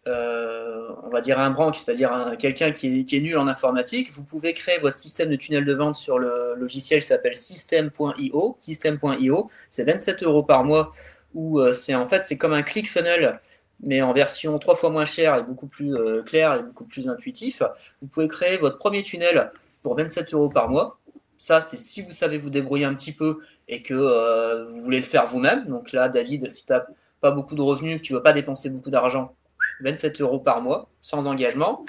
[0.08, 4.54] euh, on va dire un branque, c'est-à-dire quelqu'un qui, est, nul en informatique, vous pouvez
[4.54, 8.56] créer votre système de tunnel de vente sur le logiciel qui s'appelle system.io.
[8.58, 10.94] System.io, c'est 27 euros par mois.
[11.34, 13.40] Où euh, c'est en fait c'est comme un click funnel
[13.82, 17.10] mais en version trois fois moins chère et beaucoup plus euh, clair et beaucoup plus
[17.10, 17.62] intuitif.
[18.02, 19.52] Vous pouvez créer votre premier tunnel
[19.84, 21.00] pour 27 euros par mois.
[21.38, 25.00] Ça, c'est si vous savez vous débrouiller un petit peu et que euh, vous voulez
[25.00, 25.66] le faire vous-même.
[25.66, 26.84] Donc là, David, si tu n'as
[27.22, 29.36] pas beaucoup de revenus, tu ne veux pas dépenser beaucoup d'argent,
[29.82, 31.86] 27 euros par mois, sans engagement.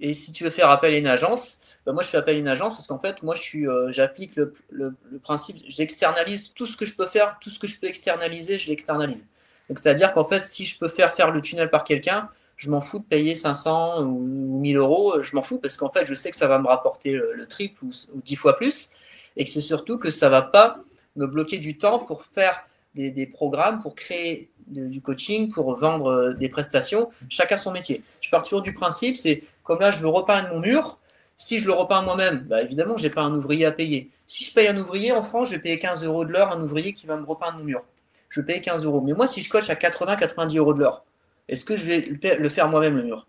[0.00, 2.38] Et si tu veux faire appel à une agence, bah, moi je fais appel à
[2.38, 6.84] une agence parce qu'en fait, moi euh, j'applique le, le, principe, j'externalise tout ce que
[6.84, 9.26] je peux faire, tout ce que je peux externaliser, je l'externalise.
[9.68, 12.80] Donc c'est-à-dire qu'en fait, si je peux faire faire le tunnel par quelqu'un, je m'en
[12.80, 16.30] fous de payer 500 ou 1000 euros, je m'en fous parce qu'en fait, je sais
[16.30, 18.90] que ça va me rapporter le, triple ou, ou 10 fois plus
[19.36, 20.80] et que c'est surtout que ça va pas
[21.16, 26.34] me bloquer du temps pour faire des, programmes, pour créer du coaching, pour vendre euh,
[26.34, 27.10] des prestations.
[27.28, 28.02] Chacun son métier.
[28.20, 30.98] Je pars toujours du principe, c'est comme là, je veux repeindre mon mur.
[31.36, 34.10] Si je le repeins moi-même, bah évidemment, je n'ai pas un ouvrier à payer.
[34.26, 36.60] Si je paye un ouvrier en France, je vais payer 15 euros de l'heure un
[36.62, 37.82] ouvrier qui va me repeindre mon mur.
[38.28, 39.00] Je vais payer 15 euros.
[39.00, 41.04] Mais moi, si je coach à 80-90 euros de l'heure,
[41.48, 43.26] est-ce que je vais le faire moi-même le mur?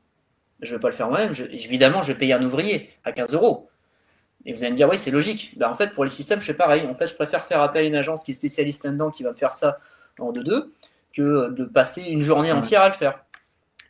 [0.61, 1.33] Je ne vais pas le faire moi-même.
[1.51, 3.69] Évidemment, je vais payer un ouvrier à 15 euros.
[4.45, 5.57] Et vous allez me dire, oui, c'est logique.
[5.57, 6.85] Ben, en fait, pour les systèmes, je fais pareil.
[6.87, 9.31] En fait, je préfère faire appel à une agence qui est spécialiste là-dedans, qui va
[9.31, 9.79] me faire ça
[10.19, 10.69] en 2-2,
[11.13, 13.23] que de passer une journée entière à le faire.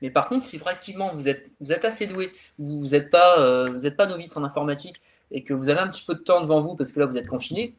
[0.01, 3.89] Mais par contre, si effectivement vous êtes, vous êtes assez doué, vous n'êtes pas, vous
[3.91, 5.01] pas novice en informatique
[5.31, 7.17] et que vous avez un petit peu de temps devant vous parce que là vous
[7.17, 7.73] êtes confiné,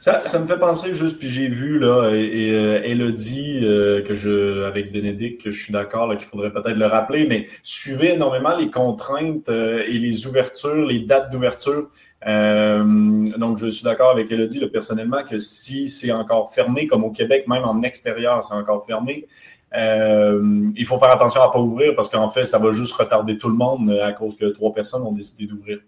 [0.00, 4.14] Ça, ça, me fait penser juste, puis j'ai vu là, et, euh, Elodie, euh, que
[4.14, 8.54] je, avec Bénédicte, que je suis d'accord qu'il faudrait peut-être le rappeler, mais suivez énormément
[8.56, 11.88] les contraintes euh, et les ouvertures, les dates d'ouverture.
[12.22, 17.10] donc, je suis d'accord avec Elodie, là, personnellement, que si c'est encore fermé, comme au
[17.10, 19.26] Québec, même en extérieur, c'est encore fermé,
[19.74, 23.38] il faut faire attention à ne pas ouvrir parce qu'en fait, ça va juste retarder
[23.38, 25.78] tout le monde à cause que trois personnes ont décidé d'ouvrir.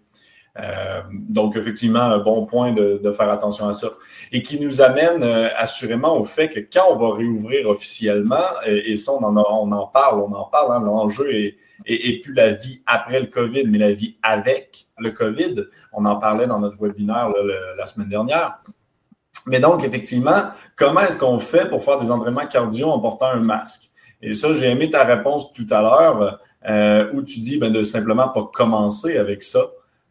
[0.59, 3.89] Euh, donc, effectivement, un bon point de, faire attention à ça.
[4.31, 8.35] Et qui nous amène euh, assurément au fait que quand on va réouvrir officiellement,
[8.65, 12.33] et, ça, on en, on en parle, on en parle, hein, l'enjeu est, et, plus
[12.33, 15.65] la vie après le COVID, mais la vie avec le COVID.
[15.91, 17.31] On en parlait dans notre webinaire
[17.77, 18.59] la semaine dernière.
[19.45, 23.41] Mais donc, effectivement, comment est-ce qu'on fait pour faire des entraînements cardio en portant un
[23.41, 23.89] masque?
[24.21, 26.39] Et ça, j'ai aimé ta réponse tout à l'heure
[26.69, 29.65] euh, où tu dis ben, de simplement pas commencer avec ça.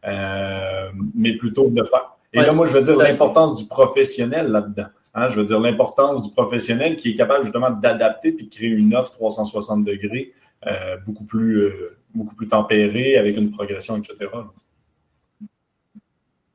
[0.05, 2.17] Euh, mais plutôt de faire.
[2.33, 4.87] Et là, moi, je veux dire l'importance du professionnel là-dedans.
[5.13, 8.69] Hein, je veux dire l'importance du professionnel qui est capable justement d'adapter puis de créer
[8.69, 10.33] une offre 360 degrés
[10.65, 14.31] euh, beaucoup, plus, euh, beaucoup plus tempérée avec une progression, etc.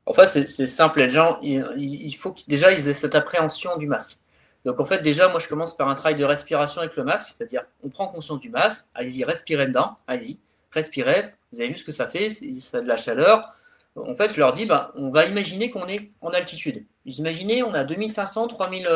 [0.05, 0.99] En fait, c'est simple.
[0.99, 4.17] Les gens, il, il faut qu'ils déjà ils aient cette appréhension du masque.
[4.65, 7.29] Donc en fait, déjà, moi, je commence par un travail de respiration avec le masque,
[7.35, 10.39] c'est-à-dire on prend conscience du masque, allez-y, respirez dedans, allez-y,
[10.71, 13.53] respirez, vous avez vu ce que ça fait, ça a de la chaleur.
[13.95, 16.85] En fait, je leur dis, bah, on va imaginer qu'on est en altitude.
[17.05, 18.87] Imaginez, on a 2500, 3000,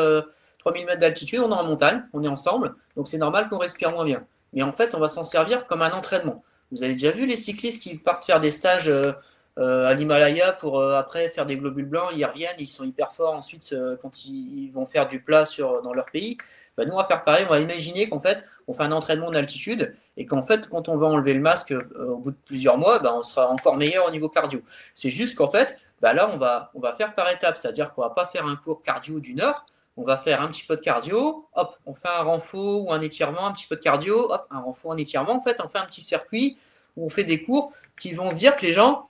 [0.64, 3.90] 3000 mètres d'altitude, on est en montagne, on est ensemble, donc c'est normal qu'on respire
[3.90, 4.26] moins bien.
[4.54, 6.42] Mais en fait, on va s'en servir comme un entraînement.
[6.72, 9.12] Vous avez déjà vu les cyclistes qui partent faire des stages euh,
[9.58, 13.12] euh, à l'Himalaya pour euh, après faire des globules blancs, ils reviennent, ils sont hyper
[13.12, 16.38] forts ensuite quand ils, vont faire du plat sur, dans leur pays.
[16.76, 19.30] Bah, nous, on va faire pareil, on va imaginer qu'en fait, on fait un entraînement
[19.30, 22.78] d'altitude et qu'en fait, quand on va enlever le masque euh, au bout de plusieurs
[22.78, 24.62] mois, bah, on sera encore meilleur au niveau cardio.
[24.94, 28.02] C'est juste qu'en fait, bah, là, on va, on va faire par étapes, c'est-à-dire qu'on
[28.02, 29.64] va pas faire un cours cardio d'une heure,
[29.96, 33.00] on va faire un petit peu de cardio, hop, on fait un renfort ou un
[33.00, 35.32] étirement, un petit peu de cardio, hop, un renfort, un étirement.
[35.36, 36.58] En fait, on fait un petit circuit
[36.96, 39.08] où on fait des cours qui vont se dire que les gens,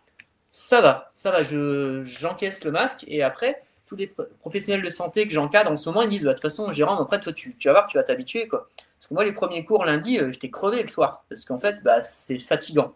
[0.50, 3.62] ça va, ça va, je, j'encaisse le masque et après,
[3.94, 6.42] tous les professionnels de santé que j'encadre en ce moment, ils disent, bah, de toute
[6.42, 8.68] façon, Jérôme, après, toi, tu, vas voir, tu vas t'habituer, quoi.
[8.98, 11.82] Parce que moi, les premiers cours lundi, euh, j'étais crevé le soir, parce qu'en fait,
[11.82, 12.94] bah, c'est fatigant.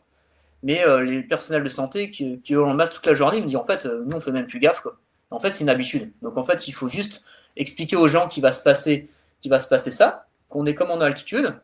[0.63, 3.47] Mais euh, les personnels de santé qui, qui ont le masque toute la journée, me
[3.47, 4.97] disent, en fait, euh, nous, on fait même plus gaffe, quoi.
[5.31, 6.11] En fait, c'est une habitude.
[6.23, 7.23] Donc, en fait, il faut juste
[7.57, 9.09] expliquer aux gens qu'il va se passer,
[9.41, 11.55] qu'il va se passer ça, qu'on est comme en altitude,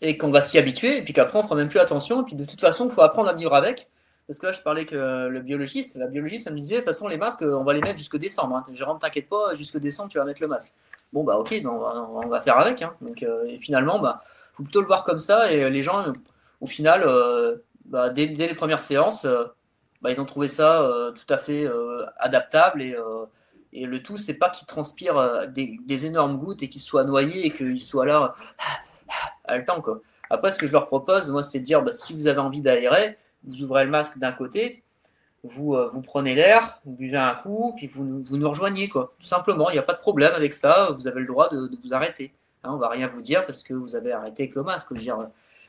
[0.00, 2.36] et qu'on va s'y habituer, et puis qu'après, on fera même plus attention, et puis
[2.36, 3.88] de toute façon, il faut apprendre à vivre avec,
[4.26, 6.88] parce que là, je parlais que le biologiste, la biologiste, elle me disait, de toute
[6.88, 8.56] façon, les masques, on va les mettre jusque décembre.
[8.56, 8.64] Hein.
[8.72, 10.72] Jérôme, t'inquiète pas, jusque décembre, tu vas mettre le masque.
[11.12, 12.82] Bon, bah ok, ben, on, va, faire avec.
[12.82, 12.94] Hein.
[13.00, 14.22] Donc, euh, et finalement, bah,
[14.54, 15.52] faut plutôt le voir comme ça.
[15.52, 16.12] Et les gens,
[16.60, 19.44] au final, euh, bah, dès, les premières séances, euh,
[20.02, 21.66] bah, ils ont trouvé ça tout à fait
[22.18, 22.82] adaptable.
[22.82, 22.96] Et,
[23.72, 27.50] et, le tout, c'est pas qu'ils transpirent des, énormes gouttes et qu'ils soient noyés et
[27.50, 28.34] qu'ils soient là
[29.44, 29.80] à le temps.
[29.80, 30.00] Quoi.
[30.30, 32.60] Après, ce que je leur propose, moi, c'est de dire, bah, si vous avez envie
[32.60, 33.16] d'aérer,
[33.46, 34.82] vous ouvrez le masque d'un côté,
[35.44, 38.88] vous, euh, vous prenez l'air, vous buvez un coup, puis vous, vous nous rejoignez.
[38.88, 39.14] Quoi.
[39.18, 41.70] Tout simplement, il n'y a pas de problème avec ça, vous avez le droit de,
[41.84, 42.32] vous arrêter.
[42.64, 44.92] Hein, on ne va rien vous dire parce que vous avez arrêté avec le masque.
[44.94, 45.18] dire.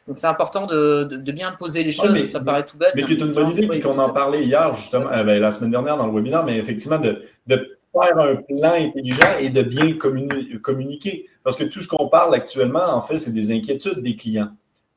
[0.07, 2.93] Donc c'est important de, de, bien poser les choses, ça paraît tout bête.
[2.95, 5.71] Mais c'est une bonne idée, puis qu'on en parlait hier, justement, euh, ben, la semaine
[5.71, 9.97] dernière dans le webinaire, mais effectivement, de, de faire un plan intelligent et de bien
[9.97, 11.27] communiquer.
[11.43, 14.51] Parce que tout ce qu'on parle actuellement, en fait, c'est des inquiétudes des clients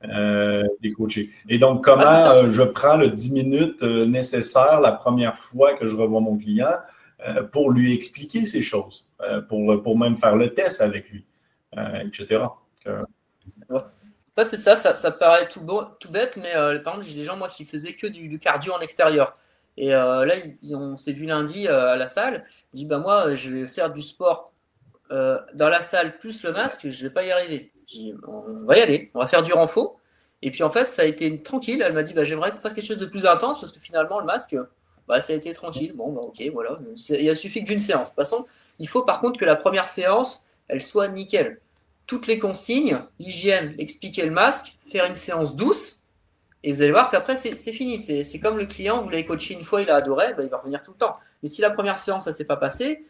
[0.05, 1.31] euh, des coachés.
[1.49, 5.75] Et donc, comment ah, euh, je prends le 10 minutes euh, nécessaire la première fois
[5.75, 6.73] que je revois mon client
[7.27, 9.07] euh, pour lui expliquer ces choses,
[9.49, 11.27] pour, pour même faire le test avec lui,
[12.03, 12.45] etc.
[12.89, 13.85] En
[14.37, 16.53] fait, c'est ça, ça, paraît tout, beau, tout bête, mais
[16.83, 19.37] par exemple, j'ai des gens, moi, qui faisaient que du, cardio en extérieur.
[19.77, 20.35] Et là,
[20.73, 22.45] on s'est vu lundi à la salle.
[22.73, 24.53] Il dit, bah, moi, je vais faire du sport
[25.11, 27.71] dans la salle plus le masque, je ne vais pas y arriver
[28.27, 29.99] on va y aller, on va faire du renfort.
[30.43, 31.83] Et puis en fait, ça a été tranquille.
[31.85, 34.21] Elle m'a dit, bah, j'aimerais qu'on fasse quelque chose de plus intense parce que finalement,
[34.21, 34.57] le masque,
[35.07, 35.93] bah, ça a été tranquille.
[35.95, 36.79] Bon, bah, ok, voilà.
[37.09, 38.03] Il a suffi d'une séance.
[38.03, 38.47] De toute façon,
[38.79, 41.61] il faut par contre que la première séance, elle soit nickel.
[42.07, 46.03] Toutes les consignes, l'hygiène, expliquer le masque, faire une séance douce.
[46.63, 47.99] Et vous allez voir qu'après, c'est fini.
[47.99, 50.59] C'est comme le client, vous l'avez coaché une fois, il a adoré, bah, il va
[50.59, 51.17] revenir tout le temps.
[51.43, 53.05] Mais si la première séance, ça s'est pas passé,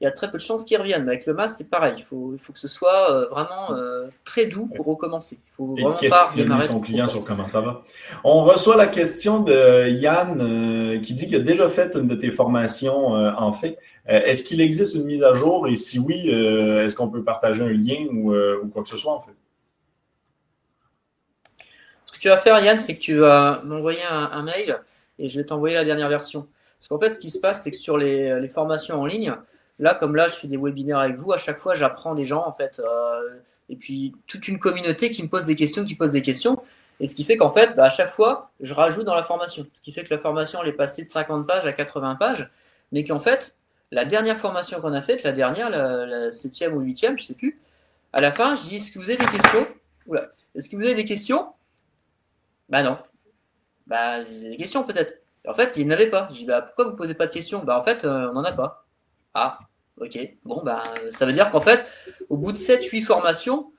[0.00, 1.04] il y a très peu de chances qu'ils reviennent.
[1.04, 1.94] Mais avec le masque, c'est pareil.
[1.98, 5.40] Il faut, il faut que ce soit euh, vraiment euh, très doux pour recommencer.
[5.46, 7.82] Il faut vraiment questionner son client sur comment ça va.
[8.24, 12.14] On reçoit la question de Yann euh, qui dit qu'il a déjà fait une de
[12.14, 13.78] tes formations en fait.
[14.06, 15.68] est-ce qu'il existe une mise à jour?
[15.68, 19.12] Et si oui, est-ce qu'on peut partager un lien ou, ou, quoi que ce soit
[19.12, 19.32] en fait?
[22.20, 24.78] tu vas faire, Yann, c'est que tu vas m'envoyer un, mail
[25.18, 26.46] et je vais t'envoyer la dernière version.
[26.78, 29.34] Parce qu'en fait, ce qui se passe, c'est que sur les, formations en ligne,
[29.80, 32.46] là, comme là, je fais des webinaires avec vous, à chaque fois, j'apprends des gens,
[32.46, 33.38] en fait, euh,
[33.68, 36.62] et puis toute une communauté qui me pose des questions, qui pose des questions.
[37.00, 39.66] Et ce qui fait qu'en fait, bah, à chaque fois, je rajoute dans la formation.
[39.74, 42.50] Ce qui fait que la formation, elle est passée de 50 pages à 80 pages,
[42.92, 43.56] mais qu'en fait,
[43.90, 47.58] la dernière formation qu'on a faite, la dernière, la, septième ou huitième, je sais plus,
[48.12, 49.66] à la fin, je dis est-ce que vous avez des questions?
[50.54, 51.48] Est-ce que vous avez des questions?
[52.68, 52.98] Bah non.
[53.86, 55.14] Bah, j'ai des questions peut-être.
[55.48, 56.28] En fait, il n'avait pas.
[56.30, 57.64] Je dis bah pourquoi vous posez pas de questions?
[57.64, 58.84] Bah en fait, euh, on n'en a pas.
[59.32, 59.58] Ah,
[60.00, 60.18] ok.
[60.44, 61.84] Bon, bah ça veut dire qu'en fait,
[62.28, 63.70] au bout de 7-8 formations,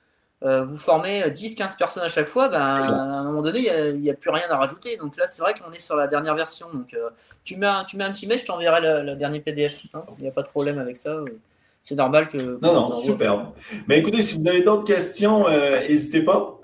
[0.43, 4.09] euh, vous formez 10-15 personnes à chaque fois, ben, à un moment donné, il n'y
[4.09, 4.97] a, plus rien à rajouter.
[4.97, 6.67] Donc là, c'est vrai qu'on est sur la dernière version.
[6.73, 7.09] Donc euh,
[7.43, 9.83] tu, mets un, tu mets un petit mail, je t'enverrai le, dernier PDF.
[9.93, 10.03] Hein.
[10.17, 11.15] Il n'y a pas de problème avec ça.
[11.79, 12.59] C'est normal que.
[12.61, 13.51] Non, non, super.
[13.87, 16.59] Mais écoutez, si vous avez d'autres questions, euh, n'hésitez pas.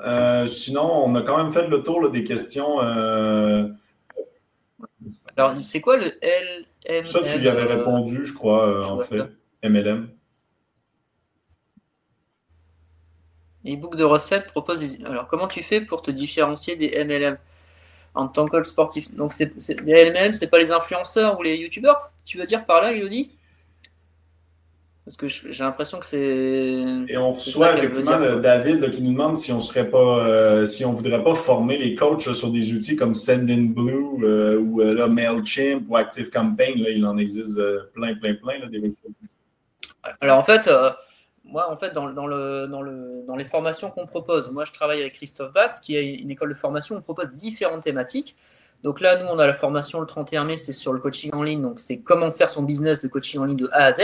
[0.47, 2.79] sinon, on a quand même fait le tour des questions.
[5.37, 9.21] Alors, c'est quoi le LML Ça, tu y avais répondu, je crois, en fait.
[9.69, 10.09] MLM.
[13.65, 17.37] e-book de recettes propose Alors, comment tu fais pour te différencier des MLM
[18.15, 19.13] en tant que coach sportif?
[19.13, 22.11] Donc, c'est, les MLM, c'est pas les influenceurs ou les youtubeurs?
[22.25, 23.31] Tu veux dire par là, Elodie?
[25.07, 26.19] Parce que j'ai l'impression que c'est.
[27.07, 30.91] Et on reçoit effectivement David qui nous demande si on serait pas, euh, si on
[30.91, 35.95] voudrait pas former les coachs sur des outils comme Sendinblue euh, ou euh, Mailchimp ou
[35.95, 36.83] ActiveCampaign.
[36.83, 37.57] Là, il en existe
[37.93, 38.59] plein, plein, plein.
[38.59, 38.81] Là, des...
[40.21, 40.69] Alors, en fait
[41.49, 42.27] moi, en fait, dans, le, dans,
[42.81, 46.31] le, dans les formations qu'on propose, moi, je travaille avec Christophe Batz, qui est une
[46.31, 46.95] école de formation.
[46.95, 48.35] On propose différentes thématiques.
[48.83, 51.43] Donc là, nous, on a la formation le 31 mai, c'est sur le coaching en
[51.43, 51.61] ligne.
[51.61, 54.01] Donc, c'est comment faire son business de coaching en ligne de A à Z.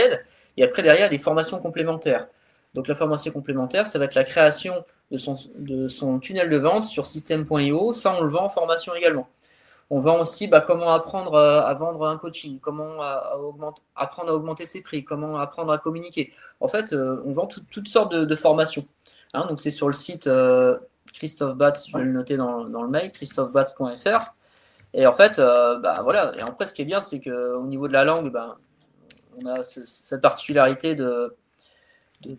[0.56, 2.26] Et après, derrière, des formations complémentaires.
[2.74, 6.56] Donc, la formation complémentaire, ça va être la création de son, de son tunnel de
[6.56, 7.92] vente sur système.io.
[7.92, 9.28] Ça, on le vend en formation également.
[9.94, 13.00] On vend aussi bah, comment apprendre à, vendre un coaching, comment
[13.94, 16.32] apprendre à augmenter ses prix, comment apprendre à communiquer.
[16.58, 18.88] En fait, euh, on vend toutes sortes de, formations.
[19.34, 19.46] Hein.
[19.46, 20.76] donc c'est sur le site euh,
[21.12, 24.34] Christophe Batz, je vais le noter dans, le mail, christophebatz.fr.
[24.94, 26.32] Et en fait, euh, bah, voilà.
[26.38, 28.56] Et après, ce qui est bien, c'est qu'au niveau de la langue, bah,
[29.44, 31.36] on a cette particularité de,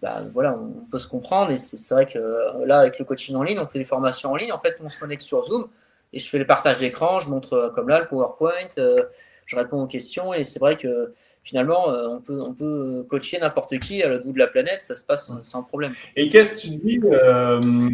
[0.02, 1.52] bah, voilà, on peut se comprendre.
[1.52, 2.20] Et c'est vrai que
[2.66, 4.52] là, avec le coaching en ligne, on fait des formations en ligne.
[4.52, 5.70] En fait, on se connecte sur Zoom
[6.16, 9.04] et je fais le partage d'écran, je montre euh, comme là le PowerPoint, euh,
[9.46, 11.14] je réponds aux questions et c'est vrai que
[11.44, 14.80] finalement, euh, on peut, on peut coacher n'importe qui à l'autre bout de la planète,
[14.82, 15.94] ça se passe sans problème.
[16.16, 17.00] Et qu'est-ce que tu dis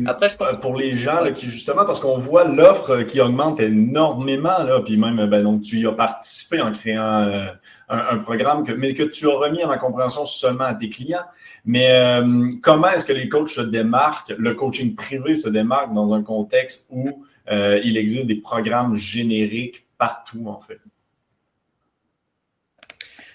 [0.05, 0.29] Après,
[0.61, 5.25] pour les gens qui, justement, parce qu'on voit l'offre qui augmente énormément, là, puis même,
[5.25, 7.49] ben, donc, tu y as participé en créant
[7.89, 11.25] un, programme, que, mais que tu as remis à ma compréhension seulement à tes clients.
[11.65, 12.21] Mais
[12.61, 16.87] comment est-ce que les coachs se démarquent, le coaching privé se démarque dans un contexte
[16.89, 20.79] où euh, il existe des programmes génériques partout, en fait.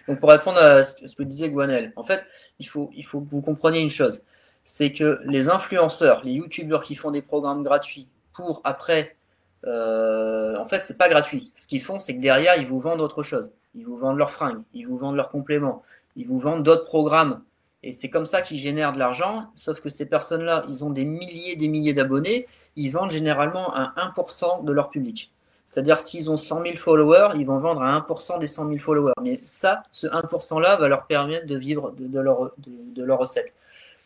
[0.09, 2.25] Donc, pour répondre à ce que disait Gwenel, en fait,
[2.61, 4.23] il faut, il faut que vous compreniez une chose
[4.67, 9.17] c'est que les influenceurs, les youtubeurs qui font des programmes gratuits pour après,
[9.65, 11.53] euh, en fait, c'est pas gratuit.
[11.55, 13.53] Ce qu'ils font, c'est que derrière, ils vous vendent autre chose.
[13.77, 15.85] Ils vous vendent leurs fringues, ils vous vendent leurs compléments,
[16.17, 17.43] ils vous vendent d'autres programmes
[17.87, 21.05] et c'est comme ça qu'ils génèrent de l'argent, sauf que ces personnes-là, ils ont des
[21.05, 25.31] milliers et des milliers d'abonnés, ils vendent généralement à 1% de leur public.
[25.67, 29.13] C'est-à-dire s'ils ont 100 000 followers, ils vont vendre à 1% des 100 000 followers.
[29.23, 33.55] Mais ça, ce 1%-là va leur permettre de vivre de, leur, de, leur recette.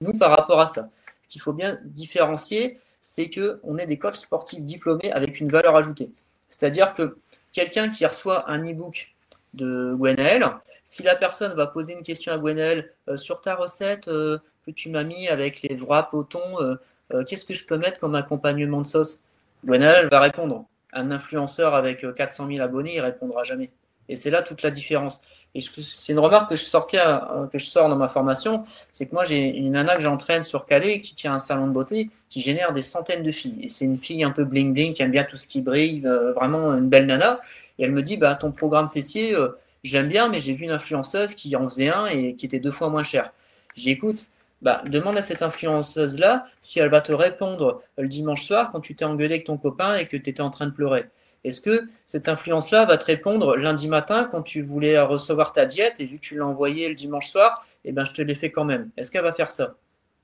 [0.03, 0.91] Nous, par rapport à ça,
[1.23, 5.75] ce qu'il faut bien différencier, c'est qu'on est des coachs sportifs diplômés avec une valeur
[5.75, 6.13] ajoutée.
[6.51, 7.17] C'est-à-dire que
[7.55, 9.15] quelqu'un qui reçoit un e-book
[9.55, 10.45] de Gwenaël.
[10.85, 14.71] Si la personne va poser une question à Gwenaël euh, sur ta recette euh, que
[14.71, 18.15] tu m'as mis avec les wraps au thon, euh, qu'est-ce que je peux mettre comme
[18.15, 19.23] accompagnement de sauce?
[19.65, 20.67] Gwenaël va répondre.
[20.93, 23.71] Un influenceur avec 400 000 abonnés, il répondra jamais.
[24.09, 25.23] Et c'est là toute la différence.
[25.55, 26.99] Et c'est une remarque que je sortais,
[27.53, 30.67] que je sors dans ma formation, c'est que moi j'ai une nana que j'entraîne sur
[30.67, 33.59] Calais qui tient un salon de beauté qui génère des centaines de filles.
[33.63, 36.01] Et c'est une fille un peu bling bling qui aime bien tout ce qui brille,
[36.35, 37.41] vraiment une belle nana.
[37.81, 40.71] Et elle me dit, bah, ton programme fessier, euh, j'aime bien, mais j'ai vu une
[40.71, 43.33] influenceuse qui en faisait un et qui était deux fois moins cher.
[43.75, 44.27] J'écoute,
[44.61, 48.95] bah, demande à cette influenceuse-là si elle va te répondre le dimanche soir quand tu
[48.95, 51.07] t'es engueulé avec ton copain et que tu étais en train de pleurer.
[51.43, 55.95] Est-ce que cette influence-là va te répondre lundi matin quand tu voulais recevoir ta diète
[55.99, 58.51] et vu que tu l'as envoyé le dimanche soir, eh ben, je te l'ai fait
[58.51, 58.91] quand même.
[58.99, 59.77] Est-ce qu'elle va faire ça?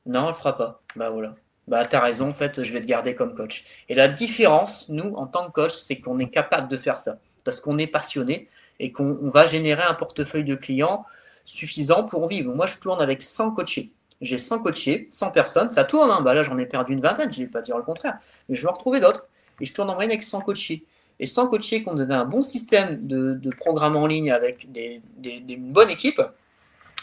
[0.05, 0.83] Non, elle fera pas.
[0.95, 1.35] Bah voilà.
[1.69, 3.65] Bah, tu as raison, en fait, je vais te garder comme coach.
[3.89, 7.19] Et la différence, nous, en tant que coach, c'est qu'on est capable de faire ça
[7.47, 8.49] parce qu'on est passionné
[8.79, 11.07] et qu'on va générer un portefeuille de clients
[11.47, 12.55] suffisant pour vivre.
[12.55, 13.93] Moi, je tourne avec 100 coachés.
[14.21, 16.11] J'ai 100 coachés, 100 personnes, ça tourne.
[16.11, 16.21] Hein.
[16.21, 18.19] Bah là, j'en ai perdu une vingtaine, je ne vais pas dire le contraire,
[18.49, 19.27] mais je vais en retrouver d'autres.
[19.61, 20.85] et je tourne en moyenne avec 100 coachés.
[21.19, 25.73] Et sans coacher, qu'on ait un bon système de, programme en ligne avec des, une
[25.73, 26.21] bonne équipe,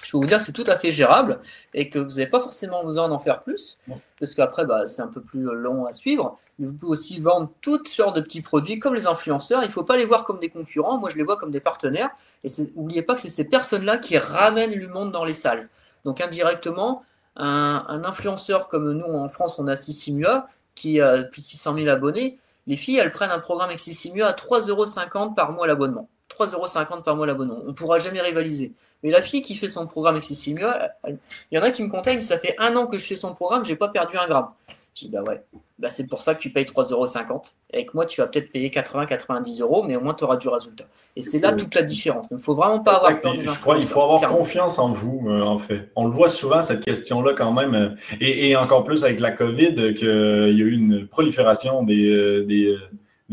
[0.06, 1.40] je peux vous dire que c'est tout à fait gérable
[1.74, 3.80] et que vous n'avez pas forcément besoin d'en faire plus,
[4.20, 6.38] parce qu'après, bah, c'est un peu plus long à suivre.
[6.60, 9.64] Mais vous pouvez aussi vendre toutes sortes de petits produits comme les influenceurs.
[9.64, 10.98] Il ne faut pas les voir comme des concurrents.
[10.98, 12.12] Moi, je les vois comme des partenaires.
[12.44, 15.70] Et n'oubliez pas que c'est ces personnes-là qui ramènent le monde dans les salles.
[16.06, 17.04] Donc, indirectement,
[17.36, 21.76] un, un influenceur comme nous en France, on a Sissimua, qui a plus de 600
[21.76, 26.10] 000 abonnés les filles, elles prennent un programme mieux à 3,50€ par mois l'abonnement.
[26.30, 27.60] 3,50€ par mois l'abonnement.
[27.64, 28.74] On ne pourra jamais rivaliser.
[29.04, 30.74] Mais la fille qui fait son programme mieux,
[31.08, 31.18] il
[31.52, 33.66] y en a qui me contactent, ça fait un an que je fais son programme,
[33.66, 34.48] j'ai pas perdu un gramme.
[34.96, 35.42] Je dis, bah ouais,
[35.80, 37.52] bah c'est pour ça que tu payes 3,50€.
[37.74, 40.86] Avec moi, tu vas peut-être payer 80-90 euros, mais au moins tu auras du résultat.
[41.16, 42.28] Et c'est là toute la différence.
[42.32, 44.92] Il ne faut vraiment pas avoir peur des Je crois qu'il faut avoir confiance en
[44.92, 45.90] vous, euh, en fait.
[45.96, 47.76] On le voit souvent, cette question-là, quand même.
[47.76, 47.90] Euh,
[48.20, 52.76] et, encore plus avec la COVID, qu'il euh, y a eu une prolifération des, des,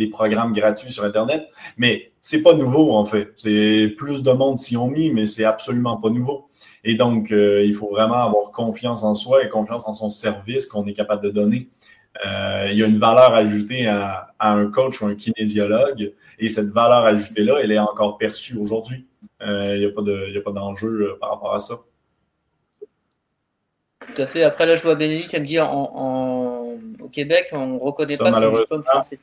[0.08, 1.48] programmes gratuits sur Internet.
[1.76, 3.32] Mais c'est pas nouveau, en fait.
[3.36, 6.48] C'est plus de monde s'y ont mis, mais c'est absolument pas nouveau.
[6.84, 10.86] Et donc, il faut vraiment avoir confiance en soi et confiance en son service qu'on
[10.86, 11.68] est capable de donner.
[12.26, 16.70] Euh, il y a une valeur ajoutée à, un coach ou un kinésiologue et cette
[16.70, 19.06] valeur ajoutée-là, elle est encore perçue aujourd'hui.
[19.42, 21.76] Euh, il n'y a pas d'enjeu euh, par rapport à ça.
[24.06, 24.42] Tout à fait.
[24.42, 28.58] Après, là, je vois Bénédicte me dire en, au Québec, on ne reconnaît pas son
[28.58, 29.18] diplôme français.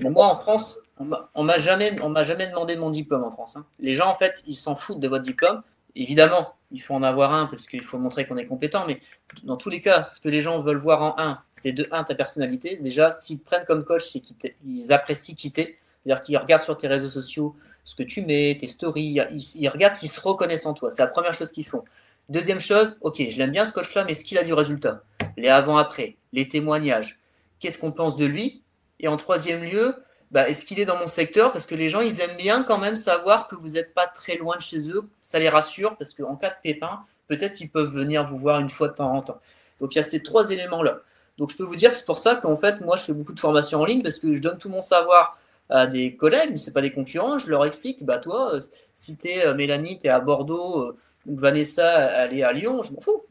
[0.00, 3.56] moi, en France, on m'a jamais, jamais demandé mon diplôme en France.
[3.56, 3.66] Hein.
[3.80, 5.62] Les gens, en fait, ils s'en foutent de votre diplôme.
[5.96, 9.00] Évidemment, il faut en avoir un parce qu'il faut montrer qu'on est compétent, mais
[9.44, 12.02] dans tous les cas, ce que les gens veulent voir en un, c'est de un,
[12.02, 12.78] ta personnalité.
[12.78, 15.78] Déjà, s'ils te prennent comme coach, c'est qu'ils apprécient quitter.
[16.04, 17.54] C'est-à-dire qu'ils regardent sur tes réseaux sociaux
[17.84, 19.20] ce que tu mets, tes stories,
[19.56, 20.90] ils, regardent s'ils se reconnaissent en toi.
[20.90, 21.84] C'est la première chose qu'ils font.
[22.28, 25.02] Deuxième chose, ok, je l'aime bien ce coach-là, mais est-ce qu'il a du résultat?
[25.36, 27.18] Les avant-après, les témoignages,
[27.60, 28.62] qu'est-ce qu'on pense de lui?
[29.00, 29.94] Et en troisième lieu,
[30.30, 31.52] bah, est-ce qu'il est dans mon secteur?
[31.52, 34.36] Parce que les gens, ils aiment bien quand même savoir que vous n'êtes pas très
[34.36, 35.04] loin de chez eux.
[35.20, 38.70] Ça les rassure parce qu'en cas de pépin, peut-être ils peuvent venir vous voir une
[38.70, 39.40] fois de temps en temps.
[39.80, 41.00] Donc il y a ces trois éléments-là.
[41.36, 43.34] Donc je peux vous dire que c'est pour ça qu'en fait, moi, je fais beaucoup
[43.34, 45.38] de formations en ligne parce que je donne tout mon savoir
[45.68, 47.38] à des collègues, mais ce pas des concurrents.
[47.38, 48.60] Je leur explique, bah toi, euh,
[48.94, 50.96] si tu es euh, Mélanie, tu es à Bordeaux, euh,
[51.26, 53.24] ou Vanessa, elle est à Lyon, je m'en fous.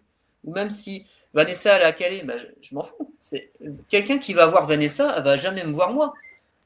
[0.44, 3.14] Ou même si Vanessa, elle est à Calais, bah, je, m'en fous.
[3.20, 3.52] C'est
[3.90, 6.14] quelqu'un qui va voir Vanessa, elle va jamais me voir moi.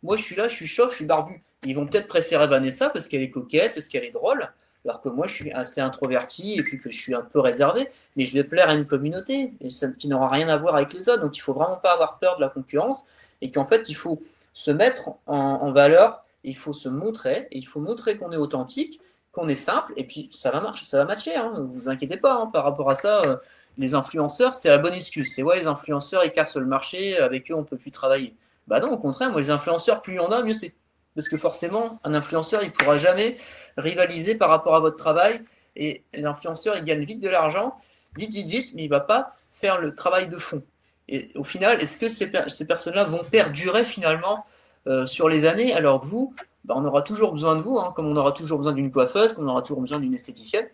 [0.03, 1.41] Moi, je suis là, je suis chauve, je suis barbu.
[1.63, 4.51] Ils vont peut-être préférer Vanessa parce qu'elle est coquette, parce qu'elle est drôle,
[4.85, 7.89] alors que moi, je suis assez introverti et puis que je suis un peu réservé.
[8.15, 9.53] Mais je vais plaire à une communauté
[9.97, 11.21] qui n'aura rien à voir avec les autres.
[11.21, 13.05] Donc, il faut vraiment pas avoir peur de la concurrence
[13.41, 14.21] et qu'en fait, il faut
[14.53, 18.99] se mettre en, valeur, il faut se montrer il faut montrer qu'on est authentique,
[19.37, 21.35] qu'on est simple et puis ça va marcher, ça va matcher.
[21.35, 23.21] Hein, vous inquiétez pas hein, par rapport à ça.
[23.25, 23.37] Euh,
[23.77, 25.31] les influenceurs, c'est la bonne excuse.
[25.35, 28.35] C'est ouais, les influenceurs, ils cassent le marché, avec eux, on peut plus travailler.
[28.65, 30.73] Bah non, au contraire, moi, les influenceurs, plus il y en a, mieux c'est.
[31.13, 33.37] Parce que forcément, un influenceur, il pourra jamais
[33.77, 35.43] rivaliser par rapport à votre travail.
[35.75, 37.77] Et l'influenceur, il gagne vite de l'argent,
[38.15, 40.63] vite, vite, vite, mais il va pas faire le travail de fond.
[41.07, 44.45] Et au final, est-ce que ces, ces personnes-là vont perdurer finalement
[44.87, 46.33] euh, sur les années alors que vous,
[46.67, 49.33] bah, on aura toujours besoin de vous, hein, comme on aura toujours besoin d'une coiffeuse,
[49.33, 50.67] comme on aura toujours besoin d'une esthéticienne.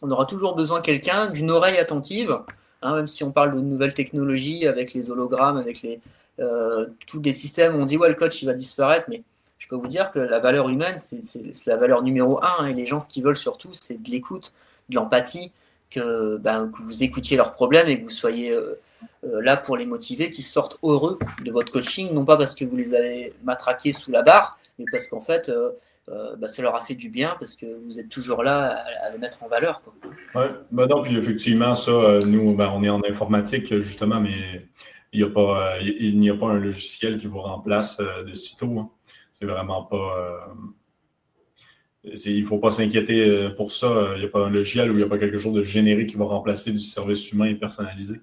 [0.00, 2.38] On aura toujours besoin quelqu'un, d'une oreille attentive,
[2.82, 6.00] hein, même si on parle de nouvelles technologies avec les hologrammes, avec les,
[6.38, 9.22] euh, tous les systèmes, on dit ouais le coach il va disparaître, mais
[9.58, 11.20] je peux vous dire que la valeur humaine c'est
[11.66, 14.52] la valeur numéro un hein, et les gens ce qu'ils veulent surtout c'est de l'écoute,
[14.90, 15.50] de l'empathie,
[15.90, 18.78] que, ben, vous écoutiez leurs problèmes et que vous soyez euh,
[19.24, 22.64] euh, là pour les motiver, qu'ils sortent heureux de votre coaching, non pas parce que
[22.64, 25.50] vous les avez matraqués sous la barre, mais parce qu'en fait
[26.08, 29.18] ben, ça leur a fait du bien parce que vous êtes toujours là à, les
[29.18, 29.82] mettre en valeur.
[30.34, 34.68] Oui, ben non, puis effectivement, ça, nous, ben, on est en informatique justement, mais
[35.16, 38.78] il n'y a, pas, euh, a pas un logiciel qui vous remplace euh, de sitôt.
[38.78, 38.90] Hein.
[39.32, 39.96] C'est vraiment pas.
[39.96, 40.36] Euh,
[42.24, 44.12] il ne faut pas s'inquiéter pour ça.
[44.14, 46.10] Il n'y a pas un logiciel ou il n'y a pas quelque chose de générique
[46.10, 48.20] qui va remplacer du service humain et personnalisé.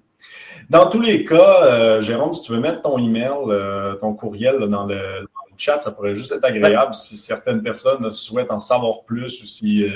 [0.70, 5.26] Dans tous les cas, Jérôme, si tu veux mettre ton email, ton courriel dans, le,
[5.56, 9.86] chat, ça pourrait juste être agréable si certaines personnes souhaitent en savoir plus ou si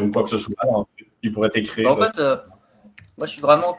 [0.00, 0.54] ou quoi que ce soit.
[1.22, 1.90] Ils pourraient t'écrire.
[1.90, 2.16] En fait,
[3.18, 3.76] moi, je suis vraiment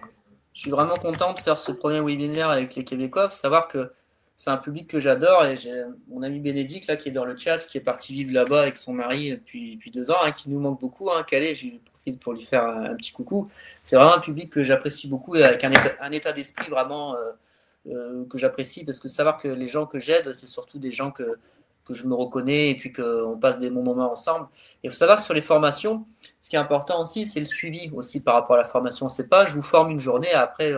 [0.53, 3.91] je suis vraiment content de faire ce premier webinaire avec les Québécois, savoir que
[4.37, 7.37] c'est un public que j'adore et j'ai mon ami Bénédicte là qui est dans le
[7.37, 10.49] chat, qui est parti vivre là-bas avec son mari depuis, depuis deux ans, hein, qui
[10.49, 11.11] nous manque beaucoup.
[11.11, 13.49] Hein, Calais, je profite pour lui faire un, petit coucou.
[13.83, 17.15] C'est vraiment un public que j'apprécie beaucoup et avec un état, un état d'esprit vraiment
[17.15, 17.31] euh, euh,
[17.85, 21.37] que j'apprécie parce que savoir que les gens que j'aide, c'est surtout des gens que,
[21.85, 24.47] que je me reconnais et puis qu'on passe des bons moments ensemble.
[24.83, 26.05] Et il faut savoir que sur les formations,
[26.39, 29.09] ce qui est important aussi, c'est le suivi aussi par rapport à la formation.
[29.09, 30.73] C'est pas je vous forme une journée, après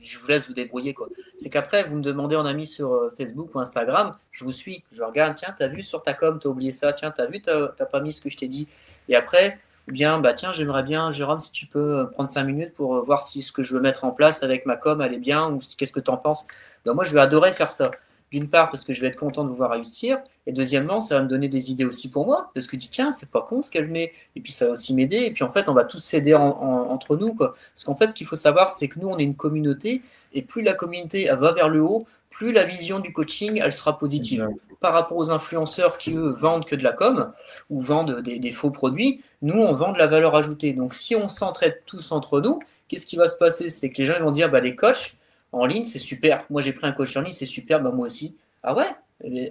[0.00, 0.94] je, vous laisse vous débrouiller.
[1.36, 4.84] C'est qu'après, vous me demandez en ami sur euh, Facebook ou Instagram, je vous suis,
[4.92, 7.68] je regarde, tiens, t'as vu sur ta com, t'as oublié ça, tiens, t'as vu, t'as
[7.68, 8.68] pas mis ce que je t'ai dit.
[9.08, 9.58] Et après,
[9.92, 13.00] bien, bah tiens, j'aimerais bien, Jérôme, si tu peux euh, prendre cinq minutes pour euh,
[13.00, 15.50] voir si ce que je veux mettre en place avec ma com, elle est bien,
[15.50, 16.46] ou qu'est-ce que tu en penses.
[16.84, 17.90] Bah, moi, je vais adorer faire ça.
[18.30, 21.16] D'une part, parce que je vais être content de vous voir réussir, et deuxièmement, ça
[21.16, 23.40] va me donner des idées aussi pour moi, parce que je dis, tiens, c'est pas
[23.40, 25.74] con ce qu'elle met, et puis ça va aussi m'aider, et puis en fait, on
[25.74, 27.54] va tous s'aider entre nous, quoi.
[27.74, 30.02] Parce qu'en fait, ce qu'il faut savoir, c'est que nous, on est une communauté,
[30.34, 33.72] et plus la communauté elle va vers le haut, plus la vision du coaching, elle
[33.72, 34.46] sera positive.
[34.80, 37.32] Par rapport aux influenceurs qui, eux, vendent que de la com
[37.68, 40.72] ou vendent des, faux produits, nous, on vend de la valeur ajoutée.
[40.72, 43.70] Donc, si on s'entraide tous entre nous, qu'est-ce qui va se passer?
[43.70, 45.16] C'est que les gens vont dire, bah, les coachs
[45.52, 46.44] en ligne, c'est super.
[46.50, 48.36] Moi, j'ai pris un coach en ligne, c'est super, bah, moi aussi.
[48.62, 48.86] Ah ouais?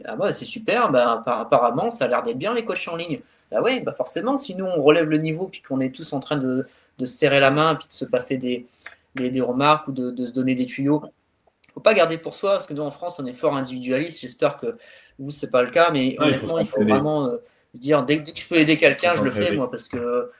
[0.05, 3.19] Ah bah, c'est super, bah, apparemment, ça a l'air d'être bien les coachs en ligne.
[3.51, 6.19] Bah ouais, bah forcément, si nous, on relève le niveau, puis qu'on est tous en
[6.19, 6.65] train de,
[6.99, 8.67] se serrer la main, puis de se passer des,
[9.41, 11.03] remarques ou de, se donner des tuyaux
[11.77, 14.21] faut pas garder pour soi, parce que nous en France, on est fort individualiste.
[14.21, 14.65] J'espère que
[15.19, 17.37] vous, c'est pas le cas, mais honnêtement, il faut, vraiment euh,
[17.75, 20.31] se dire dès, que je peux aider quelqu'un, je le fais, moi, parce que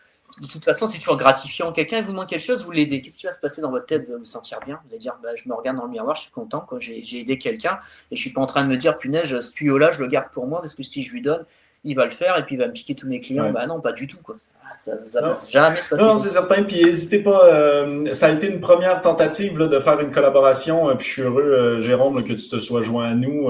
[0.42, 1.72] de toute façon, c'est toujours gratifiant.
[1.72, 3.04] Quelqu'un vous manque quelque chose, vous l'aidez.
[3.04, 4.06] Qu'est-ce qui va se passer dans votre tête?
[4.06, 4.80] Vous allez vous sentir bien.
[4.84, 7.20] Vous allez dire bah, Je me regarde dans le miroir, je suis content, quand j'ai
[7.20, 7.80] aidé quelqu'un.
[8.10, 10.32] Et je suis pas en train de me dire Punaise, ce tuyau-là, je le garde
[10.32, 11.46] pour moi, parce que si je lui donne,
[11.84, 13.52] il va le faire et puis il va me piquer tous mes clients.
[13.52, 14.18] Bah non, pas du tout.
[14.24, 14.38] Quoi
[14.74, 15.34] ça, non.
[15.50, 16.64] jamais se Non, c'est certain.
[16.64, 17.46] Puis n'hésitez pas.
[17.46, 20.90] Euh, ça a été une première tentative de faire une collaboration.
[20.90, 23.50] Euh, puis je suis heureux, euh, Jérôme, que tu te sois joint à nous.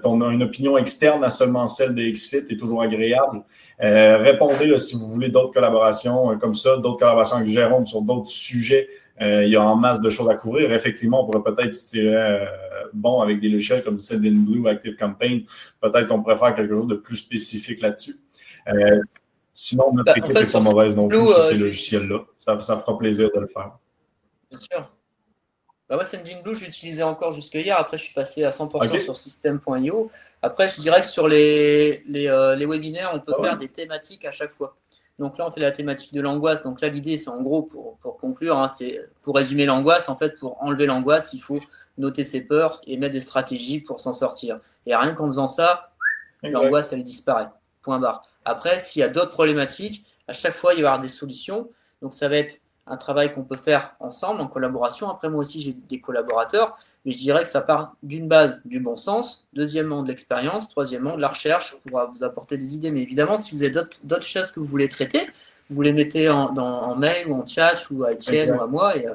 [0.00, 3.42] ton une opinion externe à seulement celle de XFIT est toujours agréable.
[3.80, 8.88] répondez si vous voulez d'autres collaborations comme ça, d'autres collaborations avec Jérôme sur d'autres sujets.
[9.20, 10.72] il y a en masse de choses à couvrir.
[10.72, 12.46] Effectivement, on pourrait peut-être tirer
[12.92, 15.42] bon avec des logiciels comme Blue, Active Campaign.
[15.80, 18.16] Peut-être qu'on pourrait faire quelque chose de plus spécifique là-dessus.
[19.56, 22.24] Sinon, notre bah, équipe n'est pas mauvaise non plus sur euh, ces logiciels-là.
[22.40, 23.78] Ça, ça fera plaisir de le faire.
[24.50, 24.90] Bien sûr.
[25.88, 27.78] Bah moi, Blue, j'utilisais encore jusque hier.
[27.78, 30.10] Après, je suis passé à 100% sur System.io.
[30.42, 33.68] Après, je dirais que sur les, les, euh, les webinaires, on peut ah faire des
[33.68, 34.76] thématiques à chaque fois.
[35.20, 36.62] Donc là, on fait la thématique de l'angoisse.
[36.62, 40.16] Donc là, l'idée, c'est en gros, pour, pour conclure, hein, c'est pour résumer l'angoisse, en
[40.16, 41.60] fait, pour enlever l'angoisse, il faut
[41.96, 44.58] noter ses peurs et mettre des stratégies pour s'en sortir.
[44.86, 45.92] Et rien qu'en faisant ça,
[46.42, 47.48] l'angoisse, elle disparaît.
[47.82, 48.22] Point barre.
[48.44, 51.70] Après, s'il y a d'autres problématiques, à chaque fois, il va y avoir des solutions.
[52.02, 55.08] Donc, ça va être un travail qu'on peut faire ensemble, en collaboration.
[55.08, 58.80] Après, moi aussi, j'ai des collaborateurs, mais je dirais que ça part d'une base du
[58.80, 62.90] bon sens, deuxièmement de l'expérience, troisièmement de la recherche pour vous apporter des idées.
[62.90, 65.28] Mais évidemment, si vous avez d'autres choses que vous voulez traiter,
[65.70, 69.06] vous les mettez en, mail ou en chat ou à Étienne ou à moi et,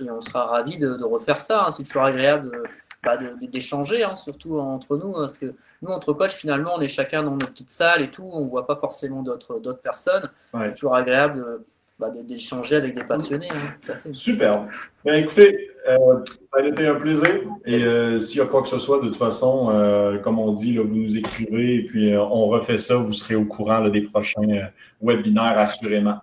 [0.00, 1.64] on sera ravis de, refaire ça.
[1.66, 1.70] Hein.
[1.72, 2.62] C'est toujours agréable
[3.02, 7.22] bah, d'échanger, hein, surtout entre nous, parce que nous, entre coachs, finalement, on est chacun
[7.22, 8.28] dans notre petite salle et tout.
[8.32, 10.28] On ne voit pas forcément d'autres personnes.
[10.52, 11.62] C'est toujours agréable
[11.98, 13.48] bah, d'échanger avec des passionnés.
[13.50, 14.66] Hein, Super.
[15.04, 17.40] Bien, écoutez, euh, ça a été un plaisir.
[17.64, 20.52] Et euh, s'il y a quoi que ce soit, de toute façon, euh, comme on
[20.52, 22.96] dit, là, vous nous écrivez et puis on refait ça.
[22.96, 26.18] Vous serez au courant des prochains webinaires, assurément.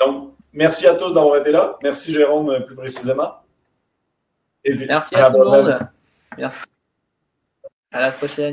[0.00, 1.78] Donc, merci à tous d'avoir été là.
[1.82, 3.36] Merci, Jérôme, plus précisément.
[4.66, 5.78] merci à tout le monde.
[6.36, 6.64] Merci.
[7.92, 8.50] À la prochaine.